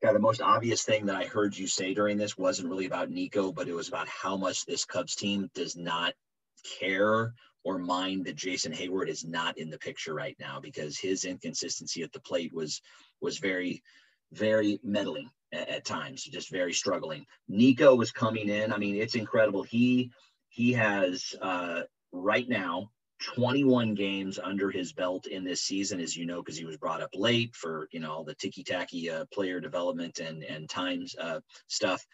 yeah, 0.03 0.13
the 0.13 0.19
most 0.19 0.43
obvious 0.43 0.83
thing 0.83 1.07
that 1.07 1.17
I 1.17 1.25
heard 1.25 1.57
you 1.57 1.67
say 1.67 1.95
during 1.95 2.19
this 2.19 2.37
wasn't 2.37 2.69
really 2.69 2.85
about 2.85 3.11
Nico, 3.11 3.53
but 3.53 3.69
it 3.69 3.75
was 3.75 3.89
about 3.89 4.09
how 4.09 4.37
much 4.37 4.67
this 4.67 4.85
Cubs 4.85 5.17
team 5.17 5.51
does 5.55 5.77
not 5.77 6.13
care 6.79 7.33
or 7.65 7.79
mind 7.79 8.27
that 8.27 8.37
Jason 8.37 8.73
Heyward 8.73 9.09
is 9.09 9.25
not 9.25 9.59
in 9.59 9.71
the 9.71 9.79
picture 9.79 10.15
right 10.15 10.37
now 10.39 10.61
because 10.61 10.99
his 10.99 11.25
inconsistency 11.25 12.03
at 12.03 12.13
the 12.13 12.21
plate 12.21 12.53
was 12.53 12.81
was 13.21 13.39
very 13.39 13.83
very 14.33 14.81
meddling 14.83 15.31
at, 15.53 15.69
at 15.69 15.85
times, 15.85 16.25
just 16.25 16.51
very 16.51 16.73
struggling. 16.73 17.27
Nico 17.49 17.95
was 17.95 18.13
coming 18.13 18.49
in. 18.49 18.73
I 18.73 18.79
mean, 18.79 18.97
it's 18.97 19.15
incredible. 19.15 19.63
He 19.63 20.11
he 20.49 20.73
has 20.73 21.35
uh, 21.41 21.83
right 22.13 22.49
now 22.49 22.91
21 23.23 23.95
games 23.95 24.39
under 24.39 24.71
his 24.71 24.93
belt 24.93 25.27
in 25.27 25.45
this 25.45 25.63
season, 25.63 26.01
as 26.01 26.17
you 26.17 26.27
know, 26.27 26.43
because 26.43 26.59
he 26.59 26.65
was 26.65 26.77
brought 26.77 27.03
up 27.03 27.11
late 27.15 27.55
for 27.55 27.89
you 27.93 28.01
know 28.01 28.13
all 28.13 28.25
the 28.25 28.35
ticky 28.35 28.63
tacky 28.63 29.11
uh, 29.11 29.25
player 29.33 29.61
development 29.61 30.19
and 30.19 30.45
and 30.45 30.69
times 30.69 31.15
uh, 31.21 31.41
stuff. 31.69 32.05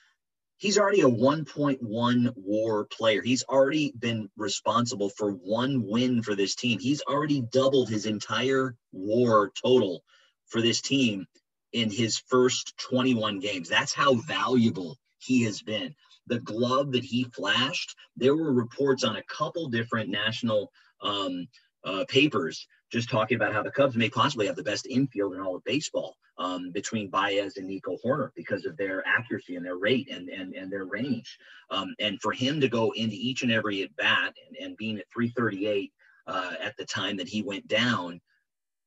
He's 0.61 0.77
already 0.77 1.01
a 1.01 1.09
1.1 1.09 2.33
WAR 2.37 2.85
player. 2.85 3.23
He's 3.23 3.45
already 3.45 3.95
been 3.99 4.29
responsible 4.37 5.09
for 5.09 5.31
one 5.31 5.89
win 5.89 6.23
for 6.23 6.35
this 6.35 6.55
team. 6.55 6.79
He's 6.79 7.01
already 7.01 7.41
doubled 7.51 7.89
his 7.89 8.05
entire 8.05 8.77
WAR 8.93 9.51
total 9.63 10.05
for 10.49 10.61
this 10.61 10.83
team 10.83 11.27
in 11.73 11.91
his 11.91 12.19
first 12.19 12.77
21 12.77 13.39
games. 13.39 13.71
That's 13.71 13.95
how 13.95 14.17
valuable 14.17 14.99
he 15.17 15.45
has 15.45 15.63
been. 15.63 15.95
The 16.27 16.41
glove 16.41 16.93
that 16.93 17.05
he 17.05 17.25
flashed, 17.25 17.97
there 18.19 18.37
were 18.37 18.53
reports 18.53 19.03
on 19.03 19.17
a 19.17 19.25
couple 19.25 19.71
different 19.71 20.11
national 20.11 20.71
um, 21.01 21.49
uh, 21.85 22.05
papers 22.09 22.67
just 22.91 23.09
talking 23.09 23.37
about 23.37 23.53
how 23.53 23.63
the 23.63 23.71
Cubs 23.71 23.97
may 23.97 24.11
possibly 24.11 24.47
have 24.47 24.57
the 24.57 24.63
best 24.63 24.87
infield 24.87 25.35
in 25.35 25.41
all 25.41 25.57
of 25.57 25.65
baseball 25.65 26.17
um, 26.39 26.71
between 26.73 27.09
Baez 27.09 27.57
and 27.57 27.67
Nico 27.67 27.97
Hoerner 28.05 28.31
because 28.35 28.67
of 28.67 28.77
their 28.77 29.07
accuracy 29.07 29.57
and 29.57 29.65
their 29.65 29.77
rate 29.77 30.11
and 30.11 30.29
and, 30.29 30.55
and 30.55 30.73
their 30.73 30.85
range. 30.85 31.39
Um, 31.71 31.95
and 32.01 32.21
for 32.21 32.33
him 32.33 32.61
to 32.61 32.69
go 32.69 32.91
into 32.93 33.17
each 33.17 33.43
and 33.43 33.53
every 33.53 33.83
at 33.83 33.95
bat 33.97 34.35
and, 34.49 34.57
and 34.57 34.77
being 34.77 34.99
at 34.99 35.07
338 35.15 35.93
uh, 36.27 36.53
at 36.63 36.77
the 36.77 36.85
time 36.85 37.17
that 37.17 37.29
he 37.29 37.43
went 37.43 37.67
down, 37.69 38.21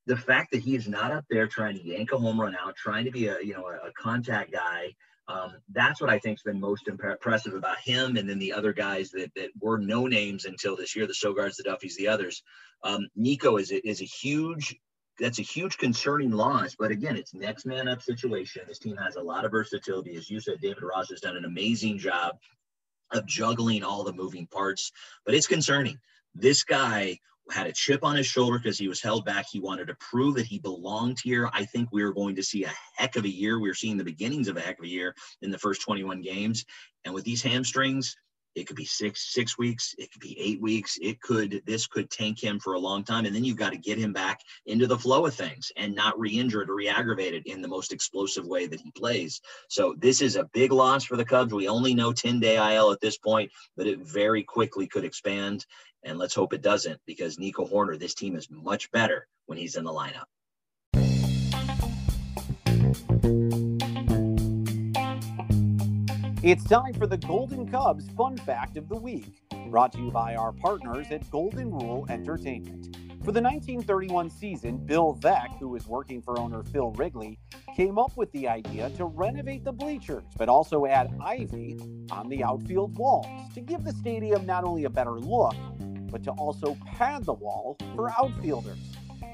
the 0.06 0.18
fact 0.18 0.52
that 0.52 0.62
he 0.62 0.76
is 0.76 0.88
not 0.88 1.12
up 1.12 1.26
there 1.30 1.48
trying 1.48 1.78
to 1.78 1.86
yank 1.86 2.12
a 2.12 2.18
home 2.18 2.40
run 2.40 2.56
out, 2.56 2.76
trying 2.76 3.06
to 3.06 3.12
be 3.12 3.28
a 3.28 3.38
you 3.42 3.54
know 3.54 3.68
a, 3.68 3.88
a 3.88 3.92
contact 3.94 4.52
guy 4.52 4.94
um, 5.28 5.54
that's 5.72 6.02
what 6.02 6.10
I 6.10 6.20
think 6.20 6.38
has 6.38 6.44
been 6.44 6.60
most 6.60 6.88
impressive 6.88 7.54
about 7.54 7.80
him, 7.80 8.18
and 8.18 8.30
then 8.30 8.40
the 8.40 8.54
other 8.54 8.74
guys 8.74 9.12
that, 9.12 9.32
that 9.36 9.52
were 9.60 9.78
no 9.78 10.06
names 10.06 10.46
until 10.46 10.76
this 10.76 10.96
year, 10.96 11.08
the 11.08 11.14
Sogard's, 11.14 11.58
the 11.58 11.64
Duffys, 11.64 11.96
the 11.96 12.10
others. 12.10 12.44
Um, 12.84 13.08
Nico 13.16 13.58
is 13.58 13.72
a, 13.72 13.88
is 13.88 14.02
a 14.02 14.06
huge 14.06 14.76
that's 15.20 15.40
a 15.40 15.44
huge 15.44 15.78
concerning 15.78 16.32
loss, 16.32 16.76
but 16.78 16.90
again, 16.90 17.16
it's 17.16 17.36
next 17.36 17.68
man 17.68 17.88
up 17.88 18.02
situation. 18.02 18.64
This 18.68 18.80
team 18.80 18.98
has 18.98 19.16
a 19.16 19.22
lot 19.22 19.46
of 19.46 19.52
versatility, 19.52 20.16
as 20.16 20.28
you 20.28 20.40
said. 20.40 20.60
David 20.60 20.82
Ross 20.82 21.10
has 21.12 21.22
done 21.22 21.38
an 21.38 21.46
amazing 21.46 22.00
job 22.00 22.36
of 23.12 23.28
juggling 23.28 23.84
all 23.84 24.04
the 24.04 24.12
moving 24.12 24.48
parts, 24.48 24.92
but 25.24 25.36
it's 25.36 25.46
concerning. 25.46 26.00
This 26.34 26.64
guy 26.64 27.20
had 27.52 27.68
a 27.68 27.74
chip 27.74 28.04
on 28.04 28.16
his 28.16 28.26
shoulder 28.26 28.58
because 28.58 28.78
he 28.78 28.88
was 28.88 29.02
held 29.02 29.26
back. 29.26 29.46
He 29.52 29.60
wanted 29.60 29.88
to 29.88 29.96
prove 29.96 30.36
that 30.36 30.46
he 30.46 30.60
belonged 30.60 31.18
here. 31.22 31.50
I 31.54 31.66
think 31.66 31.90
we 31.92 32.04
are 32.04 32.14
going 32.14 32.36
to 32.36 32.44
see 32.44 32.64
a 32.64 32.72
heck 32.96 33.16
of 33.16 33.26
a 33.26 33.30
year. 33.30 33.60
We're 33.60 33.74
seeing 33.74 33.98
the 33.98 34.04
beginnings 34.04 34.48
of 34.48 34.58
a 34.58 34.62
heck 34.62 34.80
of 34.80 34.86
a 34.86 34.90
year 34.90 35.16
in 35.42 35.52
the 35.52 35.60
first 35.60 35.82
21 35.82 36.22
games. 36.22 36.66
And 37.06 37.14
with 37.14 37.26
these 37.26 37.42
hamstrings, 37.42 38.16
it 38.56 38.68
could 38.68 38.76
be 38.76 38.86
six 38.86 39.34
six 39.34 39.58
weeks 39.58 39.96
it 39.98 40.12
could 40.12 40.22
be 40.22 40.40
eight 40.40 40.62
weeks 40.62 40.98
it 41.02 41.20
could 41.22 41.62
this 41.66 41.88
could 41.88 42.10
tank 42.10 42.42
him 42.42 42.60
for 42.60 42.74
a 42.74 42.80
long 42.80 43.04
time 43.04 43.26
and 43.26 43.36
then 43.36 43.44
you've 43.44 43.58
got 43.58 43.72
to 43.72 43.78
get 43.78 43.98
him 43.98 44.14
back 44.14 44.42
into 44.66 44.88
the 44.88 44.98
flow 44.98 45.26
of 45.26 45.34
things 45.34 45.72
and 45.78 45.96
not 45.96 46.20
re-injure 46.20 46.62
it 46.62 46.70
or 46.70 46.76
re-aggravate 46.76 47.34
it 47.34 47.46
in 47.46 47.62
the 47.62 47.68
most 47.68 47.92
explosive 47.92 48.46
way 48.46 48.68
that 48.68 48.82
he 48.82 48.92
plays 48.92 49.42
so 49.70 49.96
this 49.98 50.22
is 50.22 50.36
a 50.36 50.50
big 50.54 50.72
loss 50.72 51.04
for 51.04 51.18
the 51.18 51.26
cubs 51.26 51.54
we 51.54 51.68
only 51.68 51.94
know 51.94 52.14
10 52.14 52.40
day 52.40 52.58
il 52.76 52.92
at 52.92 53.02
this 53.02 53.18
point 53.18 53.52
but 53.76 53.88
it 53.88 54.00
very 54.00 54.44
quickly 54.44 54.88
could 54.88 55.06
expand 55.06 55.66
and 56.04 56.18
let's 56.18 56.36
hope 56.36 56.54
it 56.54 56.62
doesn't 56.62 57.00
because 57.06 57.40
nico 57.40 57.66
Hoerner, 57.66 58.00
this 58.00 58.14
team 58.14 58.36
is 58.36 58.50
much 58.50 58.92
better 58.92 59.28
when 59.46 59.58
he's 59.58 59.76
in 59.76 59.84
the 59.84 59.92
lineup 59.92 60.26
It's 66.44 66.66
time 66.66 66.94
for 66.96 67.08
the 67.08 67.16
Golden 67.16 67.66
Cubs 67.72 68.10
Fun 68.18 68.36
Fact 68.36 68.76
of 68.76 68.90
the 68.90 68.98
Week, 68.98 69.42
brought 69.70 69.94
to 69.94 70.00
you 70.00 70.12
by 70.12 70.36
our 70.36 70.52
partners 70.52 71.08
at 71.10 71.32
Golden 71.32 71.72
Rule 71.72 72.06
Entertainment. 72.10 72.98
For 73.24 73.32
the 73.32 73.42
1931 73.42 74.30
season, 74.30 74.76
Bill 74.86 75.18
Veeck, 75.22 75.58
who 75.58 75.70
was 75.70 75.88
working 75.88 76.22
for 76.22 76.38
owner 76.38 76.62
Phil 76.62 76.92
Wrigley, 76.92 77.40
came 77.78 77.98
up 77.98 78.18
with 78.18 78.30
the 78.34 78.50
idea 78.50 78.90
to 78.98 79.06
renovate 79.06 79.64
the 79.64 79.72
bleachers, 79.72 80.26
but 80.38 80.50
also 80.50 80.86
add 80.86 81.18
ivy 81.24 81.80
on 82.12 82.28
the 82.28 82.44
outfield 82.44 82.98
walls 82.98 83.54
to 83.54 83.62
give 83.62 83.86
the 83.86 83.94
stadium 83.94 84.46
not 84.46 84.66
only 84.66 84.84
a 84.84 84.90
better 84.90 85.22
look, 85.22 85.56
but 86.14 86.24
to 86.24 86.32
also 86.34 86.78
pad 86.86 87.26
the 87.26 87.34
wall 87.34 87.76
for 87.96 88.12
outfielders. 88.12 88.78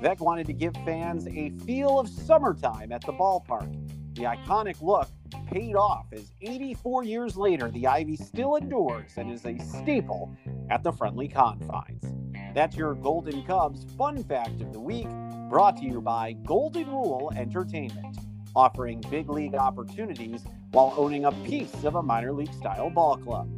Veeck 0.01 0.21
wanted 0.21 0.47
to 0.47 0.53
give 0.53 0.73
fans 0.85 1.27
a 1.27 1.49
feel 1.65 1.99
of 1.99 2.07
summertime 2.07 2.93
at 2.93 3.05
the 3.05 3.11
ballpark. 3.11 3.69
The 4.15 4.23
iconic 4.23 4.81
look 4.81 5.09
paid 5.45 5.75
off 5.75 6.05
as 6.13 6.31
84 6.41 7.03
years 7.03 7.35
later, 7.35 7.69
the 7.69 7.85
Ivy 7.85 8.15
still 8.15 8.55
endures 8.55 9.11
and 9.17 9.29
is 9.29 9.45
a 9.45 9.59
staple 9.59 10.33
at 10.69 10.83
the 10.83 10.91
friendly 10.93 11.27
confines. 11.27 12.15
That's 12.55 12.77
your 12.77 12.95
Golden 12.95 13.43
Cubs 13.43 13.85
fun 13.97 14.23
fact 14.23 14.61
of 14.61 14.71
the 14.71 14.79
week, 14.79 15.07
brought 15.49 15.77
to 15.77 15.83
you 15.83 15.99
by 15.99 16.33
Golden 16.45 16.87
Rule 16.87 17.31
Entertainment, 17.35 18.17
offering 18.55 19.03
big 19.11 19.29
league 19.29 19.55
opportunities 19.55 20.45
while 20.71 20.93
owning 20.95 21.25
a 21.25 21.31
piece 21.43 21.83
of 21.83 21.95
a 21.95 22.01
minor 22.01 22.31
league 22.31 22.53
style 22.53 22.89
ball 22.89 23.17
club. 23.17 23.49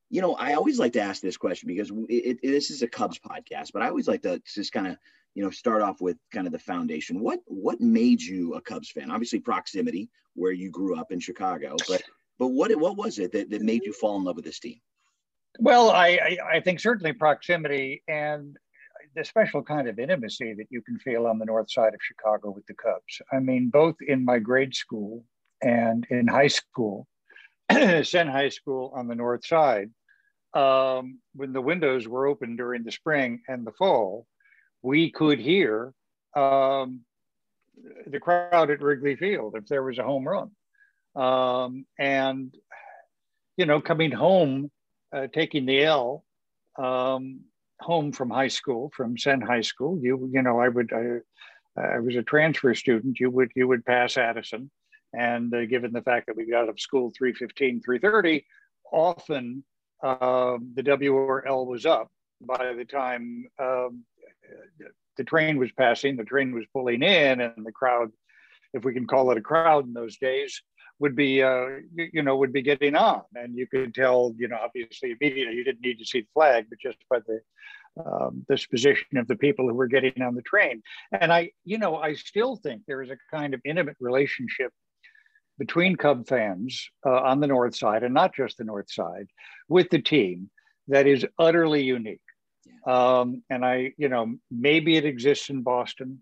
you 0.09 0.21
know 0.21 0.35
I 0.35 0.53
always 0.53 0.79
like 0.79 0.93
to 0.93 1.01
ask 1.01 1.21
this 1.21 1.37
question 1.37 1.67
because 1.67 1.91
it, 2.09 2.39
it, 2.41 2.47
this 2.51 2.71
is 2.71 2.81
a 2.81 2.87
Cubs 2.87 3.19
podcast, 3.19 3.71
but 3.73 3.81
I 3.81 3.89
always 3.89 4.07
like 4.07 4.21
to 4.23 4.41
just 4.45 4.71
kind 4.71 4.87
of 4.87 4.97
you 5.35 5.43
know 5.43 5.49
start 5.49 5.81
off 5.81 6.01
with 6.01 6.17
kind 6.33 6.47
of 6.47 6.53
the 6.53 6.59
foundation 6.59 7.19
what 7.19 7.39
what 7.45 7.79
made 7.79 8.21
you 8.21 8.55
a 8.55 8.61
cubs 8.61 8.89
fan 8.89 9.11
obviously 9.11 9.39
proximity 9.39 10.09
where 10.33 10.51
you 10.51 10.69
grew 10.69 10.99
up 10.99 11.11
in 11.11 11.19
chicago 11.19 11.75
but 11.87 12.01
but 12.37 12.47
what 12.47 12.75
what 12.77 12.97
was 12.97 13.19
it 13.19 13.31
that, 13.31 13.49
that 13.49 13.61
made 13.61 13.83
you 13.85 13.93
fall 13.93 14.17
in 14.17 14.23
love 14.23 14.35
with 14.35 14.45
this 14.45 14.59
team 14.59 14.79
well 15.59 15.91
I, 15.91 16.07
I 16.07 16.37
i 16.55 16.59
think 16.59 16.79
certainly 16.79 17.13
proximity 17.13 18.03
and 18.07 18.57
the 19.15 19.25
special 19.25 19.63
kind 19.63 19.87
of 19.87 19.99
intimacy 19.99 20.53
that 20.53 20.67
you 20.69 20.81
can 20.81 20.97
feel 20.99 21.27
on 21.27 21.39
the 21.39 21.45
north 21.45 21.71
side 21.71 21.93
of 21.93 21.99
chicago 22.01 22.49
with 22.51 22.65
the 22.67 22.73
cubs 22.75 23.21
i 23.31 23.39
mean 23.39 23.69
both 23.69 23.95
in 24.07 24.23
my 24.23 24.39
grade 24.39 24.75
school 24.75 25.23
and 25.61 26.05
in 26.09 26.27
high 26.27 26.47
school 26.47 27.07
Senn 28.03 28.27
High 28.27 28.49
School 28.49 28.91
on 28.95 29.07
the 29.07 29.15
north 29.15 29.45
side, 29.45 29.91
um, 30.53 31.19
when 31.35 31.53
the 31.53 31.61
windows 31.61 32.07
were 32.07 32.25
open 32.25 32.55
during 32.55 32.83
the 32.83 32.91
spring 32.91 33.41
and 33.47 33.65
the 33.65 33.71
fall, 33.71 34.25
we 34.81 35.11
could 35.11 35.39
hear 35.39 35.93
um, 36.35 37.01
the 38.07 38.19
crowd 38.19 38.71
at 38.71 38.81
Wrigley 38.81 39.15
Field 39.15 39.55
if 39.55 39.67
there 39.67 39.83
was 39.83 39.99
a 39.99 40.03
home 40.03 40.27
run. 40.27 40.51
Um, 41.15 41.85
and, 41.99 42.55
you 43.55 43.65
know, 43.65 43.81
coming 43.81 44.11
home, 44.11 44.71
uh, 45.13 45.27
taking 45.31 45.65
the 45.65 45.83
L 45.83 46.23
um, 46.77 47.41
home 47.79 48.11
from 48.11 48.29
high 48.29 48.47
school, 48.47 48.91
from 48.95 49.17
Senn 49.17 49.41
High 49.41 49.61
School, 49.61 49.99
you, 50.01 50.29
you 50.31 50.41
know, 50.41 50.59
I 50.59 50.67
would, 50.67 50.91
I, 50.93 51.81
I 51.81 51.99
was 51.99 52.15
a 52.15 52.23
transfer 52.23 52.73
student, 52.75 53.19
you 53.19 53.29
would, 53.29 53.51
you 53.55 53.67
would 53.67 53.85
pass 53.85 54.17
Addison. 54.17 54.69
And 55.13 55.53
uh, 55.53 55.65
given 55.65 55.91
the 55.91 56.01
fact 56.01 56.27
that 56.27 56.35
we 56.35 56.45
got 56.45 56.63
out 56.63 56.69
of 56.69 56.79
school 56.79 57.11
315, 57.17 57.81
330, 57.81 58.45
often 58.91 59.63
uh, 60.03 60.57
the 60.75 60.83
WRL 60.83 61.65
was 61.65 61.85
up 61.85 62.11
by 62.41 62.73
the 62.73 62.85
time 62.85 63.45
um, 63.59 64.03
the 65.17 65.23
train 65.23 65.57
was 65.57 65.71
passing, 65.73 66.15
the 66.15 66.23
train 66.23 66.53
was 66.53 66.65
pulling 66.73 67.03
in, 67.03 67.41
and 67.41 67.65
the 67.65 67.71
crowd, 67.71 68.11
if 68.73 68.85
we 68.85 68.93
can 68.93 69.05
call 69.05 69.31
it 69.31 69.37
a 69.37 69.41
crowd 69.41 69.85
in 69.85 69.93
those 69.93 70.17
days, 70.17 70.61
would 70.99 71.15
be 71.15 71.41
uh, 71.41 71.67
you, 71.95 72.21
know 72.21 72.37
would 72.37 72.53
be 72.53 72.61
getting 72.61 72.95
on, 72.95 73.21
and 73.35 73.57
you 73.57 73.67
could 73.67 73.93
tell 73.93 74.33
you 74.37 74.47
know 74.47 74.57
obviously 74.61 75.15
immediately 75.19 75.55
you 75.55 75.63
didn't 75.63 75.81
need 75.81 75.99
to 75.99 76.05
see 76.05 76.21
the 76.21 76.27
flag, 76.33 76.65
but 76.69 76.79
just 76.79 76.97
by 77.09 77.19
the 77.19 77.39
um, 78.05 78.45
disposition 78.49 79.17
of 79.17 79.27
the 79.27 79.35
people 79.35 79.67
who 79.67 79.73
were 79.73 79.87
getting 79.87 80.21
on 80.21 80.35
the 80.35 80.41
train. 80.41 80.81
And 81.19 81.31
I 81.31 81.51
you 81.65 81.77
know 81.77 81.95
I 81.95 82.13
still 82.13 82.55
think 82.57 82.83
there 82.85 83.01
is 83.01 83.09
a 83.09 83.17
kind 83.31 83.53
of 83.53 83.61
intimate 83.65 83.97
relationship 83.99 84.71
between 85.57 85.95
Cub 85.95 86.27
fans 86.27 86.89
uh, 87.05 87.21
on 87.21 87.39
the 87.39 87.47
north 87.47 87.75
side, 87.75 88.03
and 88.03 88.13
not 88.13 88.33
just 88.33 88.57
the 88.57 88.63
north 88.63 88.91
side, 88.91 89.27
with 89.67 89.89
the 89.89 90.01
team 90.01 90.49
that 90.87 91.05
is 91.05 91.25
utterly 91.37 91.83
unique. 91.83 92.21
Um, 92.87 93.43
and 93.49 93.65
I, 93.65 93.93
you 93.97 94.09
know, 94.09 94.35
maybe 94.49 94.95
it 94.95 95.05
exists 95.05 95.49
in 95.49 95.61
Boston. 95.61 96.19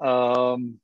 Um, 0.00 0.80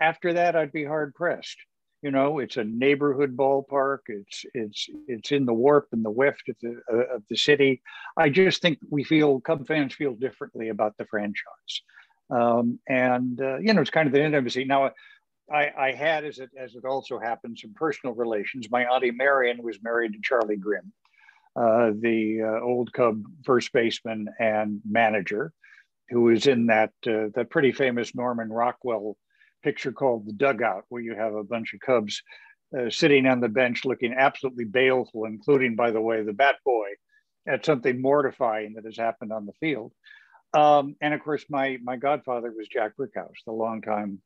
after 0.00 0.34
that, 0.34 0.56
I'd 0.56 0.72
be 0.72 0.84
hard 0.84 1.14
pressed. 1.14 1.56
You 2.04 2.10
know, 2.10 2.38
it's 2.38 2.58
a 2.58 2.64
neighborhood 2.64 3.34
ballpark. 3.34 4.00
It's 4.08 4.44
it's 4.52 4.90
it's 5.08 5.32
in 5.32 5.46
the 5.46 5.54
warp 5.54 5.88
and 5.92 6.04
the 6.04 6.10
weft 6.10 6.50
of 6.50 6.56
the 6.60 6.78
uh, 6.92 7.14
of 7.16 7.22
the 7.30 7.36
city. 7.36 7.80
I 8.14 8.28
just 8.28 8.60
think 8.60 8.78
we 8.90 9.04
feel 9.04 9.40
Cub 9.40 9.66
fans 9.66 9.94
feel 9.94 10.14
differently 10.14 10.68
about 10.68 10.98
the 10.98 11.06
franchise, 11.06 11.80
um, 12.28 12.78
and 12.86 13.40
uh, 13.40 13.56
you 13.56 13.72
know, 13.72 13.80
it's 13.80 13.88
kind 13.88 14.06
of 14.06 14.12
the 14.12 14.22
intimacy. 14.22 14.66
Now, 14.66 14.90
I, 15.50 15.72
I 15.78 15.92
had, 15.92 16.26
as 16.26 16.40
it 16.40 16.50
as 16.58 16.74
it 16.74 16.84
also 16.84 17.18
happened, 17.18 17.58
some 17.58 17.72
personal 17.74 18.14
relations. 18.14 18.70
My 18.70 18.84
auntie 18.84 19.10
Marion 19.10 19.62
was 19.62 19.82
married 19.82 20.12
to 20.12 20.18
Charlie 20.22 20.58
Grimm, 20.58 20.92
uh, 21.56 21.92
the 21.98 22.42
uh, 22.42 22.62
old 22.62 22.92
Cub 22.92 23.22
first 23.46 23.72
baseman 23.72 24.28
and 24.38 24.82
manager, 24.86 25.54
who 26.10 26.24
was 26.24 26.46
in 26.46 26.66
that 26.66 26.92
uh, 27.06 27.28
that 27.34 27.48
pretty 27.48 27.72
famous 27.72 28.14
Norman 28.14 28.50
Rockwell 28.50 29.16
picture 29.64 29.92
called 29.92 30.26
The 30.26 30.32
Dugout, 30.32 30.84
where 30.90 31.02
you 31.02 31.14
have 31.14 31.34
a 31.34 31.42
bunch 31.42 31.72
of 31.72 31.80
Cubs 31.80 32.22
uh, 32.78 32.90
sitting 32.90 33.26
on 33.26 33.40
the 33.40 33.48
bench 33.48 33.84
looking 33.84 34.14
absolutely 34.16 34.64
baleful, 34.64 35.24
including, 35.24 35.74
by 35.74 35.90
the 35.90 36.00
way, 36.00 36.22
the 36.22 36.34
Bat 36.34 36.56
Boy, 36.64 36.88
at 37.48 37.64
something 37.64 38.00
mortifying 38.00 38.74
that 38.74 38.84
has 38.84 38.96
happened 38.96 39.32
on 39.32 39.46
the 39.46 39.52
field. 39.54 39.92
Um, 40.52 40.96
and 41.00 41.14
of 41.14 41.22
course, 41.22 41.44
my 41.48 41.78
my 41.82 41.96
godfather 41.96 42.52
was 42.56 42.68
Jack 42.68 42.92
Brickhouse, 42.96 43.42
the 43.44 43.52
longtime 43.52 44.20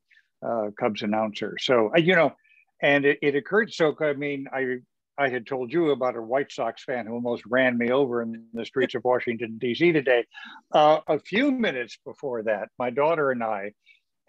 uh, 0.45 0.69
Cubs 0.79 1.01
announcer. 1.01 1.55
So 1.59 1.91
you 1.95 2.15
know, 2.15 2.33
and 2.81 3.05
it, 3.05 3.19
it 3.21 3.35
occurred. 3.35 3.73
So 3.73 3.95
I 3.99 4.13
mean, 4.13 4.47
I 4.53 4.77
I 5.17 5.29
had 5.29 5.47
told 5.47 5.73
you 5.73 5.89
about 5.89 6.15
a 6.15 6.21
White 6.21 6.51
Sox 6.51 6.83
fan 6.83 7.07
who 7.07 7.13
almost 7.13 7.43
ran 7.47 7.77
me 7.77 7.91
over 7.91 8.21
in 8.21 8.45
the 8.53 8.65
streets 8.65 8.95
of 8.95 9.03
Washington 9.03 9.57
D.C. 9.57 9.91
today. 9.91 10.25
Uh, 10.73 10.99
a 11.07 11.19
few 11.19 11.51
minutes 11.51 11.97
before 12.05 12.43
that, 12.43 12.69
my 12.77 12.89
daughter 12.89 13.31
and 13.31 13.43
I 13.43 13.73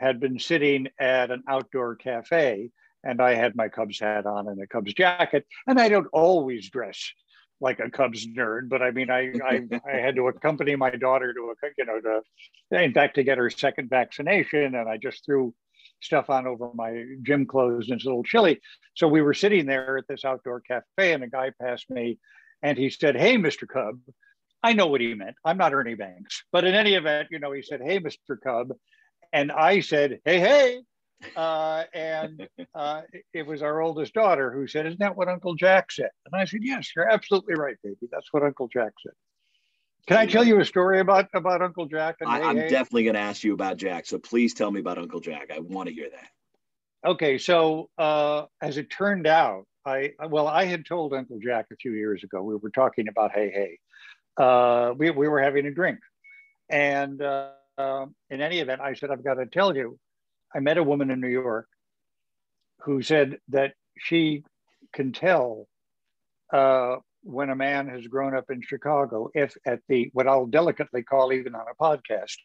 had 0.01 0.19
been 0.19 0.39
sitting 0.39 0.89
at 0.99 1.31
an 1.31 1.43
outdoor 1.47 1.95
cafe, 1.95 2.71
and 3.05 3.21
I 3.21 3.35
had 3.35 3.55
my 3.55 3.69
Cubs 3.69 4.01
hat 4.01 4.27
on 4.27 4.49
and 4.49 4.61
a 4.61 4.67
Cubs 4.67 4.95
jacket, 4.95 5.47
and 5.67 5.79
I 5.79 5.91
don't 5.91 6.09
always 6.13 6.71
dress 6.71 7.13
like 7.61 7.79
a 7.79 7.91
Cubs 7.91 8.27
nerd, 8.27 8.69
but 8.69 8.81
I 8.81 8.91
mean, 8.91 9.11
I, 9.11 9.33
I, 9.45 9.61
I 9.87 9.97
had 9.97 10.17
to 10.17 10.29
accompany 10.29 10.75
my 10.77 10.91
daughter 10.91 11.35
to 11.35 11.53
a, 11.53 11.69
you 11.77 11.85
know, 11.85 12.01
to, 12.01 12.83
in 12.83 12.95
fact, 12.95 13.17
to 13.17 13.23
get 13.23 13.37
her 13.37 13.51
second 13.51 13.91
vaccination. 13.91 14.75
And 14.75 14.89
I 14.89 14.97
just 14.97 15.27
threw 15.27 15.55
stuff 16.01 16.31
on 16.31 16.47
over 16.47 16.71
my 16.75 17.05
gym 17.23 17.47
clothes 17.47 17.89
and 17.89 17.97
it's 17.97 18.07
a 18.07 18.09
little 18.09 18.25
chilly. 18.25 18.61
So 18.95 19.09
we 19.09 19.21
were 19.21 19.35
sitting 19.35 19.67
there 19.67 19.99
at 19.99 20.09
this 20.09 20.25
outdoor 20.25 20.61
cafe 20.61 21.13
and 21.13 21.23
a 21.23 21.29
guy 21.29 21.53
passed 21.61 21.91
me 21.91 22.19
and 22.63 22.79
he 22.79 22.89
said, 22.89 23.17
Hey, 23.17 23.37
Mr. 23.37 23.69
Cub. 23.69 23.99
I 24.63 24.75
know 24.75 24.87
what 24.87 25.01
he 25.01 25.15
meant. 25.15 25.37
I'm 25.45 25.57
not 25.57 25.73
Ernie 25.73 25.95
Banks. 25.95 26.45
But 26.53 26.65
in 26.65 26.75
any 26.75 26.95
event, 26.95 27.29
you 27.31 27.39
know, 27.39 27.53
he 27.53 27.63
said, 27.63 27.81
Hey, 27.83 28.01
Mr. 28.01 28.41
Cub. 28.43 28.73
And 29.33 29.53
I 29.53 29.81
said, 29.81 30.21
Hey, 30.25 30.41
hey. 30.41 30.81
Uh, 31.37 31.85
and 31.93 32.49
uh, 32.75 33.03
it 33.35 33.47
was 33.47 33.63
our 33.63 33.81
oldest 33.83 34.15
daughter 34.15 34.51
who 34.51 34.67
said, 34.67 34.87
Isn't 34.87 35.01
that 35.01 35.17
what 35.17 35.29
Uncle 35.29 35.55
Jack 35.55 35.93
said? 35.93 36.11
And 36.27 36.41
I 36.41 36.45
said, 36.45 36.61
Yes, 36.63 36.91
you're 36.95 37.11
absolutely 37.11 37.55
right, 37.55 37.77
baby. 37.83 38.09
That's 38.11 38.33
what 38.33 38.43
Uncle 38.43 38.69
Jack 38.69 38.93
said. 39.03 39.13
Can 40.07 40.17
I 40.17 40.27
tell 40.27 40.45
you 40.45 40.59
a 40.61 40.65
story 40.65 40.99
about 40.99 41.29
about 41.35 41.63
Uncle 41.63 41.87
Jack? 41.87 42.17
I, 42.27 42.41
am 42.41 42.57
definitely 42.57 43.05
going 43.05 43.15
to 43.15 43.21
ask 43.21 43.45
you 43.45 43.55
about 43.55 43.77
Jack. 43.77 44.07
So 44.07 44.19
please 44.19 44.55
tell 44.55 44.71
me 44.71 44.81
about 44.81 44.99
Uncle 44.99 45.21
Jack. 45.21 45.51
I 45.55 45.61
want 45.61 45.89
to 45.89 45.95
hear 45.95 46.09
that. 46.11 47.11
Okay, 47.11 47.39
so 47.39 47.89
uh, 47.97 48.47
as 48.61 48.77
it 48.77 48.91
turned 48.91 49.27
out, 49.27 49.67
I 49.85 50.13
well, 50.29 50.47
I 50.47 50.65
had 50.65 50.85
told 50.85 51.15
Uncle 51.15 51.39
Jack 51.43 51.67
a 51.73 51.77
few 51.77 51.93
years 51.93 52.25
ago. 52.25 52.43
We 52.43 52.57
were 52.57 52.71
talking 52.71 53.09
about 53.09 53.33
hey 53.33 53.51
hey. 53.51 53.79
Uh, 54.37 54.95
we 54.97 55.11
we 55.11 55.29
were 55.29 55.41
having 55.41 55.67
a 55.67 55.71
drink, 55.71 55.99
and 56.69 57.23
uh, 57.23 57.51
in 58.31 58.41
any 58.41 58.59
event, 58.61 58.81
I 58.81 58.95
said 58.95 59.11
I've 59.11 59.25
got 59.25 59.35
to 59.35 59.47
tell 59.47 59.77
you. 59.77 59.99
I 60.55 60.61
met 60.61 60.79
a 60.79 60.83
woman 60.83 61.11
in 61.11 61.21
New 61.21 61.29
York 61.29 61.69
who 62.81 63.03
said 63.03 63.39
that 63.49 63.75
she 63.99 64.43
can 64.93 65.13
tell 65.13 65.69
uh, 66.53 66.97
when 67.23 67.51
a 67.51 67.57
man 67.57 67.89
has 67.89 68.07
grown 68.07 68.35
up 68.35 68.51
in 68.51 68.63
Chicago, 68.63 69.29
if 69.35 69.55
at 69.67 69.81
the 69.89 70.11
what 70.13 70.27
I'll 70.27 70.47
delicately 70.47 71.03
call 71.03 71.33
even 71.33 71.55
on 71.55 71.67
a 71.71 71.83
podcast, 71.83 72.37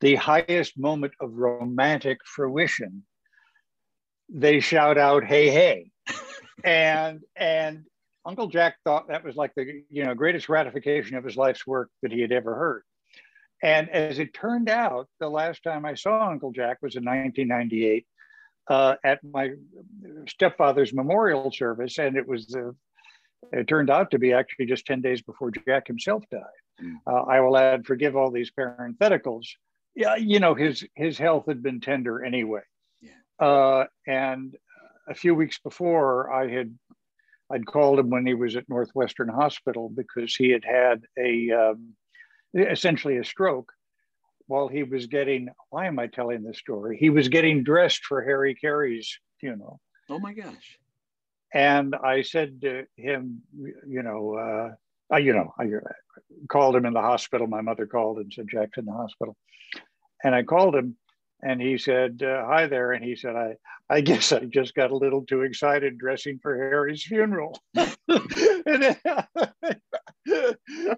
the 0.00 0.14
highest 0.16 0.78
moment 0.78 1.12
of 1.20 1.32
romantic 1.34 2.18
fruition, 2.24 3.04
they 4.28 4.60
shout 4.60 4.98
out, 4.98 5.24
"Hey, 5.24 5.50
hey!" 5.50 5.90
and 6.64 7.20
and 7.36 7.84
Uncle 8.24 8.48
Jack 8.48 8.76
thought 8.84 9.08
that 9.08 9.24
was 9.24 9.36
like 9.36 9.54
the 9.54 9.84
you 9.90 10.04
know 10.04 10.14
greatest 10.14 10.48
ratification 10.48 11.16
of 11.16 11.24
his 11.24 11.36
life's 11.36 11.66
work 11.66 11.90
that 12.02 12.12
he 12.12 12.20
had 12.20 12.32
ever 12.32 12.54
heard. 12.54 12.82
And 13.62 13.88
as 13.90 14.18
it 14.18 14.34
turned 14.34 14.68
out, 14.68 15.08
the 15.18 15.28
last 15.28 15.62
time 15.62 15.84
I 15.84 15.94
saw 15.94 16.28
Uncle 16.28 16.52
Jack 16.52 16.78
was 16.82 16.96
in 16.96 17.04
1998 17.04 18.06
uh, 18.68 18.96
at 19.04 19.20
my 19.24 19.52
stepfather's 20.28 20.92
memorial 20.92 21.50
service, 21.52 21.98
and 21.98 22.16
it 22.16 22.26
was 22.26 22.46
the 22.46 22.74
it 23.52 23.68
turned 23.68 23.90
out 23.90 24.10
to 24.10 24.18
be 24.18 24.32
actually 24.32 24.66
just 24.66 24.86
10 24.86 25.02
days 25.02 25.22
before 25.22 25.52
Jack 25.68 25.86
himself 25.86 26.24
died. 26.30 26.42
Mm. 26.82 26.96
Uh, 27.06 27.22
I 27.30 27.40
will 27.40 27.56
add, 27.56 27.86
forgive 27.86 28.16
all 28.16 28.30
these 28.30 28.50
parentheticals. 28.50 29.46
Yeah, 29.94 30.16
you 30.16 30.40
know, 30.40 30.54
his 30.54 30.84
his 30.94 31.16
health 31.16 31.44
had 31.48 31.62
been 31.62 31.80
tender 31.80 32.22
anyway. 32.22 32.60
Yeah. 33.00 33.12
Uh, 33.46 33.84
and 34.06 34.54
a 35.08 35.14
few 35.14 35.34
weeks 35.34 35.58
before, 35.58 36.30
I 36.30 36.50
had 36.50 36.76
I'd 37.50 37.66
called 37.66 37.98
him 37.98 38.10
when 38.10 38.26
he 38.26 38.34
was 38.34 38.56
at 38.56 38.68
Northwestern 38.68 39.28
Hospital 39.28 39.88
because 39.88 40.34
he 40.34 40.50
had 40.50 40.64
had 40.64 41.04
a 41.18 41.50
um, 41.50 41.94
essentially 42.56 43.18
a 43.18 43.24
stroke 43.24 43.72
while 44.46 44.68
he 44.68 44.82
was 44.82 45.06
getting. 45.06 45.48
Why 45.70 45.86
am 45.86 45.98
I 45.98 46.06
telling 46.06 46.42
this 46.42 46.58
story? 46.58 46.96
He 46.98 47.10
was 47.10 47.28
getting 47.28 47.62
dressed 47.62 48.04
for 48.04 48.22
Harry 48.22 48.54
Caray's 48.54 49.18
funeral. 49.40 49.80
Oh 50.08 50.18
my 50.18 50.32
gosh! 50.32 50.78
And 51.52 51.94
I 51.94 52.22
said 52.22 52.60
to 52.62 52.86
him, 52.96 53.42
you 53.86 54.02
know, 54.02 54.34
uh, 54.34 54.74
I, 55.14 55.18
you 55.18 55.32
know, 55.32 55.54
I 55.58 55.66
called 56.48 56.76
him 56.76 56.86
in 56.86 56.92
the 56.92 57.00
hospital. 57.00 57.46
My 57.46 57.60
mother 57.60 57.86
called 57.86 58.18
and 58.18 58.32
said, 58.32 58.48
Jack's 58.50 58.78
in 58.78 58.84
the 58.84 58.92
hospital. 58.92 59.36
And 60.24 60.34
I 60.34 60.42
called 60.42 60.74
him 60.74 60.96
and 61.42 61.60
he 61.60 61.78
said, 61.78 62.22
uh, 62.22 62.44
hi 62.46 62.66
there. 62.66 62.92
And 62.92 63.04
he 63.04 63.14
said, 63.14 63.36
I, 63.36 63.56
I 63.88 64.00
guess 64.00 64.32
I 64.32 64.40
just 64.46 64.74
got 64.74 64.90
a 64.90 64.96
little 64.96 65.24
too 65.24 65.42
excited 65.42 65.98
dressing 65.98 66.38
for 66.42 66.56
Harry's 66.56 67.04
funeral. 67.04 67.60
and 67.74 67.86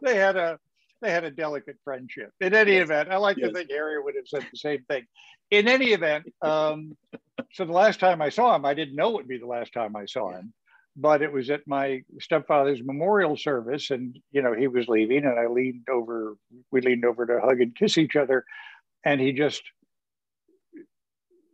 they 0.02 0.16
had 0.16 0.36
a, 0.36 0.58
they 1.00 1.10
had 1.10 1.24
a 1.24 1.30
delicate 1.30 1.76
friendship. 1.84 2.30
In 2.40 2.54
any 2.54 2.74
yes. 2.74 2.84
event, 2.84 3.10
I 3.10 3.16
like 3.16 3.36
yes. 3.36 3.48
to 3.48 3.54
think 3.54 3.70
Harry 3.70 4.02
would 4.02 4.14
have 4.16 4.26
said 4.26 4.46
the 4.50 4.58
same 4.58 4.84
thing. 4.88 5.06
In 5.50 5.68
any 5.68 5.92
event, 5.92 6.26
um, 6.42 6.96
so 7.52 7.64
the 7.64 7.72
last 7.72 8.00
time 8.00 8.20
I 8.20 8.28
saw 8.28 8.54
him, 8.54 8.64
I 8.64 8.74
didn't 8.74 8.96
know 8.96 9.10
it 9.10 9.14
would 9.14 9.28
be 9.28 9.38
the 9.38 9.46
last 9.46 9.72
time 9.72 9.96
I 9.96 10.06
saw 10.06 10.32
him, 10.32 10.52
but 10.96 11.22
it 11.22 11.32
was 11.32 11.50
at 11.50 11.66
my 11.66 12.02
stepfather's 12.20 12.82
memorial 12.82 13.36
service, 13.36 13.90
and 13.90 14.18
you 14.32 14.42
know 14.42 14.52
he 14.52 14.66
was 14.66 14.88
leaving, 14.88 15.24
and 15.24 15.38
I 15.38 15.46
leaned 15.46 15.86
over. 15.90 16.36
We 16.70 16.80
leaned 16.80 17.04
over 17.04 17.26
to 17.26 17.40
hug 17.40 17.60
and 17.60 17.74
kiss 17.74 17.98
each 17.98 18.16
other, 18.16 18.44
and 19.04 19.20
he 19.20 19.32
just 19.32 19.62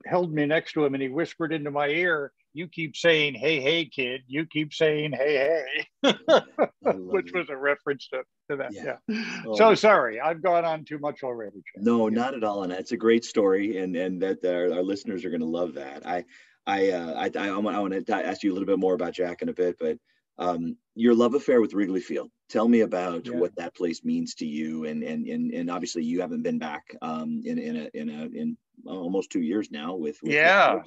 held 0.06 0.32
me 0.32 0.46
next 0.46 0.72
to 0.72 0.84
him, 0.84 0.94
and 0.94 1.02
he 1.02 1.08
whispered 1.08 1.52
into 1.52 1.70
my 1.70 1.88
ear, 1.88 2.32
"You 2.54 2.68
keep 2.68 2.96
saying, 2.96 3.34
hey, 3.34 3.60
hey, 3.60 3.84
kid. 3.84 4.22
You 4.26 4.46
keep 4.46 4.72
saying, 4.72 5.12
hey, 5.12 5.60
hey," 6.02 6.14
which 6.82 7.32
was 7.32 7.50
a 7.50 7.56
reference 7.56 8.08
to 8.08 8.22
to 8.50 8.56
that. 8.56 8.72
Yeah. 8.72 8.96
yeah. 9.08 9.42
Oh, 9.46 9.56
so 9.56 9.74
sorry, 9.74 10.20
I've 10.20 10.42
gone 10.42 10.64
on 10.64 10.84
too 10.84 10.98
much 10.98 11.22
already. 11.22 11.62
No, 11.76 12.08
yeah. 12.08 12.14
not 12.14 12.34
at 12.34 12.44
all. 12.44 12.62
And 12.62 12.72
it's 12.72 12.92
a 12.92 12.96
great 12.96 13.24
story, 13.24 13.78
and 13.78 13.94
and 13.96 14.22
that 14.22 14.44
our, 14.44 14.72
our 14.72 14.82
listeners 14.82 15.24
are 15.24 15.30
going 15.30 15.40
to 15.40 15.46
love 15.46 15.74
that. 15.74 16.06
I 16.06 16.24
I 16.66 16.90
uh, 16.90 17.14
I 17.14 17.30
I, 17.38 17.48
I 17.48 17.58
want 17.58 18.06
to 18.06 18.14
ask 18.14 18.42
you 18.42 18.52
a 18.52 18.54
little 18.54 18.66
bit 18.66 18.78
more 18.78 18.94
about 18.94 19.14
Jack 19.14 19.42
in 19.42 19.48
a 19.48 19.54
bit, 19.54 19.76
but 19.78 19.98
um, 20.38 20.76
your 20.94 21.14
love 21.14 21.34
affair 21.34 21.60
with 21.60 21.74
Wrigley 21.74 22.00
Field. 22.00 22.30
Tell 22.48 22.68
me 22.68 22.80
about 22.80 23.26
yeah. 23.26 23.32
what 23.32 23.56
that 23.56 23.74
place 23.74 24.04
means 24.04 24.34
to 24.36 24.46
you, 24.46 24.84
and 24.84 25.02
and 25.02 25.26
and 25.26 25.52
and 25.52 25.70
obviously 25.70 26.04
you 26.04 26.20
haven't 26.20 26.42
been 26.42 26.58
back 26.58 26.94
um, 27.02 27.42
in 27.44 27.58
in 27.58 27.76
a 27.76 27.90
in 27.94 28.08
a 28.08 28.22
in 28.24 28.56
almost 28.86 29.30
two 29.30 29.40
years 29.40 29.70
now 29.70 29.94
with, 29.94 30.18
with 30.22 30.32
yeah. 30.32 30.80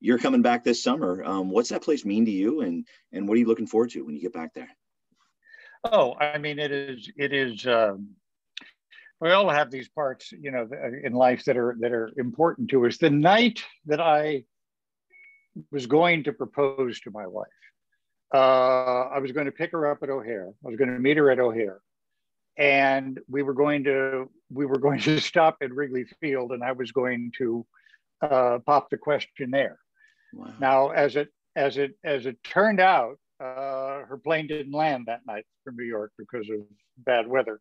You're 0.00 0.18
coming 0.18 0.42
back 0.42 0.64
this 0.64 0.82
summer. 0.82 1.22
Um, 1.24 1.50
what's 1.50 1.68
that 1.68 1.82
place 1.82 2.04
mean 2.04 2.24
to 2.24 2.30
you, 2.30 2.62
and 2.62 2.86
and 3.12 3.28
what 3.28 3.34
are 3.34 3.38
you 3.38 3.46
looking 3.46 3.66
forward 3.66 3.90
to 3.90 4.04
when 4.04 4.14
you 4.14 4.22
get 4.22 4.32
back 4.32 4.54
there? 4.54 4.70
Oh, 5.84 6.14
I 6.14 6.38
mean, 6.38 6.58
it 6.58 6.72
is. 6.72 7.10
It 7.16 7.32
is. 7.32 7.66
Um, 7.66 8.10
we 9.20 9.30
all 9.30 9.48
have 9.48 9.70
these 9.70 9.88
parts, 9.88 10.32
you 10.32 10.50
know, 10.50 10.68
in 11.04 11.12
life 11.12 11.44
that 11.44 11.56
are 11.56 11.76
that 11.80 11.92
are 11.92 12.10
important 12.16 12.70
to 12.70 12.86
us. 12.86 12.98
The 12.98 13.10
night 13.10 13.62
that 13.86 14.00
I 14.00 14.44
was 15.70 15.86
going 15.86 16.24
to 16.24 16.32
propose 16.32 17.00
to 17.00 17.10
my 17.10 17.26
wife, 17.26 17.48
uh, 18.32 19.08
I 19.12 19.18
was 19.18 19.32
going 19.32 19.46
to 19.46 19.52
pick 19.52 19.72
her 19.72 19.90
up 19.90 20.02
at 20.02 20.10
O'Hare. 20.10 20.48
I 20.64 20.68
was 20.68 20.76
going 20.76 20.92
to 20.92 20.98
meet 20.98 21.16
her 21.16 21.30
at 21.30 21.38
O'Hare, 21.38 21.80
and 22.56 23.20
we 23.28 23.42
were 23.42 23.54
going 23.54 23.84
to 23.84 24.30
we 24.50 24.66
were 24.66 24.78
going 24.86 25.00
to 25.00 25.20
stop 25.20 25.58
at 25.62 25.72
Wrigley 25.72 26.04
Field, 26.20 26.52
and 26.52 26.62
I 26.62 26.72
was 26.72 26.92
going 26.92 27.32
to 27.38 27.66
uh, 28.20 28.58
pop 28.64 28.90
the 28.90 28.96
question 28.96 29.50
there. 29.50 29.78
Wow. 30.32 30.54
Now, 30.60 30.88
as 30.90 31.16
it 31.16 31.28
as 31.56 31.76
it 31.76 31.92
as 32.04 32.26
it 32.26 32.42
turned 32.42 32.80
out, 32.80 33.18
uh, 33.40 34.04
her 34.06 34.20
plane 34.22 34.46
didn't 34.46 34.72
land 34.72 35.06
that 35.06 35.26
night 35.26 35.44
from 35.64 35.76
New 35.76 35.84
York 35.84 36.12
because 36.18 36.48
of 36.48 36.60
bad 36.98 37.26
weather. 37.26 37.60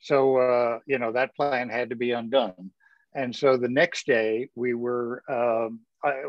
So, 0.00 0.38
uh, 0.38 0.78
you 0.86 0.98
know, 0.98 1.12
that 1.12 1.34
plan 1.34 1.68
had 1.68 1.90
to 1.90 1.96
be 1.96 2.12
undone. 2.12 2.70
And 3.14 3.34
so 3.34 3.56
the 3.56 3.68
next 3.68 4.06
day 4.06 4.48
we 4.54 4.74
were, 4.74 5.22
um, 5.28 5.80
I, 6.02 6.22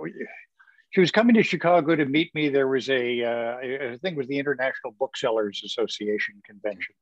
she 0.91 0.99
was 0.99 1.11
coming 1.11 1.35
to 1.35 1.43
Chicago 1.43 1.95
to 1.95 2.05
meet 2.05 2.33
me. 2.35 2.49
There 2.49 2.67
was 2.67 2.89
a, 2.89 3.23
uh, 3.23 3.57
I 3.57 3.97
think 4.01 4.15
it 4.15 4.17
was 4.17 4.27
the 4.27 4.39
International 4.39 4.93
Booksellers 4.99 5.61
Association 5.65 6.41
convention 6.45 6.95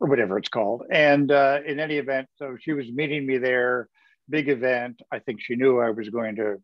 or 0.00 0.08
whatever 0.08 0.36
it's 0.36 0.48
called. 0.48 0.82
And 0.90 1.30
uh, 1.30 1.60
in 1.64 1.78
any 1.78 1.96
event, 1.96 2.28
so 2.36 2.56
she 2.60 2.72
was 2.72 2.90
meeting 2.90 3.26
me 3.26 3.38
there, 3.38 3.88
big 4.28 4.48
event. 4.48 5.00
I 5.12 5.20
think 5.20 5.40
she 5.40 5.54
knew 5.54 5.78
I 5.78 5.90
was 5.90 6.08
going 6.08 6.36
to, 6.36 6.56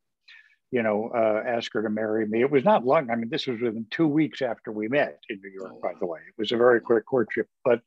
you 0.73 0.83
know, 0.83 1.13
uh, 1.15 1.43
ask 1.47 1.73
her 1.75 1.83
to 1.83 1.91
marry 1.91 2.27
me. 2.27 2.41
It 2.41 2.51
was 2.51 2.65
not 2.65 2.85
long. 2.85 3.11
I 3.11 3.15
mean, 3.15 3.31
this 3.31 3.47
was 3.47 3.61
within 3.61 3.87
two 3.91 4.09
weeks 4.09 4.43
after 4.43 4.73
we 4.73 4.89
met 4.89 5.21
in 5.29 5.41
New 5.43 5.51
York, 5.51 5.73
oh, 5.77 5.81
by 5.81 5.93
the 6.01 6.07
way. 6.07 6.19
It 6.27 6.35
was 6.37 6.51
a 6.51 6.57
very 6.57 6.81
quick 6.81 7.07
courtship, 7.07 7.47
but 7.65 7.81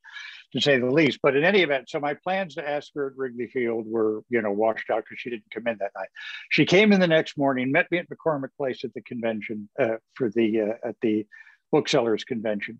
to 0.53 0.61
say 0.61 0.79
the 0.79 0.89
least. 0.89 1.19
But 1.21 1.35
in 1.35 1.43
any 1.43 1.61
event, 1.61 1.89
so 1.89 1.99
my 1.99 2.13
plans 2.13 2.55
to 2.55 2.67
ask 2.67 2.89
her 2.95 3.07
at 3.07 3.17
Wrigley 3.17 3.47
Field 3.47 3.85
were, 3.87 4.21
you 4.29 4.41
know, 4.41 4.51
washed 4.51 4.89
out 4.89 5.03
because 5.03 5.19
she 5.19 5.29
didn't 5.29 5.51
come 5.53 5.67
in 5.67 5.77
that 5.79 5.91
night. 5.95 6.09
She 6.49 6.65
came 6.65 6.91
in 6.91 6.99
the 6.99 7.07
next 7.07 7.37
morning, 7.37 7.71
met 7.71 7.91
me 7.91 7.99
at 7.99 8.07
McCormick 8.09 8.55
Place 8.57 8.83
at 8.83 8.93
the 8.93 9.01
convention 9.01 9.69
uh, 9.79 9.97
for 10.15 10.29
the 10.29 10.61
uh, 10.61 10.87
at 10.87 10.95
the 11.01 11.25
booksellers 11.71 12.23
convention. 12.23 12.79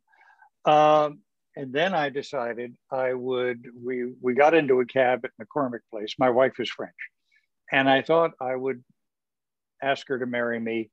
Um, 0.66 1.20
and 1.56 1.74
then 1.74 1.94
I 1.94 2.10
decided 2.10 2.76
I 2.92 3.14
would. 3.14 3.66
We 3.82 4.14
we 4.22 4.34
got 4.34 4.54
into 4.54 4.80
a 4.80 4.86
cab 4.86 5.26
at 5.26 5.32
McCormick 5.42 5.82
Place. 5.92 6.16
My 6.18 6.30
wife 6.30 6.60
is 6.60 6.70
French, 6.70 6.94
and 7.72 7.90
I 7.90 8.02
thought 8.02 8.32
I 8.42 8.56
would 8.56 8.84
ask 9.82 10.08
her 10.08 10.20
to 10.20 10.26
marry 10.26 10.60
me 10.60 10.90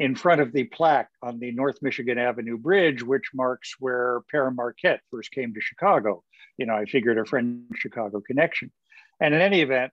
in 0.00 0.14
front 0.14 0.40
of 0.40 0.50
the 0.52 0.64
plaque 0.64 1.10
on 1.22 1.38
the 1.38 1.52
North 1.52 1.76
Michigan 1.82 2.18
Avenue 2.18 2.56
Bridge, 2.56 3.02
which 3.02 3.34
marks 3.34 3.74
where 3.78 4.22
Pere 4.30 4.50
Marquette 4.50 5.02
first 5.10 5.30
came 5.30 5.52
to 5.52 5.60
Chicago. 5.60 6.24
You 6.56 6.64
know, 6.64 6.74
I 6.74 6.86
figured 6.86 7.18
a 7.18 7.26
French 7.26 7.66
Chicago 7.74 8.22
connection. 8.22 8.72
And 9.20 9.34
in 9.34 9.42
any 9.42 9.60
event, 9.60 9.92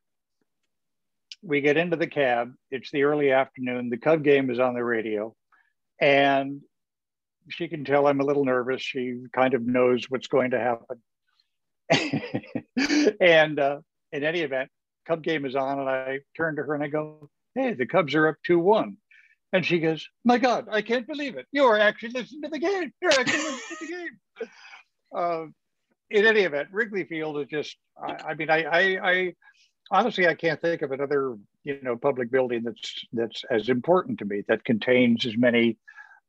we 1.43 1.59
get 1.59 1.75
into 1.75 1.97
the 1.97 2.07
cab. 2.07 2.53
It's 2.71 2.89
the 2.89 3.03
early 3.03 3.33
afternoon. 3.33 3.89
The 3.89 3.97
Cub 3.97 4.23
game 4.23 4.49
is 4.49 4.59
on 4.59 4.75
the 4.75 4.83
radio. 4.83 5.35
And 5.99 6.61
she 7.49 7.67
can 7.67 7.83
tell 7.83 8.07
I'm 8.07 8.21
a 8.21 8.25
little 8.25 8.45
nervous. 8.45 8.81
She 8.81 9.23
kind 9.33 9.53
of 9.53 9.67
knows 9.67 10.05
what's 10.09 10.27
going 10.27 10.51
to 10.51 10.59
happen. 10.59 11.01
and 13.19 13.59
uh, 13.59 13.79
in 14.13 14.23
any 14.23 14.39
event, 14.39 14.69
Cub 15.05 15.21
game 15.21 15.43
is 15.43 15.57
on. 15.57 15.79
And 15.79 15.89
I 15.89 16.19
turn 16.37 16.55
to 16.55 16.63
her 16.63 16.73
and 16.73 16.83
I 16.83 16.87
go, 16.87 17.29
Hey, 17.55 17.73
the 17.73 17.85
Cubs 17.85 18.15
are 18.15 18.29
up 18.29 18.35
2 18.45 18.57
1. 18.57 18.95
And 19.53 19.65
she 19.65 19.79
goes, 19.79 20.07
My 20.25 20.37
God, 20.37 20.67
I 20.71 20.81
can't 20.81 21.07
believe 21.07 21.37
it. 21.37 21.47
You're 21.51 21.79
actually 21.79 22.09
listening 22.09 22.41
to 22.43 22.49
the 22.49 22.59
game. 22.59 22.91
You're 23.01 23.11
actually 23.11 23.37
listening 23.37 23.59
to 23.69 23.85
the 23.85 23.91
game. 23.91 24.49
Uh, 25.15 25.45
in 26.09 26.25
any 26.25 26.41
event, 26.41 26.67
Wrigley 26.73 27.05
Field 27.05 27.39
is 27.39 27.47
just, 27.47 27.77
I, 27.97 28.31
I 28.31 28.33
mean, 28.33 28.49
I, 28.49 28.63
I, 28.63 29.09
I, 29.09 29.33
honestly, 29.89 30.27
I 30.27 30.33
can't 30.35 30.59
think 30.59 30.81
of 30.81 30.91
another, 30.91 31.37
you 31.63 31.79
know, 31.81 31.95
public 31.95 32.29
building 32.29 32.63
that's, 32.63 33.05
that's 33.13 33.45
as 33.49 33.69
important 33.69 34.19
to 34.19 34.25
me, 34.25 34.43
that 34.49 34.65
contains 34.65 35.25
as 35.25 35.37
many 35.37 35.77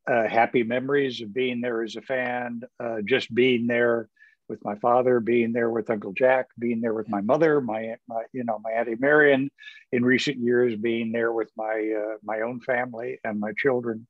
uh, 0.08 0.28
happy 0.28 0.62
memories 0.62 1.20
of 1.20 1.34
being 1.34 1.60
there 1.60 1.82
as 1.82 1.96
a 1.96 2.02
fan, 2.02 2.60
uh, 2.78 2.98
just 3.04 3.34
being 3.34 3.66
there, 3.66 4.08
with 4.48 4.64
my 4.64 4.74
father, 4.76 5.20
being 5.20 5.52
there 5.52 5.70
with 5.70 5.90
Uncle 5.90 6.12
Jack, 6.12 6.46
being 6.58 6.80
there 6.80 6.94
with 6.94 7.08
my 7.08 7.20
mother, 7.20 7.60
my, 7.60 7.96
my 8.08 8.22
you 8.32 8.44
know 8.44 8.58
my 8.62 8.70
Auntie 8.70 8.96
Marion, 8.96 9.50
in 9.92 10.04
recent 10.04 10.38
years 10.38 10.76
being 10.76 11.12
there 11.12 11.32
with 11.32 11.50
my 11.56 11.92
uh, 11.96 12.16
my 12.22 12.40
own 12.40 12.60
family 12.60 13.18
and 13.24 13.38
my 13.38 13.52
children, 13.56 14.06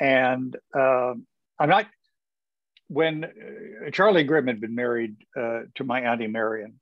and 0.00 0.56
uh, 0.76 1.14
I'm 1.58 1.68
not. 1.68 1.86
When 2.88 3.24
uh, 3.24 3.90
Charlie 3.90 4.24
Grimm 4.24 4.46
had 4.46 4.60
been 4.60 4.74
married 4.74 5.16
uh, 5.36 5.62
to 5.76 5.84
my 5.84 6.02
Auntie 6.02 6.26
Marion, 6.26 6.78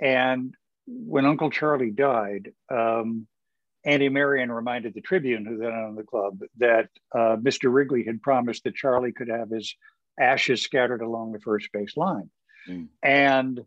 and 0.00 0.54
when 0.86 1.26
Uncle 1.26 1.50
Charlie 1.50 1.92
died, 1.92 2.52
um, 2.70 3.26
Auntie 3.84 4.08
Marion 4.08 4.50
reminded 4.50 4.94
the 4.94 5.00
Tribune, 5.00 5.46
who 5.46 5.58
then 5.58 5.72
owned 5.72 5.96
the 5.96 6.02
club, 6.02 6.40
that 6.58 6.88
uh, 7.14 7.36
Mr. 7.36 7.72
Wrigley 7.72 8.04
had 8.04 8.20
promised 8.20 8.64
that 8.64 8.74
Charlie 8.74 9.12
could 9.12 9.28
have 9.28 9.50
his 9.50 9.74
ashes 10.20 10.62
scattered 10.62 11.02
along 11.02 11.32
the 11.32 11.40
first 11.40 11.70
base 11.72 11.96
line. 11.96 12.30
Mm. 12.68 12.88
And 13.02 13.60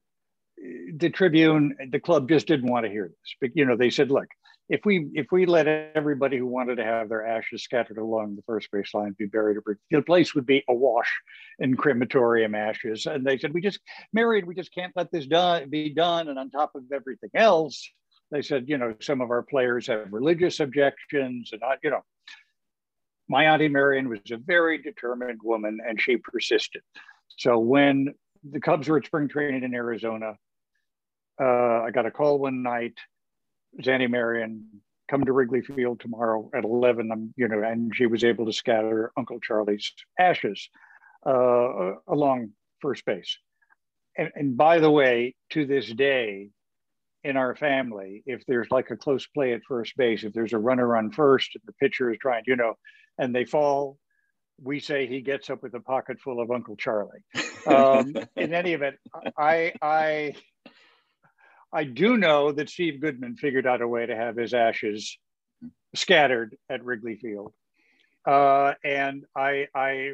the 0.95 1.09
Tribune, 1.09 1.75
the 1.91 1.99
club 1.99 2.29
just 2.29 2.47
didn't 2.47 2.69
want 2.69 2.85
to 2.85 2.91
hear 2.91 3.07
this. 3.07 3.35
But 3.39 3.51
you 3.55 3.65
know, 3.65 3.75
they 3.75 3.89
said, 3.89 4.11
look, 4.11 4.27
if 4.69 4.85
we 4.85 5.09
if 5.13 5.27
we 5.31 5.45
let 5.45 5.67
everybody 5.67 6.37
who 6.37 6.45
wanted 6.45 6.75
to 6.75 6.83
have 6.83 7.09
their 7.09 7.25
ashes 7.25 7.63
scattered 7.63 7.97
along 7.97 8.35
the 8.35 8.43
first 8.43 8.69
base 8.71 8.93
line 8.93 9.15
be 9.17 9.25
buried, 9.25 9.57
the 9.89 10.01
place 10.01 10.33
would 10.33 10.45
be 10.45 10.63
awash 10.69 11.11
in 11.59 11.75
crematorium 11.75 12.55
ashes. 12.55 13.05
And 13.05 13.25
they 13.25 13.37
said, 13.37 13.53
we 13.53 13.61
just 13.61 13.79
married, 14.13 14.45
we 14.45 14.55
just 14.55 14.73
can't 14.73 14.93
let 14.95 15.11
this 15.11 15.27
done 15.27 15.69
be 15.69 15.93
done. 15.93 16.29
And 16.29 16.39
on 16.39 16.49
top 16.49 16.71
of 16.75 16.83
everything 16.93 17.31
else, 17.33 17.89
they 18.31 18.41
said, 18.41 18.69
you 18.69 18.77
know, 18.77 18.95
some 19.01 19.19
of 19.19 19.29
our 19.29 19.43
players 19.43 19.87
have 19.87 20.13
religious 20.13 20.61
objections, 20.61 21.49
and 21.51 21.59
not, 21.59 21.79
you 21.83 21.89
know, 21.89 22.03
my 23.31 23.45
Auntie 23.45 23.69
Marion 23.69 24.09
was 24.09 24.19
a 24.29 24.35
very 24.35 24.77
determined 24.77 25.39
woman 25.41 25.79
and 25.87 25.99
she 25.99 26.17
persisted. 26.17 26.81
So 27.37 27.57
when 27.59 28.13
the 28.43 28.59
Cubs 28.59 28.89
were 28.89 28.97
at 28.97 29.05
spring 29.05 29.29
training 29.29 29.63
in 29.63 29.73
Arizona, 29.73 30.35
uh, 31.39 31.81
I 31.83 31.91
got 31.93 32.05
a 32.05 32.11
call 32.11 32.39
one 32.39 32.61
night. 32.61 32.95
Auntie 33.87 34.07
Marion, 34.07 34.65
come 35.09 35.23
to 35.23 35.31
Wrigley 35.31 35.61
Field 35.61 36.01
tomorrow 36.01 36.49
at 36.53 36.65
11. 36.65 37.09
I'm, 37.09 37.33
you 37.37 37.47
know, 37.47 37.63
and 37.63 37.95
she 37.95 38.05
was 38.05 38.25
able 38.25 38.45
to 38.47 38.53
scatter 38.53 39.13
Uncle 39.15 39.39
Charlie's 39.39 39.93
ashes 40.19 40.69
uh, 41.25 41.93
along 42.09 42.49
first 42.79 43.05
base. 43.05 43.37
And, 44.17 44.29
and 44.35 44.57
by 44.57 44.79
the 44.79 44.91
way, 44.91 45.35
to 45.51 45.65
this 45.65 45.89
day, 45.89 46.49
in 47.23 47.37
our 47.37 47.55
family, 47.55 48.23
if 48.25 48.45
there's 48.45 48.67
like 48.71 48.89
a 48.89 48.97
close 48.97 49.25
play 49.27 49.53
at 49.53 49.61
first 49.67 49.95
base, 49.95 50.23
if 50.23 50.33
there's 50.33 50.53
a 50.53 50.57
runner 50.57 50.97
on 50.97 51.11
first 51.11 51.51
and 51.55 51.61
the 51.65 51.73
pitcher 51.73 52.11
is 52.11 52.17
trying, 52.19 52.43
you 52.47 52.55
know, 52.55 52.73
and 53.17 53.33
they 53.35 53.45
fall, 53.45 53.97
we 54.61 54.79
say 54.79 55.07
he 55.07 55.21
gets 55.21 55.49
up 55.49 55.63
with 55.63 55.73
a 55.73 55.79
pocket 55.79 56.19
full 56.19 56.39
of 56.41 56.51
Uncle 56.51 56.75
Charlie. 56.75 57.23
Um, 57.65 58.13
in 58.35 58.53
any 58.53 58.73
event, 58.73 58.95
I, 59.37 59.73
I, 59.81 60.35
I 61.73 61.83
do 61.83 62.17
know 62.17 62.51
that 62.51 62.69
Steve 62.69 63.01
Goodman 63.01 63.35
figured 63.35 63.65
out 63.67 63.81
a 63.81 63.87
way 63.87 64.05
to 64.05 64.15
have 64.15 64.35
his 64.35 64.53
ashes 64.53 65.17
scattered 65.95 66.55
at 66.69 66.83
Wrigley 66.83 67.15
Field. 67.15 67.53
Uh, 68.27 68.73
and 68.83 69.25
I, 69.35 69.67
I, 69.73 70.13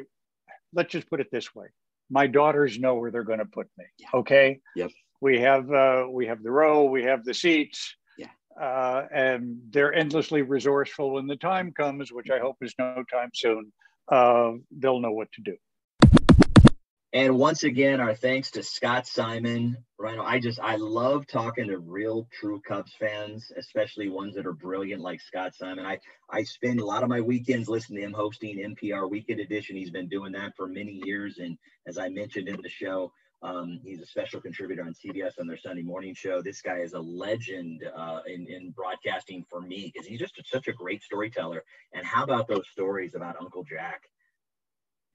let's 0.72 0.92
just 0.92 1.10
put 1.10 1.20
it 1.20 1.28
this 1.30 1.54
way: 1.54 1.66
my 2.10 2.26
daughters 2.26 2.78
know 2.78 2.94
where 2.94 3.10
they're 3.10 3.22
going 3.22 3.40
to 3.40 3.44
put 3.44 3.68
me. 3.76 3.84
Okay. 4.14 4.60
Yep. 4.76 4.90
We 5.20 5.40
have 5.40 5.70
uh, 5.70 6.06
we 6.10 6.26
have 6.26 6.42
the 6.42 6.50
row, 6.50 6.84
we 6.84 7.02
have 7.04 7.24
the 7.24 7.34
seats 7.34 7.96
uh, 8.60 9.06
and 9.12 9.60
they're 9.70 9.94
endlessly 9.94 10.42
resourceful 10.42 11.12
when 11.12 11.26
the 11.26 11.36
time 11.36 11.72
comes, 11.72 12.12
which 12.12 12.30
I 12.30 12.38
hope 12.38 12.56
is 12.60 12.74
no 12.78 13.02
time 13.10 13.30
soon. 13.34 13.72
Uh, 14.10 14.52
they'll 14.70 15.00
know 15.00 15.12
what 15.12 15.30
to 15.32 15.42
do. 15.42 15.56
And 17.14 17.38
once 17.38 17.62
again, 17.62 18.00
our 18.00 18.14
thanks 18.14 18.50
to 18.50 18.62
Scott 18.62 19.06
Simon. 19.06 19.78
Rhino, 19.98 20.22
I 20.22 20.38
just 20.38 20.60
I 20.60 20.76
love 20.76 21.26
talking 21.26 21.68
to 21.68 21.78
real 21.78 22.28
true 22.38 22.60
Cubs 22.60 22.92
fans, 22.98 23.50
especially 23.56 24.10
ones 24.10 24.34
that 24.34 24.46
are 24.46 24.52
brilliant 24.52 25.00
like 25.00 25.22
Scott 25.22 25.54
Simon. 25.54 25.86
I 25.86 25.98
I 26.28 26.42
spend 26.42 26.80
a 26.80 26.84
lot 26.84 27.02
of 27.02 27.08
my 27.08 27.22
weekends 27.22 27.66
listening 27.66 28.00
to 28.00 28.06
him 28.06 28.12
hosting 28.12 28.58
NPR 28.58 29.10
Weekend 29.10 29.40
Edition. 29.40 29.74
He's 29.74 29.90
been 29.90 30.08
doing 30.08 30.32
that 30.32 30.54
for 30.54 30.66
many 30.66 31.00
years, 31.04 31.38
and 31.38 31.56
as 31.86 31.96
I 31.96 32.10
mentioned 32.10 32.46
in 32.46 32.60
the 32.60 32.68
show, 32.68 33.10
um, 33.42 33.78
he's 33.84 34.00
a 34.00 34.06
special 34.06 34.40
contributor 34.40 34.82
on 34.82 34.94
CBS 34.94 35.38
on 35.38 35.46
their 35.46 35.56
Sunday 35.56 35.82
morning 35.82 36.14
show. 36.14 36.42
This 36.42 36.60
guy 36.60 36.78
is 36.78 36.94
a 36.94 37.00
legend 37.00 37.84
uh, 37.96 38.20
in, 38.26 38.46
in 38.48 38.70
broadcasting 38.72 39.44
for 39.48 39.60
me 39.60 39.92
because 39.92 40.08
he's 40.08 40.18
just 40.18 40.34
such 40.46 40.66
a 40.66 40.72
great 40.72 41.02
storyteller. 41.02 41.62
And 41.92 42.04
how 42.04 42.24
about 42.24 42.48
those 42.48 42.64
stories 42.72 43.14
about 43.14 43.36
Uncle 43.40 43.62
Jack? 43.62 44.02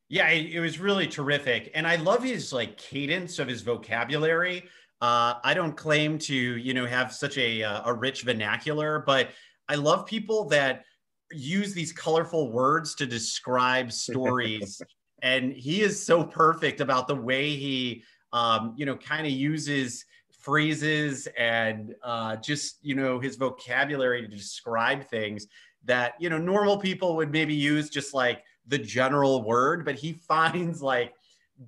Yeah, 0.07 0.29
it, 0.29 0.53
it 0.53 0.59
was 0.61 0.79
really 0.79 1.07
terrific. 1.07 1.71
And 1.75 1.85
I 1.85 1.97
love 1.97 2.23
his 2.23 2.53
like 2.53 2.77
cadence 2.77 3.39
of 3.39 3.47
his 3.47 3.61
vocabulary. 3.61 4.63
Uh, 5.01 5.35
I 5.43 5.53
don't 5.53 5.75
claim 5.75 6.17
to, 6.19 6.35
you 6.35 6.73
know, 6.73 6.85
have 6.85 7.11
such 7.11 7.37
a, 7.37 7.61
uh, 7.61 7.81
a 7.85 7.93
rich 7.93 8.23
vernacular, 8.23 9.03
but 9.05 9.29
I 9.67 9.75
love 9.75 10.05
people 10.05 10.45
that 10.45 10.85
use 11.31 11.73
these 11.73 11.91
colorful 11.91 12.51
words 12.51 12.95
to 12.95 13.05
describe 13.05 13.91
stories. 13.91 14.81
and 15.21 15.51
he 15.53 15.81
is 15.81 16.05
so 16.05 16.23
perfect 16.23 16.79
about 16.79 17.07
the 17.07 17.15
way 17.15 17.55
he 17.55 18.03
um, 18.33 18.73
you 18.75 18.85
know, 18.85 18.97
kind 18.97 19.25
of 19.25 19.31
uses 19.31 20.05
phrases 20.31 21.27
and 21.37 21.95
uh, 22.03 22.35
just 22.37 22.79
you 22.81 22.95
know 22.95 23.19
his 23.19 23.37
vocabulary 23.37 24.21
to 24.21 24.27
describe 24.27 25.07
things 25.07 25.47
that 25.85 26.13
you 26.19 26.29
know 26.29 26.37
normal 26.37 26.77
people 26.77 27.15
would 27.15 27.31
maybe 27.31 27.53
use 27.53 27.89
just 27.89 28.13
like 28.13 28.43
the 28.67 28.77
general 28.77 29.43
word, 29.43 29.85
but 29.85 29.95
he 29.95 30.13
finds 30.27 30.81
like 30.81 31.13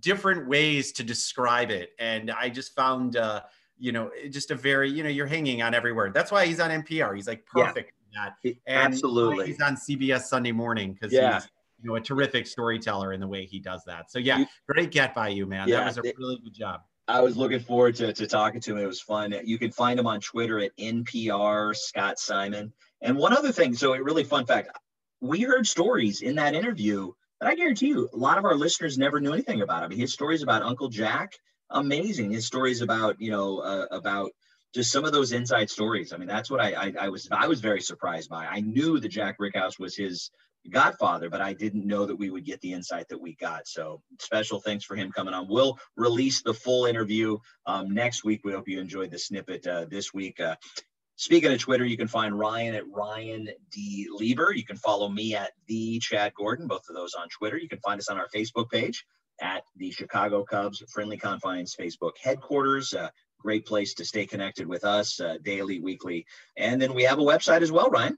different 0.01 0.47
ways 0.49 0.91
to 0.93 1.03
describe 1.03 1.71
it, 1.71 1.91
and 1.99 2.31
I 2.31 2.49
just 2.49 2.75
found. 2.75 3.15
Uh, 3.15 3.41
you 3.77 3.91
know, 3.91 4.09
just 4.29 4.51
a 4.51 4.55
very, 4.55 4.89
you 4.89 5.03
know, 5.03 5.09
you're 5.09 5.27
hanging 5.27 5.61
on 5.61 5.73
every 5.73 5.91
word. 5.91 6.13
That's 6.13 6.31
why 6.31 6.45
he's 6.45 6.61
on 6.61 6.69
NPR. 6.69 7.13
He's 7.13 7.27
like 7.27 7.45
perfect 7.45 7.91
yeah, 8.13 8.29
that. 8.43 8.55
And 8.65 8.93
Absolutely. 8.93 9.47
He's 9.47 9.61
on 9.61 9.75
CBS 9.75 10.21
Sunday 10.21 10.53
morning 10.53 10.93
because 10.93 11.11
yeah. 11.11 11.33
he's 11.33 11.49
you 11.81 11.89
know 11.89 11.95
a 11.95 12.01
terrific 12.01 12.47
storyteller 12.47 13.13
in 13.13 13.19
the 13.19 13.27
way 13.27 13.45
he 13.45 13.59
does 13.59 13.83
that. 13.85 14.11
So 14.11 14.19
yeah, 14.19 14.45
great 14.67 14.91
get 14.91 15.13
by 15.13 15.29
you, 15.29 15.45
man. 15.45 15.67
Yeah, 15.67 15.79
that 15.79 15.85
was 15.87 15.97
a 15.97 16.01
it, 16.01 16.17
really 16.17 16.39
good 16.43 16.53
job. 16.53 16.81
I 17.07 17.21
was 17.21 17.37
looking 17.37 17.59
forward 17.59 17.95
to, 17.97 18.13
to 18.13 18.27
talking 18.27 18.61
to 18.61 18.71
him. 18.71 18.79
It 18.79 18.87
was 18.87 19.01
fun. 19.01 19.35
You 19.43 19.59
can 19.59 19.71
find 19.71 19.99
him 19.99 20.07
on 20.07 20.21
Twitter 20.21 20.59
at 20.59 20.75
NPR 20.77 21.75
Scott 21.75 22.17
Simon. 22.17 22.73
And 23.01 23.17
one 23.17 23.33
other 23.33 23.51
thing, 23.51 23.75
so 23.75 23.93
a 23.93 24.01
really 24.01 24.23
fun 24.23 24.45
fact, 24.45 24.69
we 25.21 25.41
heard 25.41 25.67
stories 25.67 26.21
in 26.21 26.35
that 26.35 26.55
interview 26.55 27.11
that 27.39 27.49
I 27.49 27.55
guarantee 27.55 27.87
you 27.87 28.09
a 28.11 28.17
lot 28.17 28.39
of 28.39 28.45
our 28.45 28.55
listeners 28.55 28.97
never 28.97 29.19
knew 29.19 29.33
anything 29.33 29.61
about. 29.61 29.83
I 29.83 29.87
mean, 29.87 29.99
his 29.99 30.13
stories 30.13 30.41
about 30.41 30.63
Uncle 30.63 30.89
Jack, 30.89 31.33
amazing. 31.69 32.31
His 32.31 32.47
stories 32.47 32.81
about, 32.81 33.21
you 33.21 33.29
know, 33.29 33.59
uh, 33.59 33.85
about 33.91 34.31
just 34.73 34.91
some 34.91 35.05
of 35.05 35.11
those 35.11 35.31
inside 35.31 35.69
stories. 35.69 36.11
I 36.11 36.17
mean, 36.17 36.27
that's 36.27 36.49
what 36.49 36.59
I, 36.59 36.73
I, 36.73 36.93
I 37.01 37.09
was 37.09 37.27
I 37.31 37.47
was 37.47 37.61
very 37.61 37.81
surprised 37.81 38.29
by. 38.29 38.45
I 38.45 38.61
knew 38.61 38.99
that 38.99 39.09
Jack 39.09 39.37
Brickhouse 39.39 39.79
was 39.79 39.95
his 39.95 40.31
godfather, 40.69 41.29
but 41.29 41.41
I 41.41 41.53
didn't 41.53 41.85
know 41.85 42.05
that 42.05 42.15
we 42.15 42.29
would 42.29 42.45
get 42.45 42.61
the 42.61 42.73
insight 42.73 43.07
that 43.09 43.21
we 43.21 43.35
got. 43.35 43.67
So 43.67 44.01
special 44.19 44.59
thanks 44.59 44.83
for 44.83 44.95
him 44.95 45.11
coming 45.11 45.33
on. 45.33 45.47
We'll 45.47 45.77
release 45.95 46.41
the 46.41 46.53
full 46.53 46.85
interview 46.85 47.37
um, 47.65 47.93
next 47.93 48.23
week. 48.23 48.41
We 48.43 48.53
hope 48.53 48.67
you 48.67 48.79
enjoyed 48.79 49.11
the 49.11 49.19
snippet 49.19 49.65
uh, 49.67 49.85
this 49.89 50.13
week. 50.13 50.39
Uh, 50.39 50.55
Speaking 51.17 51.53
of 51.53 51.59
Twitter, 51.59 51.85
you 51.85 51.95
can 51.95 52.09
find 52.09 52.37
Ryan 52.37 52.75
at 52.75 52.83
Ryan 52.91 53.47
D. 53.71 54.07
Lieber. 54.11 54.51
You 54.53 54.65
can 54.65 54.75
follow 54.75 55.07
me 55.07 55.33
at 55.33 55.51
the 55.65 55.97
Chad 55.99 56.33
Gordon, 56.33 56.67
both 56.67 56.89
of 56.89 56.95
those 56.95 57.13
on 57.13 57.29
Twitter. 57.29 57.57
You 57.57 57.69
can 57.69 57.79
find 57.79 57.99
us 57.99 58.09
on 58.09 58.17
our 58.17 58.27
Facebook 58.35 58.69
page 58.69 59.05
at 59.41 59.63
the 59.77 59.91
Chicago 59.91 60.43
Cubs 60.43 60.83
Friendly 60.91 61.17
Confines 61.17 61.73
Facebook 61.73 62.17
headquarters. 62.21 62.93
Uh, 62.93 63.09
great 63.39 63.65
place 63.65 63.93
to 63.93 64.03
stay 64.03 64.25
connected 64.25 64.67
with 64.67 64.83
us 64.83 65.21
uh, 65.21 65.37
daily, 65.41 65.79
weekly. 65.79 66.25
And 66.57 66.81
then 66.81 66.93
we 66.93 67.03
have 67.03 67.19
a 67.19 67.23
website 67.23 67.61
as 67.61 67.71
well, 67.71 67.89
Ryan. 67.89 68.17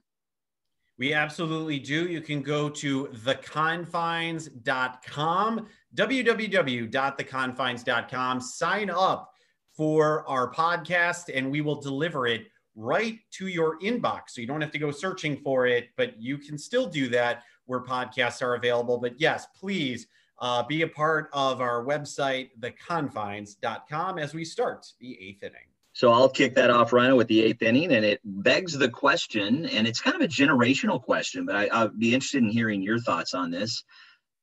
We 0.98 1.14
absolutely 1.14 1.78
do. 1.78 2.08
You 2.08 2.20
can 2.20 2.42
go 2.42 2.68
to 2.68 3.06
theconfines.com, 3.06 5.66
www.theconfines.com. 5.94 8.40
Sign 8.40 8.90
up 8.90 9.32
for 9.76 10.28
our 10.28 10.52
podcast, 10.52 11.30
and 11.32 11.48
we 11.50 11.60
will 11.60 11.80
deliver 11.80 12.26
it 12.26 12.48
right 12.74 13.20
to 13.30 13.46
your 13.46 13.78
inbox. 13.78 14.30
So 14.30 14.40
you 14.40 14.48
don't 14.48 14.60
have 14.60 14.72
to 14.72 14.78
go 14.78 14.90
searching 14.90 15.36
for 15.36 15.66
it, 15.66 15.90
but 15.96 16.20
you 16.20 16.36
can 16.36 16.58
still 16.58 16.88
do 16.88 17.08
that 17.10 17.44
where 17.66 17.80
podcasts 17.80 18.42
are 18.42 18.56
available. 18.56 18.98
But 18.98 19.20
yes, 19.20 19.46
please 19.56 20.08
uh, 20.40 20.64
be 20.64 20.82
a 20.82 20.88
part 20.88 21.30
of 21.32 21.60
our 21.60 21.84
website, 21.84 22.50
theconfines.com, 22.58 24.18
as 24.18 24.34
we 24.34 24.44
start 24.44 24.84
the 25.00 25.16
eighth 25.20 25.44
inning. 25.44 25.67
So 25.98 26.12
I'll 26.12 26.28
kick 26.28 26.54
that 26.54 26.70
off, 26.70 26.92
Rhino, 26.92 27.16
with 27.16 27.26
the 27.26 27.42
eighth 27.42 27.60
inning, 27.60 27.90
and 27.90 28.04
it 28.04 28.20
begs 28.22 28.72
the 28.72 28.88
question, 28.88 29.66
and 29.66 29.84
it's 29.84 30.00
kind 30.00 30.14
of 30.14 30.22
a 30.22 30.28
generational 30.28 31.02
question, 31.02 31.44
but 31.44 31.56
I, 31.56 31.68
I'd 31.72 31.98
be 31.98 32.14
interested 32.14 32.40
in 32.40 32.48
hearing 32.50 32.82
your 32.82 33.00
thoughts 33.00 33.34
on 33.34 33.50
this. 33.50 33.82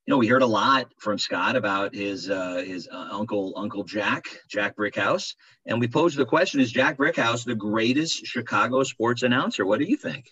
You 0.05 0.11
know, 0.11 0.17
we 0.17 0.27
heard 0.27 0.41
a 0.41 0.47
lot 0.47 0.91
from 0.97 1.17
Scott 1.17 1.55
about 1.55 1.95
his 1.95 2.29
uh, 2.29 2.61
his 2.67 2.89
uh, 2.91 3.07
uncle 3.09 3.53
Uncle 3.55 3.85
Jack 3.85 4.25
Jack 4.49 4.75
Brickhouse, 4.75 5.35
and 5.65 5.79
we 5.79 5.87
posed 5.87 6.17
the 6.17 6.25
question: 6.25 6.59
Is 6.59 6.73
Jack 6.73 6.97
Brickhouse 6.97 7.45
the 7.45 7.55
greatest 7.55 8.25
Chicago 8.25 8.83
sports 8.83 9.23
announcer? 9.23 9.65
What 9.65 9.79
do 9.79 9.85
you 9.85 9.95
think? 9.95 10.29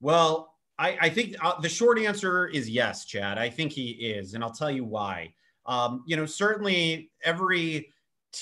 Well, 0.00 0.54
I, 0.78 0.98
I 1.00 1.08
think 1.10 1.34
uh, 1.44 1.60
the 1.60 1.68
short 1.68 1.98
answer 1.98 2.46
is 2.46 2.70
yes, 2.70 3.06
Chad. 3.06 3.38
I 3.38 3.50
think 3.50 3.72
he 3.72 3.90
is, 3.90 4.34
and 4.34 4.44
I'll 4.44 4.52
tell 4.52 4.70
you 4.70 4.84
why. 4.84 5.34
Um, 5.66 6.04
you 6.06 6.16
know, 6.16 6.26
certainly 6.26 7.10
every 7.24 7.92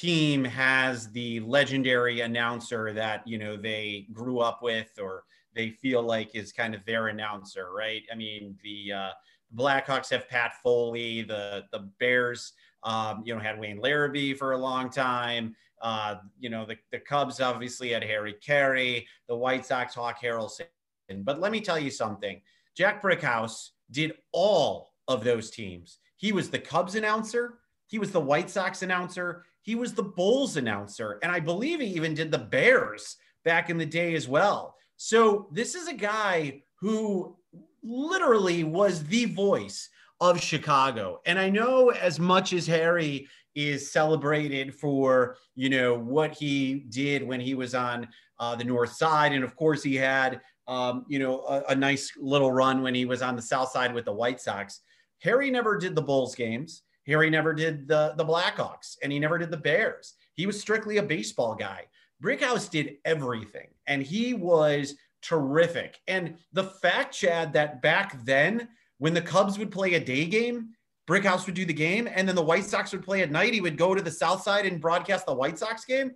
team 0.01 0.45
has 0.45 1.11
the 1.11 1.41
legendary 1.41 2.21
announcer 2.21 2.93
that 2.93 3.27
you 3.27 3.39
know 3.39 3.57
they 3.57 4.07
grew 4.13 4.41
up 4.41 4.63
with 4.63 4.91
or 5.01 5.25
they 5.55 5.71
feel 5.71 6.03
like 6.03 6.35
is 6.35 6.53
kind 6.53 6.75
of 6.75 6.85
their 6.85 7.09
announcer, 7.09 7.73
right? 7.73 8.03
I 8.13 8.15
mean, 8.15 8.59
the 8.63 8.93
uh, 8.93 9.11
Blackhawks 9.57 10.11
have 10.11 10.29
Pat 10.29 10.53
Foley, 10.63 11.23
the 11.23 11.65
the 11.73 11.91
Bears, 11.99 12.53
um, 12.83 13.23
you 13.25 13.35
know, 13.35 13.41
had 13.41 13.59
Wayne 13.59 13.81
Larrivee 13.81 14.37
for 14.37 14.53
a 14.53 14.59
long 14.59 14.91
time. 14.91 15.55
Uh, 15.83 16.17
you 16.39 16.49
know, 16.49 16.65
the, 16.65 16.77
the 16.91 16.99
Cubs 16.99 17.41
obviously 17.41 17.91
had 17.91 18.03
Harry 18.03 18.35
Caray, 18.45 19.07
the 19.29 19.37
White 19.37 19.67
Sox 19.67 19.95
Hawk 19.95 20.19
Harrelson 20.23 20.63
but 21.15 21.41
let 21.41 21.53
me 21.53 21.61
tell 21.61 21.79
you 21.79 21.91
something 21.91 22.41
Jack 22.77 23.03
Brickhouse 23.03 23.71
did 23.91 24.15
all 24.33 24.93
of 25.09 25.25
those 25.25 25.51
teams. 25.51 25.99
He 26.17 26.33
was 26.33 26.51
the 26.51 26.59
Cubs 26.59 26.95
announcer, 26.95 27.59
he 27.87 27.99
was 27.99 28.11
the 28.11 28.21
White 28.21 28.51
Sox 28.51 28.83
announcer, 28.83 29.45
he 29.67 29.75
was 29.75 29.93
the 29.93 30.03
Bulls 30.03 30.57
announcer, 30.57 31.19
and 31.23 31.33
I 31.33 31.41
believe 31.41 31.81
he 31.81 31.89
even 31.89 32.15
did 32.15 32.31
the 32.31 32.39
Bears 32.39 33.17
back 33.45 33.69
in 33.69 33.77
the 33.77 33.85
day 33.85 34.15
as 34.15 34.29
well. 34.29 34.77
So 34.97 35.49
this 35.53 35.75
is 35.75 35.89
a 35.89 35.95
guy 35.95 36.63
who 36.81 37.37
literally 37.83 38.63
was 38.63 39.05
the 39.05 39.25
voice 39.27 39.91
of 40.21 40.41
Chicago. 40.41 41.21
And 41.27 41.37
I 41.37 41.51
know 41.51 41.91
as 41.91 42.21
much 42.21 42.53
as 42.53 42.67
Harry 42.67 43.27
is 43.57 43.91
celebrated 43.91 44.73
for, 44.73 45.37
you 45.57 45.69
know, 45.69 45.99
what 45.99 46.33
he 46.33 46.87
did 46.89 47.27
when 47.27 47.41
he 47.41 47.55
was 47.55 47.75
on 47.75 48.07
uh, 48.39 48.55
the 48.55 48.65
North 48.65 48.93
Side. 48.93 49.33
And 49.33 49.43
of 49.43 49.57
course, 49.57 49.83
he 49.83 49.97
had 49.97 50.41
um, 50.69 51.05
you 51.09 51.19
know, 51.19 51.41
a, 51.47 51.63
a, 51.69 51.75
nice 51.75 52.13
little 52.19 52.51
run 52.51 52.83
when 52.83 52.95
he 52.95 53.05
was 53.05 53.23
on 53.23 53.37
the 53.37 53.43
south 53.43 53.71
side 53.71 53.95
with 53.95 54.05
the 54.05 54.13
White 54.13 54.41
Sox. 54.41 54.81
Harry 55.21 55.51
never 55.51 55.79
did 55.79 55.95
the 55.95 56.03
Bulls 56.03 56.35
games. 56.35 56.83
Harry 57.07 57.31
never 57.31 57.53
did 57.53 57.89
the, 57.89 58.15
the 58.17 58.25
Blackhawks 58.25 58.97
and 59.03 59.13
he 59.13 59.19
never 59.19 59.39
did 59.39 59.51
the 59.51 59.57
Bears. 59.57 60.15
He 60.35 60.47
was 60.47 60.61
strictly 60.61 60.99
a 60.99 61.03
baseball 61.03 61.55
guy. 61.55 61.85
Brickhouse 62.23 62.71
did 62.71 62.97
everything 63.05 63.69
and 63.87 64.03
he 64.03 64.35
was 64.35 64.95
terrific. 65.23 66.01
And 66.09 66.37
the 66.53 66.65
fact, 66.65 67.15
Chad, 67.15 67.53
that 67.53 67.83
back 67.83 68.25
then 68.25 68.69
when 68.99 69.15
the 69.15 69.23
Cubs 69.23 69.59
would 69.59 69.71
play 69.71 69.95
a 69.95 70.01
day 70.01 70.27
game, 70.27 70.71
Brickhouse 71.09 71.47
would 71.47 71.55
do 71.55 71.65
the 71.65 71.73
game, 71.73 72.09
and 72.13 72.27
then 72.27 72.35
the 72.35 72.43
White 72.43 72.65
Sox 72.65 72.91
would 72.91 73.05
play 73.05 73.23
at 73.23 73.31
night. 73.31 73.55
He 73.55 73.61
would 73.61 73.77
go 73.77 73.95
to 73.95 74.03
the 74.03 74.11
South 74.11 74.43
Side 74.43 74.67
and 74.67 74.81
broadcast 74.81 75.25
the 75.25 75.35
White 75.35 75.57
Sox 75.57 75.85
game. 75.85 76.11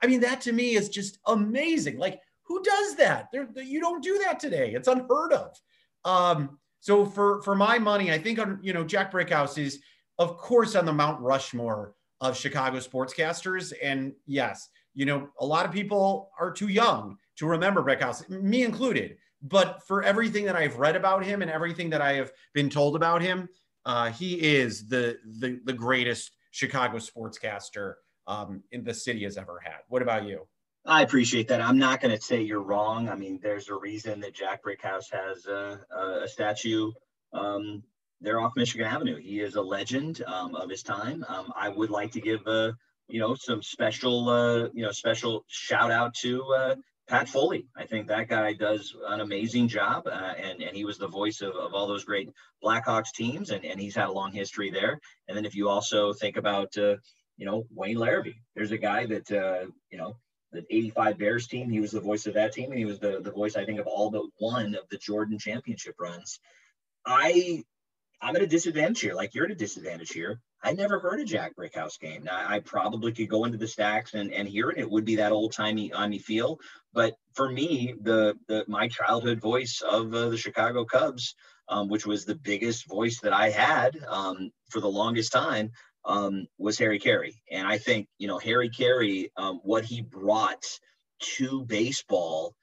I 0.00 0.06
mean, 0.06 0.20
that 0.20 0.40
to 0.42 0.52
me 0.52 0.76
is 0.76 0.88
just 0.88 1.18
amazing. 1.26 1.98
Like 1.98 2.20
who 2.46 2.62
does 2.62 2.94
that? 2.96 3.28
You 3.32 3.80
don't 3.80 4.02
do 4.02 4.20
that 4.24 4.38
today. 4.38 4.72
It's 4.72 4.88
unheard 4.88 5.32
of. 5.32 5.60
Um, 6.04 6.58
so 6.80 7.04
for 7.04 7.42
for 7.42 7.54
my 7.54 7.78
money, 7.78 8.12
I 8.12 8.18
think 8.18 8.38
you 8.62 8.72
know 8.72 8.84
Jack 8.84 9.12
Brickhouse 9.12 9.58
is 9.58 9.80
of 10.18 10.36
course 10.38 10.74
on 10.74 10.84
the 10.84 10.92
Mount 10.92 11.20
Rushmore 11.20 11.94
of 12.20 12.36
Chicago 12.36 12.78
sportscasters. 12.78 13.72
And 13.82 14.14
yes, 14.26 14.68
you 14.94 15.06
know 15.06 15.28
a 15.40 15.46
lot 15.46 15.66
of 15.66 15.72
people 15.72 16.30
are 16.38 16.52
too 16.52 16.68
young 16.68 17.18
to 17.36 17.46
remember 17.46 17.82
Brickhouse, 17.82 18.28
me 18.28 18.64
included. 18.64 19.16
But 19.42 19.82
for 19.86 20.02
everything 20.02 20.46
that 20.46 20.56
I've 20.56 20.76
read 20.76 20.96
about 20.96 21.24
him 21.24 21.42
and 21.42 21.50
everything 21.50 21.90
that 21.90 22.00
I 22.00 22.14
have 22.14 22.32
been 22.54 22.70
told 22.70 22.96
about 22.96 23.20
him, 23.20 23.48
uh, 23.84 24.10
he 24.10 24.34
is 24.34 24.88
the, 24.88 25.18
the 25.38 25.60
the 25.64 25.72
greatest 25.72 26.32
Chicago 26.50 26.96
sportscaster 26.96 27.94
um, 28.26 28.62
in 28.72 28.82
the 28.82 28.94
city 28.94 29.24
has 29.24 29.36
ever 29.36 29.60
had. 29.62 29.80
What 29.88 30.02
about 30.02 30.24
you? 30.24 30.46
I 30.86 31.02
appreciate 31.02 31.48
that. 31.48 31.60
I'm 31.60 31.78
not 31.78 32.00
going 32.00 32.16
to 32.16 32.22
say 32.22 32.42
you're 32.42 32.62
wrong. 32.62 33.08
I 33.08 33.16
mean, 33.16 33.40
there's 33.42 33.68
a 33.68 33.74
reason 33.74 34.20
that 34.20 34.34
Jack 34.34 34.62
Brickhouse 34.64 35.10
has 35.10 35.46
a, 35.46 35.80
a 36.24 36.28
statue 36.28 36.92
um, 37.32 37.82
there 38.20 38.40
off 38.40 38.52
Michigan 38.56 38.86
Avenue. 38.86 39.16
He 39.16 39.40
is 39.40 39.56
a 39.56 39.62
legend 39.62 40.22
um, 40.26 40.54
of 40.54 40.70
his 40.70 40.82
time. 40.82 41.24
Um, 41.28 41.52
I 41.54 41.68
would 41.68 41.90
like 41.90 42.12
to 42.12 42.20
give, 42.20 42.46
uh, 42.46 42.72
you 43.08 43.20
know, 43.20 43.34
some 43.34 43.62
special, 43.62 44.28
uh, 44.28 44.68
you 44.72 44.82
know, 44.82 44.90
special 44.90 45.44
shout 45.48 45.90
out 45.90 46.14
to 46.22 46.42
uh, 46.54 46.74
Pat 47.08 47.28
Foley. 47.28 47.66
I 47.76 47.84
think 47.84 48.08
that 48.08 48.28
guy 48.28 48.52
does 48.52 48.94
an 49.06 49.20
amazing 49.20 49.68
job, 49.68 50.06
uh, 50.06 50.10
and 50.10 50.62
and 50.62 50.76
he 50.76 50.84
was 50.84 50.98
the 50.98 51.08
voice 51.08 51.40
of, 51.40 51.54
of 51.54 51.74
all 51.74 51.86
those 51.86 52.04
great 52.04 52.30
Blackhawks 52.64 53.12
teams, 53.14 53.50
and, 53.50 53.64
and 53.64 53.80
he's 53.80 53.94
had 53.94 54.08
a 54.08 54.12
long 54.12 54.32
history 54.32 54.70
there. 54.70 54.98
And 55.28 55.36
then 55.36 55.44
if 55.44 55.54
you 55.54 55.68
also 55.68 56.12
think 56.12 56.36
about, 56.36 56.76
uh, 56.76 56.96
you 57.36 57.46
know, 57.46 57.64
Wayne 57.72 57.96
Larrivee, 57.96 58.40
there's 58.54 58.72
a 58.72 58.78
guy 58.78 59.06
that 59.06 59.30
uh, 59.30 59.66
you 59.90 59.98
know 59.98 60.16
the 60.52 60.64
85 60.70 61.18
Bears 61.18 61.46
team. 61.46 61.70
He 61.70 61.80
was 61.80 61.92
the 61.92 62.00
voice 62.00 62.26
of 62.26 62.34
that 62.34 62.52
team, 62.52 62.70
and 62.70 62.78
he 62.78 62.86
was 62.86 62.98
the, 62.98 63.20
the 63.22 63.30
voice, 63.30 63.56
I 63.56 63.64
think, 63.64 63.78
of 63.78 63.86
all 63.86 64.10
but 64.10 64.22
one 64.38 64.74
of 64.74 64.88
the 64.90 64.98
Jordan 64.98 65.38
championship 65.38 65.94
runs. 66.00 66.40
I 67.06 67.64
I'm 68.26 68.34
at 68.34 68.42
a 68.42 68.46
disadvantage 68.48 69.00
here, 69.02 69.14
like 69.14 69.36
you're 69.36 69.44
at 69.44 69.52
a 69.52 69.54
disadvantage 69.54 70.10
here. 70.10 70.40
I 70.60 70.72
never 70.72 70.98
heard 70.98 71.20
a 71.20 71.24
Jack 71.24 71.54
Brickhouse 71.54 71.96
game. 72.00 72.24
Now 72.24 72.44
I 72.48 72.58
probably 72.58 73.12
could 73.12 73.28
go 73.28 73.44
into 73.44 73.56
the 73.56 73.68
stacks 73.68 74.14
and, 74.14 74.32
and 74.32 74.48
hear 74.48 74.70
it. 74.70 74.78
It 74.78 74.90
would 74.90 75.04
be 75.04 75.14
that 75.16 75.30
old 75.30 75.52
timey 75.52 75.92
on 75.92 76.12
feel. 76.18 76.58
But 76.92 77.14
for 77.34 77.48
me, 77.48 77.94
the 78.02 78.34
the 78.48 78.64
my 78.66 78.88
childhood 78.88 79.40
voice 79.40 79.80
of 79.80 80.12
uh, 80.12 80.30
the 80.30 80.36
Chicago 80.36 80.84
Cubs, 80.84 81.36
um, 81.68 81.88
which 81.88 82.04
was 82.04 82.24
the 82.24 82.34
biggest 82.34 82.88
voice 82.88 83.20
that 83.20 83.32
I 83.32 83.50
had 83.50 83.96
um, 84.08 84.50
for 84.70 84.80
the 84.80 84.88
longest 84.88 85.30
time, 85.30 85.70
um, 86.04 86.48
was 86.58 86.78
Harry 86.78 86.98
Caray. 86.98 87.34
And 87.52 87.64
I 87.64 87.78
think, 87.78 88.08
you 88.18 88.26
know, 88.26 88.38
Harry 88.38 88.70
Caray, 88.70 89.30
um, 89.36 89.60
what 89.62 89.84
he 89.84 90.02
brought 90.02 90.64
to 91.36 91.62
baseball 91.62 92.56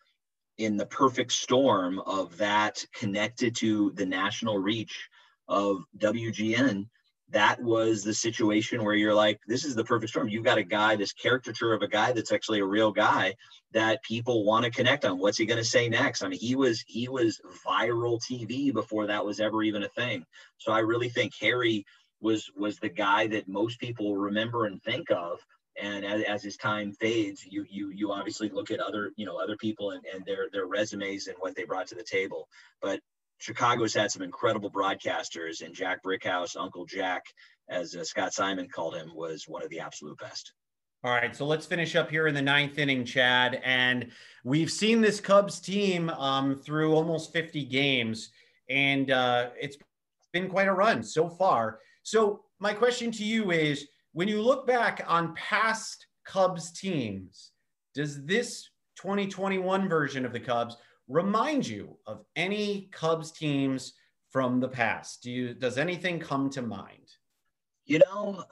in 0.58 0.76
the 0.76 0.86
perfect 0.86 1.32
storm 1.32 2.00
of 2.00 2.38
that 2.38 2.86
connected 2.94 3.56
to 3.56 3.92
the 3.92 4.06
national 4.06 4.58
reach 4.58 5.10
of 5.48 5.84
WGN, 5.98 6.88
that 7.30 7.62
was 7.62 8.04
the 8.04 8.14
situation 8.14 8.84
where 8.84 8.94
you're 8.94 9.14
like, 9.14 9.40
this 9.48 9.66
is 9.66 9.76
the 9.76 9.84
perfect 9.84 10.12
storm. 10.12 10.30
You've 10.30 10.44
got 10.44 10.60
a 10.60 10.64
guy, 10.64 10.96
this 10.96 11.14
caricature 11.14 11.74
of 11.74 11.82
a 11.82 11.88
guy 11.88 12.12
that's 12.12 12.32
actually 12.32 12.60
a 12.60 12.66
real 12.66 12.92
guy 12.92 13.36
that 13.72 14.04
people 14.04 14.46
want 14.46 14.66
to 14.66 14.72
connect 14.72 15.04
on. 15.04 15.18
What's 15.18 15.38
he 15.38 15.46
going 15.46 15.58
to 15.58 15.64
say 15.64 15.90
next? 15.90 16.24
I 16.24 16.28
mean, 16.28 16.40
he 16.40 16.56
was 16.56 16.84
he 16.88 17.10
was 17.10 17.42
viral 17.66 18.22
TV 18.22 18.72
before 18.72 19.08
that 19.08 19.26
was 19.26 19.40
ever 19.40 19.64
even 19.64 19.84
a 19.84 19.90
thing. 19.90 20.26
So 20.58 20.72
I 20.72 20.80
really 20.80 21.10
think 21.10 21.34
Harry 21.40 21.86
was 22.22 22.50
was 22.56 22.78
the 22.78 22.90
guy 22.90 23.28
that 23.28 23.48
most 23.48 23.80
people 23.80 24.16
remember 24.16 24.66
and 24.66 24.82
think 24.82 25.12
of 25.12 25.40
and 25.82 26.06
as, 26.06 26.22
as 26.24 26.44
his 26.44 26.56
time 26.56 26.92
fades 26.94 27.46
you 27.46 27.66
you 27.70 27.90
you 27.90 28.12
obviously 28.12 28.50
look 28.50 28.72
at 28.72 28.80
other 28.80 29.12
you 29.18 29.26
know 29.26 29.38
other 29.38 29.58
people 29.58 29.92
and, 29.92 30.04
and 30.14 30.26
their 30.26 30.48
their 30.52 30.68
resumes 30.68 31.28
and 31.28 31.36
what 31.40 31.56
they 31.56 31.66
brought 31.66 31.88
to 31.88 31.96
the 31.96 32.04
table 32.04 32.48
but 32.82 33.00
chicago's 33.40 33.94
had 33.94 34.12
some 34.12 34.22
incredible 34.22 34.72
broadcasters 34.72 35.62
and 35.62 35.74
jack 35.76 36.02
brickhouse 36.04 36.56
uncle 36.58 36.86
jack 36.86 37.24
as 37.70 37.96
uh, 37.96 38.04
scott 38.04 38.34
simon 38.34 38.68
called 38.68 38.96
him 38.96 39.12
was 39.16 39.48
one 39.48 39.64
of 39.64 39.70
the 39.70 39.80
absolute 39.80 40.18
best 40.20 40.54
all 41.06 41.12
right, 41.12 41.36
so 41.36 41.46
let's 41.46 41.66
finish 41.66 41.98
up 41.98 42.10
here 42.10 42.28
in 42.28 42.34
the 42.34 42.42
ninth 42.42 42.80
inning, 42.80 43.04
Chad. 43.04 43.60
And 43.66 44.10
we've 44.46 44.72
seen 44.72 45.02
this 45.02 45.20
Cubs 45.20 45.60
team 45.60 46.10
um, 46.12 46.56
through 46.56 46.96
almost 46.96 47.34
50 47.34 47.66
games, 47.66 48.30
and 48.70 49.12
uh, 49.12 49.50
it's 49.60 49.76
been 50.32 50.50
quite 50.50 50.70
a 50.70 50.74
run 50.74 51.04
so 51.04 51.28
far. 51.28 51.80
So, 52.04 52.46
my 52.62 52.74
question 52.74 53.12
to 53.12 53.24
you 53.26 53.52
is 53.52 53.86
when 54.14 54.30
you 54.30 54.42
look 54.42 54.66
back 54.66 55.04
on 55.06 55.36
past 55.36 56.08
Cubs 56.26 56.72
teams, 56.72 57.52
does 57.94 58.24
this 58.26 58.70
2021 58.96 59.90
version 59.90 60.26
of 60.26 60.32
the 60.32 60.40
Cubs 60.40 60.78
remind 61.14 61.68
you 61.68 61.98
of 62.08 62.26
any 62.36 62.90
Cubs 62.92 63.32
teams 63.32 63.94
from 64.32 64.60
the 64.60 64.68
past? 64.68 65.22
Do 65.22 65.32
you 65.32 65.54
does 65.54 65.78
anything 65.78 66.20
come 66.20 66.50
to 66.52 66.62
mind? 66.62 67.08
You 67.86 68.00
know, 68.00 68.44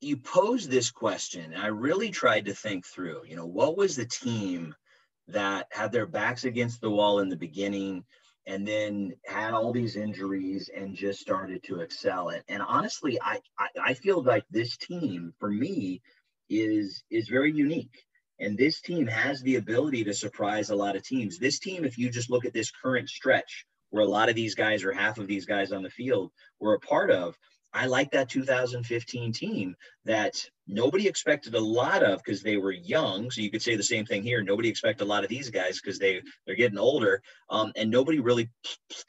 you 0.00 0.16
posed 0.16 0.70
this 0.70 0.90
question, 0.90 1.52
and 1.52 1.62
I 1.62 1.66
really 1.66 2.10
tried 2.10 2.46
to 2.46 2.54
think 2.54 2.86
through, 2.86 3.22
you 3.26 3.36
know, 3.36 3.46
what 3.46 3.76
was 3.76 3.96
the 3.96 4.06
team 4.06 4.74
that 5.28 5.66
had 5.70 5.92
their 5.92 6.06
backs 6.06 6.44
against 6.44 6.80
the 6.80 6.90
wall 6.90 7.18
in 7.18 7.28
the 7.28 7.36
beginning 7.36 8.04
and 8.46 8.66
then 8.66 9.12
had 9.26 9.52
all 9.52 9.72
these 9.72 9.96
injuries 9.96 10.70
and 10.74 10.94
just 10.94 11.20
started 11.20 11.64
to 11.64 11.80
excel. 11.80 12.28
And, 12.28 12.44
and 12.48 12.62
honestly, 12.62 13.18
I, 13.20 13.40
I, 13.58 13.68
I 13.86 13.94
feel 13.94 14.22
like 14.22 14.44
this 14.50 14.76
team 14.76 15.34
for 15.38 15.50
me 15.50 16.00
is 16.48 17.02
is 17.10 17.28
very 17.28 17.52
unique. 17.52 18.05
And 18.38 18.56
this 18.56 18.80
team 18.80 19.06
has 19.06 19.40
the 19.40 19.56
ability 19.56 20.04
to 20.04 20.14
surprise 20.14 20.70
a 20.70 20.76
lot 20.76 20.96
of 20.96 21.02
teams. 21.02 21.38
This 21.38 21.58
team, 21.58 21.84
if 21.84 21.96
you 21.96 22.10
just 22.10 22.30
look 22.30 22.44
at 22.44 22.52
this 22.52 22.70
current 22.70 23.08
stretch 23.08 23.66
where 23.90 24.04
a 24.04 24.08
lot 24.08 24.28
of 24.28 24.34
these 24.34 24.54
guys 24.54 24.84
or 24.84 24.92
half 24.92 25.18
of 25.18 25.26
these 25.26 25.46
guys 25.46 25.72
on 25.72 25.82
the 25.82 25.90
field 25.90 26.30
were 26.60 26.74
a 26.74 26.80
part 26.80 27.10
of, 27.10 27.36
I 27.72 27.86
like 27.86 28.10
that 28.12 28.28
2015 28.28 29.32
team 29.32 29.76
that 30.04 30.48
nobody 30.66 31.06
expected 31.06 31.54
a 31.54 31.60
lot 31.60 32.02
of 32.02 32.22
because 32.22 32.42
they 32.42 32.56
were 32.56 32.72
young. 32.72 33.30
So 33.30 33.40
you 33.40 33.50
could 33.50 33.62
say 33.62 33.76
the 33.76 33.82
same 33.82 34.04
thing 34.04 34.22
here. 34.22 34.42
Nobody 34.42 34.68
expected 34.68 35.04
a 35.04 35.08
lot 35.08 35.24
of 35.24 35.30
these 35.30 35.50
guys 35.50 35.80
because 35.80 35.98
they 35.98 36.22
they're 36.46 36.56
getting 36.56 36.78
older, 36.78 37.22
um, 37.50 37.72
and 37.76 37.90
nobody 37.90 38.20
really 38.20 38.50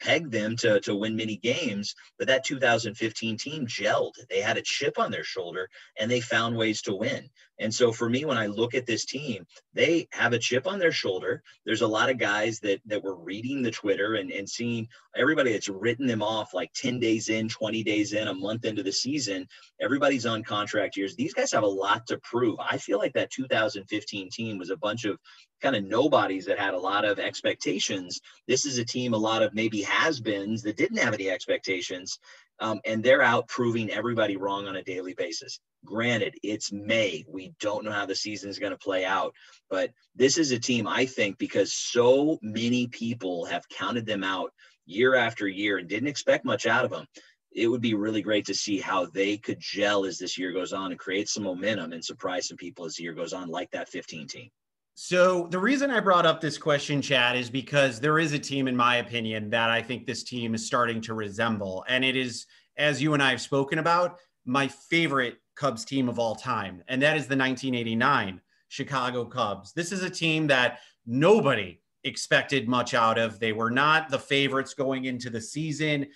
pegged 0.00 0.32
them 0.32 0.56
to 0.58 0.80
to 0.80 0.94
win 0.94 1.16
many 1.16 1.36
games. 1.36 1.94
But 2.18 2.28
that 2.28 2.44
2015 2.44 3.36
team 3.36 3.66
gelled. 3.66 4.14
They 4.30 4.40
had 4.40 4.56
a 4.56 4.62
chip 4.62 4.98
on 4.98 5.10
their 5.10 5.24
shoulder, 5.24 5.68
and 5.98 6.10
they 6.10 6.20
found 6.20 6.56
ways 6.56 6.82
to 6.82 6.94
win. 6.94 7.28
And 7.60 7.74
so 7.74 7.90
for 7.90 8.08
me, 8.08 8.24
when 8.24 8.38
I 8.38 8.46
look 8.46 8.74
at 8.74 8.86
this 8.86 9.04
team, 9.04 9.44
they 9.74 10.06
have 10.12 10.32
a 10.32 10.38
chip 10.38 10.66
on 10.66 10.78
their 10.78 10.92
shoulder. 10.92 11.42
There's 11.66 11.82
a 11.82 11.88
lot 11.88 12.10
of 12.10 12.18
guys 12.18 12.60
that 12.60 12.80
that 12.86 13.02
were 13.02 13.16
reading 13.16 13.62
the 13.62 13.70
Twitter 13.70 14.14
and 14.14 14.30
and 14.30 14.48
seeing 14.48 14.88
everybody 15.16 15.52
that's 15.52 15.68
written 15.68 16.06
them 16.06 16.22
off 16.22 16.54
like 16.54 16.72
10 16.74 17.00
days 17.00 17.28
in, 17.28 17.48
20 17.48 17.82
days 17.82 18.12
in, 18.12 18.28
a 18.28 18.34
month 18.34 18.64
into 18.64 18.82
the 18.82 18.92
season. 18.92 19.48
Everybody's 19.80 20.26
on 20.26 20.44
contract 20.44 20.96
years. 20.96 21.16
These 21.16 21.34
guys 21.34 21.47
have 21.52 21.62
a 21.62 21.66
lot 21.66 22.06
to 22.08 22.18
prove. 22.18 22.58
I 22.58 22.78
feel 22.78 22.98
like 22.98 23.12
that 23.14 23.30
2015 23.30 24.30
team 24.30 24.58
was 24.58 24.70
a 24.70 24.76
bunch 24.76 25.04
of 25.04 25.18
kind 25.60 25.76
of 25.76 25.84
nobodies 25.84 26.46
that 26.46 26.58
had 26.58 26.74
a 26.74 26.78
lot 26.78 27.04
of 27.04 27.18
expectations. 27.18 28.20
This 28.46 28.64
is 28.64 28.78
a 28.78 28.84
team, 28.84 29.14
a 29.14 29.18
lot 29.18 29.42
of 29.42 29.54
maybe 29.54 29.82
has 29.82 30.20
beens 30.20 30.62
that 30.62 30.76
didn't 30.76 30.98
have 30.98 31.14
any 31.14 31.30
expectations. 31.30 32.18
Um, 32.60 32.80
and 32.84 33.02
they're 33.02 33.22
out 33.22 33.48
proving 33.48 33.90
everybody 33.90 34.36
wrong 34.36 34.66
on 34.66 34.76
a 34.76 34.82
daily 34.82 35.14
basis. 35.14 35.60
Granted, 35.84 36.34
it's 36.42 36.72
May. 36.72 37.24
We 37.28 37.52
don't 37.60 37.84
know 37.84 37.92
how 37.92 38.06
the 38.06 38.14
season 38.14 38.50
is 38.50 38.58
going 38.58 38.72
to 38.72 38.78
play 38.78 39.04
out. 39.04 39.32
But 39.70 39.92
this 40.16 40.38
is 40.38 40.50
a 40.50 40.58
team, 40.58 40.88
I 40.88 41.06
think, 41.06 41.38
because 41.38 41.72
so 41.72 42.38
many 42.42 42.88
people 42.88 43.44
have 43.44 43.68
counted 43.68 44.06
them 44.06 44.24
out 44.24 44.52
year 44.86 45.14
after 45.14 45.46
year 45.46 45.78
and 45.78 45.88
didn't 45.88 46.08
expect 46.08 46.44
much 46.44 46.66
out 46.66 46.84
of 46.84 46.90
them 46.90 47.06
it 47.52 47.68
would 47.68 47.80
be 47.80 47.94
really 47.94 48.22
great 48.22 48.44
to 48.46 48.54
see 48.54 48.78
how 48.78 49.06
they 49.06 49.36
could 49.36 49.58
gel 49.60 50.04
as 50.04 50.18
this 50.18 50.38
year 50.38 50.52
goes 50.52 50.72
on 50.72 50.90
and 50.90 50.98
create 50.98 51.28
some 51.28 51.42
momentum 51.42 51.92
and 51.92 52.04
surprise 52.04 52.48
some 52.48 52.56
people 52.56 52.84
as 52.84 52.96
the 52.96 53.02
year 53.02 53.14
goes 53.14 53.32
on, 53.32 53.48
like 53.48 53.70
that 53.70 53.88
15 53.88 54.26
team. 54.26 54.50
So 54.94 55.46
the 55.50 55.58
reason 55.58 55.90
I 55.90 56.00
brought 56.00 56.26
up 56.26 56.40
this 56.40 56.58
question, 56.58 57.00
Chad, 57.00 57.36
is 57.36 57.48
because 57.48 58.00
there 58.00 58.18
is 58.18 58.32
a 58.32 58.38
team, 58.38 58.66
in 58.66 58.76
my 58.76 58.96
opinion, 58.96 59.48
that 59.50 59.70
I 59.70 59.80
think 59.80 60.06
this 60.06 60.24
team 60.24 60.54
is 60.54 60.66
starting 60.66 61.00
to 61.02 61.14
resemble, 61.14 61.84
and 61.88 62.04
it 62.04 62.16
is, 62.16 62.46
as 62.76 63.00
you 63.00 63.14
and 63.14 63.22
I 63.22 63.30
have 63.30 63.40
spoken 63.40 63.78
about, 63.78 64.18
my 64.44 64.66
favorite 64.66 65.36
Cubs 65.54 65.84
team 65.84 66.08
of 66.08 66.18
all 66.18 66.34
time, 66.34 66.82
and 66.88 67.00
that 67.02 67.16
is 67.16 67.28
the 67.28 67.36
1989 67.36 68.40
Chicago 68.68 69.24
Cubs. 69.24 69.72
This 69.72 69.92
is 69.92 70.02
a 70.02 70.10
team 70.10 70.48
that 70.48 70.80
nobody 71.06 71.80
expected 72.04 72.68
much 72.68 72.94
out 72.94 73.18
of. 73.18 73.38
They 73.38 73.52
were 73.52 73.70
not 73.70 74.08
the 74.08 74.18
favorites 74.18 74.74
going 74.74 75.04
into 75.04 75.30
the 75.30 75.40
season 75.40 76.06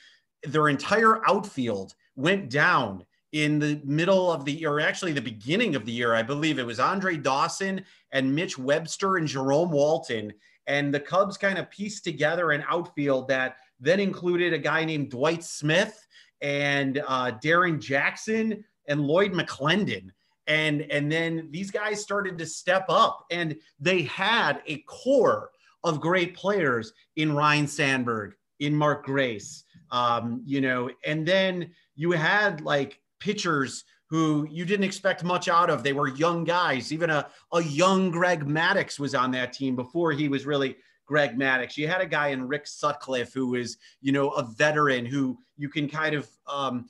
their 0.45 0.69
entire 0.69 1.27
outfield 1.29 1.95
went 2.17 2.51
down 2.51 3.05
in 3.33 3.59
the 3.59 3.81
middle 3.85 4.31
of 4.31 4.45
the 4.45 4.53
year, 4.53 4.79
actually 4.81 5.13
the 5.13 5.21
beginning 5.21 5.75
of 5.75 5.87
the 5.87 5.93
year. 5.93 6.15
I 6.15 6.23
believe 6.23 6.59
it 6.59 6.67
was 6.67 6.79
Andre 6.79 7.17
Dawson 7.17 7.85
and 8.13 8.35
Mitch 8.35 8.59
Webster 8.59 9.17
and 9.17 9.27
Jerome 9.27 9.71
Walton. 9.71 10.33
And 10.67 10.93
the 10.95 11.01
Cubs 11.01 11.39
kind 11.39 11.59
of 11.59 11.71
pieced 11.71 12.05
together 12.05 12.53
an 12.53 12.65
outfield 12.69 13.29
that 13.29 13.57
then 13.81 14.01
included 14.01 14.53
a 14.53 14.59
guy 14.59 14.85
named 14.85 15.11
Dwight 15.11 15.43
Smith 15.43 16.07
and 16.41 17.03
uh, 17.09 17.33
Darrin 17.43 17.81
Jackson 17.81 18.65
and 18.87 19.01
Lloyd 19.01 19.33
McClendon. 19.33 20.11
And, 20.47 20.83
and 20.83 21.11
then 21.11 21.49
these 21.51 21.71
guys 21.71 22.03
started 22.03 22.37
to 22.39 22.47
step 22.47 22.85
up 22.89 23.25
and 23.31 23.57
they 23.81 24.03
had 24.03 24.61
a 24.67 24.79
core 24.87 25.51
of 25.85 26.01
great 26.01 26.37
players 26.37 26.93
in 27.17 27.33
Ryne 27.35 27.67
Sandberg, 27.67 28.35
in 28.61 28.75
Mark 28.75 29.05
Grace, 29.05 29.65
um, 29.93 30.43
you 30.45 30.61
know, 30.61 30.91
and 31.05 31.27
then 31.27 31.71
you 31.95 32.11
had 32.11 32.61
like 32.63 33.01
pitchers 33.21 33.85
who 34.07 34.47
you 34.51 34.65
didn't 34.65 34.85
expect 34.85 35.23
much 35.23 35.49
out 35.49 35.71
of. 35.71 35.83
They 35.83 35.93
were 35.93 36.09
young 36.09 36.45
guys. 36.45 36.93
Even 36.93 37.11
a, 37.11 37.29
a 37.53 37.63
young 37.63 38.11
Greg 38.11 38.45
Maddux 38.45 38.99
was 38.99 39.15
on 39.15 39.31
that 39.31 39.53
team 39.53 39.77
before 39.77 40.13
he 40.13 40.29
was 40.29 40.45
really 40.45 40.77
Greg 41.07 41.39
Maddux. 41.39 41.77
You 41.77 41.89
had 41.89 42.01
a 42.01 42.07
guy 42.07 42.29
in 42.29 42.49
Rick 42.49 42.67
Sutcliffe 42.67 43.33
who 43.33 43.49
was, 43.49 43.77
you 44.01 44.13
know, 44.13 44.31
a 44.31 44.43
veteran 44.43 45.07
who 45.07 45.39
you 45.57 45.69
can 45.69 45.89
kind 45.89 46.15
of 46.15 46.29
um, 46.47 46.89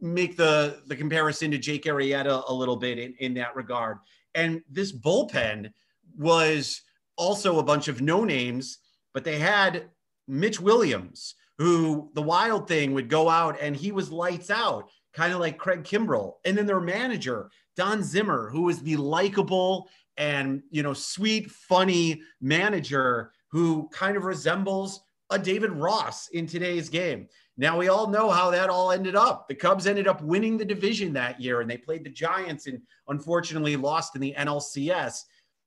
make 0.00 0.36
the 0.36 0.80
the 0.86 0.96
comparison 0.96 1.50
to 1.50 1.58
Jake 1.58 1.84
Arrieta 1.84 2.42
a 2.48 2.54
little 2.54 2.76
bit 2.76 2.98
in, 2.98 3.14
in 3.18 3.34
that 3.34 3.56
regard. 3.56 3.98
And 4.34 4.62
this 4.70 4.92
bullpen 4.92 5.72
was 6.16 6.82
also 7.16 7.58
a 7.58 7.62
bunch 7.62 7.88
of 7.88 8.00
no 8.00 8.24
names, 8.24 8.78
but 9.12 9.24
they 9.24 9.38
had 9.38 9.90
Mitch 10.26 10.60
Williams, 10.60 11.34
who 11.58 12.10
the 12.14 12.22
wild 12.22 12.66
thing 12.66 12.94
would 12.94 13.08
go 13.08 13.28
out 13.28 13.56
and 13.60 13.76
he 13.76 13.92
was 13.92 14.10
lights 14.10 14.50
out, 14.50 14.90
kind 15.12 15.32
of 15.32 15.40
like 15.40 15.58
Craig 15.58 15.84
Kimbrel. 15.84 16.34
And 16.44 16.56
then 16.56 16.66
their 16.66 16.80
manager, 16.80 17.50
Don 17.76 18.02
Zimmer, 18.02 18.50
who 18.50 18.62
was 18.62 18.80
the 18.80 18.96
likable 18.96 19.88
and, 20.16 20.62
you 20.70 20.82
know, 20.82 20.92
sweet, 20.92 21.50
funny 21.50 22.22
manager 22.40 23.32
who 23.50 23.88
kind 23.92 24.16
of 24.16 24.24
resembles 24.24 25.02
a 25.30 25.38
David 25.38 25.72
Ross 25.72 26.28
in 26.28 26.46
today's 26.46 26.88
game. 26.88 27.28
Now 27.56 27.78
we 27.78 27.88
all 27.88 28.06
know 28.06 28.30
how 28.30 28.50
that 28.50 28.70
all 28.70 28.92
ended 28.92 29.14
up. 29.14 29.46
The 29.48 29.54
Cubs 29.54 29.86
ended 29.86 30.08
up 30.08 30.22
winning 30.22 30.56
the 30.56 30.64
division 30.64 31.12
that 31.14 31.40
year 31.40 31.60
and 31.60 31.70
they 31.70 31.76
played 31.76 32.04
the 32.04 32.10
Giants 32.10 32.66
and 32.66 32.80
unfortunately 33.08 33.76
lost 33.76 34.14
in 34.14 34.20
the 34.20 34.34
NLCS. 34.38 35.24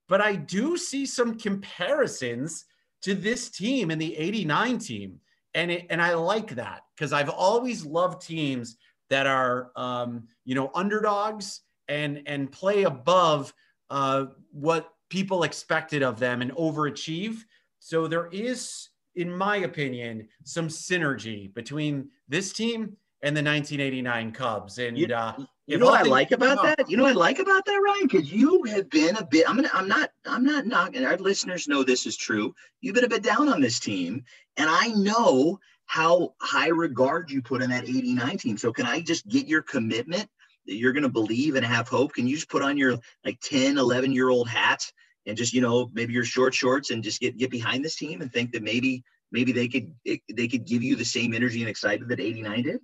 But 0.08 0.22
I 0.22 0.36
do 0.36 0.78
see 0.78 1.06
some 1.06 1.38
comparisons 1.38 2.66
to 3.04 3.14
this 3.14 3.50
team 3.50 3.92
and 3.92 4.02
the 4.02 4.16
89 4.18 4.78
team 4.80 5.20
and 5.56 5.72
it, 5.72 5.88
and 5.90 6.02
I 6.02 6.14
like 6.14 6.54
that 6.56 6.82
because 6.96 7.14
I've 7.14 7.30
always 7.30 7.86
loved 7.86 8.22
teams 8.22 8.78
that 9.10 9.26
are 9.26 9.72
um, 9.76 10.28
you 10.44 10.54
know 10.54 10.70
underdogs 10.76 11.62
and 11.88 12.22
and 12.28 12.52
play 12.52 12.84
above 12.84 13.54
uh, 13.90 14.26
what 14.52 14.92
people 15.10 15.44
expected 15.44 16.04
of 16.04 16.20
them 16.20 16.42
and 16.42 16.52
overachieve. 16.52 17.44
So 17.80 18.08
there 18.08 18.28
is, 18.32 18.90
in 19.16 19.32
my 19.32 19.58
opinion, 19.58 20.28
some 20.44 20.68
synergy 20.68 21.54
between 21.54 22.10
this 22.28 22.52
team 22.52 22.98
and 23.22 23.36
the 23.36 23.44
1989 23.44 24.32
Cubs. 24.32 24.80
And 24.80 25.12
uh, 25.12 25.36
You 25.68 25.80
know 25.80 25.88
what 25.88 26.06
I 26.06 26.10
like 26.10 26.32
about 26.32 26.62
that? 26.62 26.90
You 26.90 26.96
know 26.96 27.04
what 27.04 27.14
I 27.14 27.16
like 27.16 27.40
about 27.40 27.66
that, 27.66 27.82
Ryan? 27.84 28.08
Because 28.08 28.32
you 28.32 28.64
have 28.66 28.88
been 28.90 29.16
a 29.18 29.26
bit. 29.26 29.50
I'm 29.50 29.56
gonna. 29.56 29.72
I'm 29.74 29.88
not. 29.88 30.12
I'm 30.26 30.44
not 30.44 30.68
knocking. 30.68 31.04
Our 31.04 31.18
listeners 31.18 31.68
know 31.68 31.84
this 31.84 32.06
is 32.06 32.16
true. 32.16 32.54
You've 32.82 32.94
been 32.94 33.06
a 33.06 33.10
bit 33.10 33.24
down 33.24 33.50
on 33.50 33.62
this 33.62 33.80
team, 33.80 34.24
and 34.58 34.70
I 34.70 34.90
know 34.90 35.60
how 35.88 36.36
high 36.40 36.68
regard 36.68 37.32
you 37.32 37.42
put 37.42 37.64
in 37.64 37.72
that 37.72 37.86
'89 37.86 38.38
team. 38.38 38.58
So 38.58 38.72
can 38.72 38.86
I 38.86 39.02
just 39.02 39.28
get 39.28 39.48
your 39.48 39.64
commitment 39.64 40.30
that 40.68 40.76
you're 40.76 40.94
gonna 40.94 41.10
believe 41.10 41.56
and 41.56 41.66
have 41.66 41.88
hope? 41.88 42.14
Can 42.14 42.28
you 42.28 42.36
just 42.36 42.50
put 42.50 42.62
on 42.62 42.78
your 42.78 43.00
like 43.24 43.40
10, 43.42 43.80
11 43.80 44.12
year 44.12 44.30
old 44.30 44.48
hat 44.48 44.82
and 45.26 45.36
just 45.36 45.54
you 45.54 45.62
know 45.62 45.90
maybe 45.94 46.14
your 46.14 46.26
short 46.26 46.54
shorts 46.54 46.92
and 46.92 47.04
just 47.04 47.20
get 47.20 47.38
get 47.38 47.50
behind 47.50 47.84
this 47.84 47.96
team 47.96 48.22
and 48.22 48.32
think 48.32 48.52
that 48.52 48.62
maybe 48.62 49.04
maybe 49.32 49.52
they 49.52 49.68
could 49.68 49.92
they 50.06 50.48
could 50.48 50.66
give 50.66 50.84
you 50.84 50.96
the 50.96 51.06
same 51.06 51.34
energy 51.34 51.62
and 51.62 51.70
excitement 51.70 52.10
that 52.10 52.20
'89 52.20 52.62
did? 52.62 52.80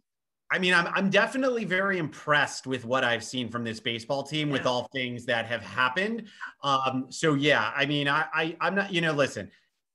I 0.52 0.60
mean, 0.60 0.74
I'm 0.74 0.88
I'm 0.88 1.10
definitely 1.10 1.64
very 1.64 1.98
impressed 1.98 2.68
with 2.68 2.84
what 2.84 3.06
I've 3.06 3.24
seen 3.24 3.50
from 3.50 3.64
this 3.64 3.80
baseball 3.80 4.24
team 4.24 4.50
with 4.50 4.66
all 4.66 4.90
things 4.92 5.26
that 5.26 5.46
have 5.46 5.62
happened. 5.62 6.28
Um, 6.62 7.06
so 7.10 7.36
yeah, 7.36 7.72
I 7.74 7.86
mean, 7.86 8.10
I, 8.10 8.26
I 8.34 8.58
I'm 8.60 8.76
not, 8.76 8.92
you 8.92 9.00
know, 9.00 9.14
listen, 9.14 9.50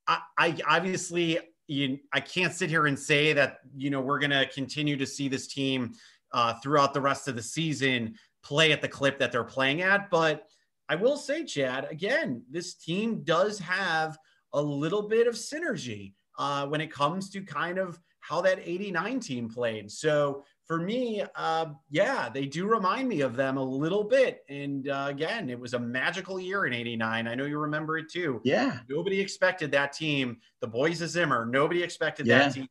I, 0.07 0.21
I 0.39 0.57
obviously 0.67 1.39
you, 1.69 1.99
I 2.13 2.21
can't 2.21 2.55
sit 2.55 2.71
here 2.71 2.87
and 2.87 2.99
say 2.99 3.35
that 3.35 3.59
you 3.77 3.91
know 3.91 4.01
we're 4.01 4.19
gonna 4.19 4.47
continue 4.47 4.97
to 4.97 5.07
see 5.07 5.29
this 5.29 5.47
team 5.47 5.93
uh, 6.33 6.55
throughout 6.63 6.95
the 6.95 7.01
rest 7.03 7.29
of 7.29 7.37
the 7.37 7.43
season 7.43 8.15
play 8.43 8.73
at 8.73 8.81
the 8.81 8.89
clip 8.89 9.19
that 9.19 9.33
they're 9.33 9.45
playing 9.45 9.83
at, 9.83 10.09
but 10.09 10.47
I 10.89 10.95
will 10.95 11.17
say, 11.17 11.45
Chad, 11.45 11.89
again, 11.91 12.45
this 12.49 12.75
team 12.75 13.23
does 13.25 13.59
have 13.59 14.17
a 14.53 14.63
little 14.63 15.09
bit 15.09 15.27
of 15.27 15.35
synergy 15.35 16.15
uh, 16.39 16.67
when 16.67 16.81
it 16.81 16.93
comes 16.93 17.29
to 17.31 17.43
kind 17.43 17.79
of 17.79 17.99
how 18.29 18.41
that 18.41 18.59
89 18.63 19.21
team 19.21 19.49
played. 19.49 19.91
So 19.91 20.45
for 20.67 20.81
me, 20.81 21.23
uh, 21.37 21.67
yeah, 21.91 22.29
they 22.29 22.47
do 22.47 22.67
remind 22.67 23.09
me 23.09 23.21
of 23.21 23.37
them 23.37 23.57
a 23.57 23.63
little 23.63 24.03
bit. 24.03 24.41
And 24.49 24.89
uh, 24.89 25.07
again, 25.09 25.49
it 25.49 25.59
was 25.61 25.75
a 25.75 25.79
magical 25.79 26.41
year 26.41 26.67
in 26.67 26.73
89. 26.73 27.29
I 27.29 27.35
know 27.37 27.45
you 27.45 27.59
remember 27.59 27.99
it 27.99 28.11
too. 28.11 28.41
Yeah. 28.45 28.81
Nobody 28.89 29.21
expected 29.21 29.71
that 29.73 29.93
team, 29.93 30.39
the 30.61 30.67
boys 30.67 31.01
of 31.03 31.11
Zimmer, 31.11 31.47
nobody 31.47 31.83
expected 31.85 32.27
Yeah. 32.27 32.39
that 32.39 32.55
team 32.55 32.67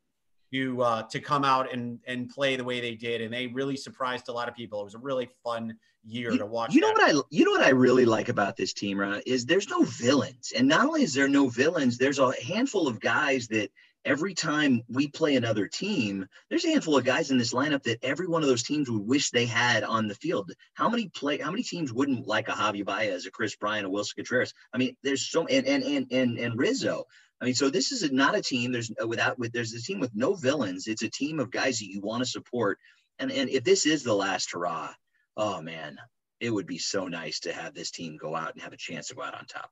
to 0.53 0.81
uh, 0.81 1.03
to 1.03 1.19
come 1.19 1.43
out 1.45 1.71
and 1.73 1.99
and 2.05 2.29
play 2.29 2.55
the 2.57 2.63
way 2.65 2.81
they 2.81 2.95
did. 2.95 3.21
And 3.21 3.33
they 3.33 3.47
really 3.47 3.77
surprised 3.77 4.27
a 4.27 4.33
lot 4.33 4.49
of 4.49 4.55
people. 4.55 4.81
It 4.81 4.85
was 4.85 4.95
a 4.95 4.99
really 4.99 5.29
fun 5.43 5.75
year 6.03 6.31
You- 6.33 6.37
to 6.39 6.45
watch. 6.45 6.73
You 6.73 6.81
know 6.81 6.89
that. 6.97 7.15
what 7.15 7.15
I 7.15 7.27
you 7.31 7.45
know 7.45 7.51
what 7.51 7.61
I 7.63 7.69
really 7.69 8.05
like 8.05 8.27
about 8.27 8.57
this 8.57 8.73
team, 8.73 8.99
Ron, 8.99 9.21
is 9.25 9.45
there's 9.45 9.69
no 9.69 9.83
villains. 9.83 10.51
And 10.55 10.67
not 10.67 10.85
only 10.85 11.03
is 11.03 11.13
there 11.13 11.29
no 11.29 11.47
villains, 11.47 11.97
there's 11.97 12.19
a 12.19 12.33
handful 12.43 12.87
of 12.89 12.99
guys 12.99 13.47
that 13.47 13.69
every 14.05 14.35
time 14.35 14.83
we 14.87 15.07
play 15.07 15.35
another 15.35 15.67
team, 15.67 16.27
there's 16.49 16.63
a 16.63 16.69
handful 16.69 16.97
of 16.97 17.03
guys 17.03 17.31
in 17.31 17.37
this 17.37 17.53
lineup 17.53 17.83
that 17.83 18.03
every 18.03 18.27
one 18.27 18.43
of 18.43 18.47
those 18.47 18.63
teams 18.63 18.89
would 18.89 19.05
wish 19.05 19.31
they 19.31 19.45
had 19.45 19.83
on 19.83 20.07
the 20.07 20.15
field. 20.15 20.51
How 20.75 20.89
many 20.89 21.09
play 21.09 21.39
how 21.39 21.51
many 21.51 21.63
teams 21.63 21.91
wouldn't 21.91 22.27
like 22.27 22.47
a 22.47 22.53
Javi 22.53 22.85
Baez, 22.85 23.25
a 23.25 23.31
Kris 23.31 23.55
Bryant, 23.55 23.87
a 23.87 23.89
Willson 23.89 24.15
Contreras? 24.17 24.53
I 24.73 24.77
mean, 24.77 24.95
there's 25.03 25.27
so 25.27 25.47
and 25.47 25.65
and 25.65 25.83
and 25.83 26.11
and, 26.11 26.37
and 26.37 26.57
Rizzo. 26.57 27.05
I 27.41 27.45
mean, 27.45 27.55
so 27.55 27.69
this 27.69 27.91
is 27.91 28.09
not 28.11 28.35
a 28.35 28.41
team. 28.41 28.71
There's 28.71 28.91
uh, 29.01 29.07
without 29.07 29.37
with 29.39 29.51
there's 29.51 29.73
a 29.73 29.81
team 29.81 29.99
with 29.99 30.15
no 30.15 30.35
villains. 30.35 30.87
It's 30.87 31.03
a 31.03 31.09
team 31.09 31.39
of 31.39 31.51
guys 31.51 31.79
that 31.79 31.91
you 31.91 31.99
want 31.99 32.23
to 32.23 32.29
support. 32.29 32.77
And 33.19 33.31
and 33.31 33.49
if 33.49 33.63
this 33.63 33.85
is 33.85 34.03
the 34.03 34.13
last 34.13 34.51
hurrah, 34.51 34.93
oh 35.35 35.61
man, 35.61 35.97
it 36.39 36.51
would 36.51 36.67
be 36.67 36.77
so 36.77 37.07
nice 37.07 37.41
to 37.41 37.53
have 37.53 37.73
this 37.73 37.91
team 37.91 38.17
go 38.17 38.35
out 38.35 38.53
and 38.53 38.61
have 38.61 38.73
a 38.73 38.77
chance 38.77 39.07
to 39.07 39.15
go 39.15 39.23
out 39.23 39.35
on 39.35 39.45
top. 39.45 39.71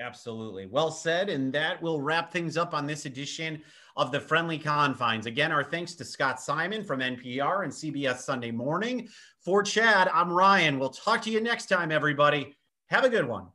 Absolutely. 0.00 0.66
Well 0.66 0.90
said. 0.90 1.28
And 1.28 1.52
that 1.52 1.80
will 1.82 2.00
wrap 2.00 2.32
things 2.32 2.56
up 2.56 2.74
on 2.74 2.86
this 2.86 3.06
edition 3.06 3.62
of 3.96 4.10
the 4.10 4.20
Friendly 4.20 4.58
Confines. 4.58 5.26
Again, 5.26 5.52
our 5.52 5.62
thanks 5.64 5.94
to 5.96 6.04
Scott 6.04 6.40
Simon 6.40 6.82
from 6.82 7.00
NPR 7.00 7.64
and 7.64 7.72
CBS 7.72 8.18
Sunday 8.18 8.50
Morning. 8.50 9.08
For 9.40 9.62
Chad, 9.62 10.08
I'm 10.12 10.32
Ryan. 10.32 10.78
We'll 10.78 10.90
talk 10.90 11.22
to 11.22 11.30
you 11.30 11.40
next 11.40 11.66
time, 11.66 11.92
everybody. 11.92 12.56
Have 12.88 13.04
a 13.04 13.08
good 13.08 13.26
one. 13.26 13.48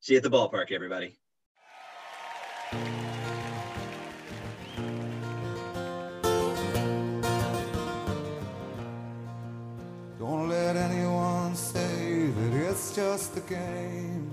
See 0.00 0.14
you 0.14 0.18
at 0.18 0.22
the 0.22 0.30
ballpark, 0.30 0.72
everybody. 0.72 1.18
Don't 10.18 10.48
let 10.48 10.76
anyone 10.76 11.54
say 11.54 12.26
that 12.26 12.52
it's 12.54 12.94
just 12.94 13.36
a 13.36 13.40
game. 13.40 14.25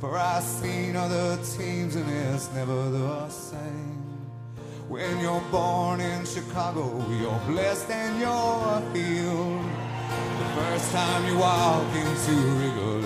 For 0.00 0.16
I've 0.16 0.44
seen 0.44 0.94
other 0.94 1.36
teams 1.38 1.96
and 1.96 2.08
it's 2.08 2.52
never 2.54 2.88
the 2.88 3.28
same. 3.30 3.98
When 4.88 5.18
you're 5.18 5.42
born 5.50 6.00
in 6.00 6.24
Chicago, 6.24 7.04
you're 7.20 7.40
blessed 7.48 7.90
and 7.90 8.20
you're 8.20 8.80
healed. 8.94 9.64
The 10.38 10.44
first 10.54 10.92
time 10.92 11.26
you 11.26 11.38
walk 11.38 11.94
into 11.96 12.32
Wrigley 12.58 12.97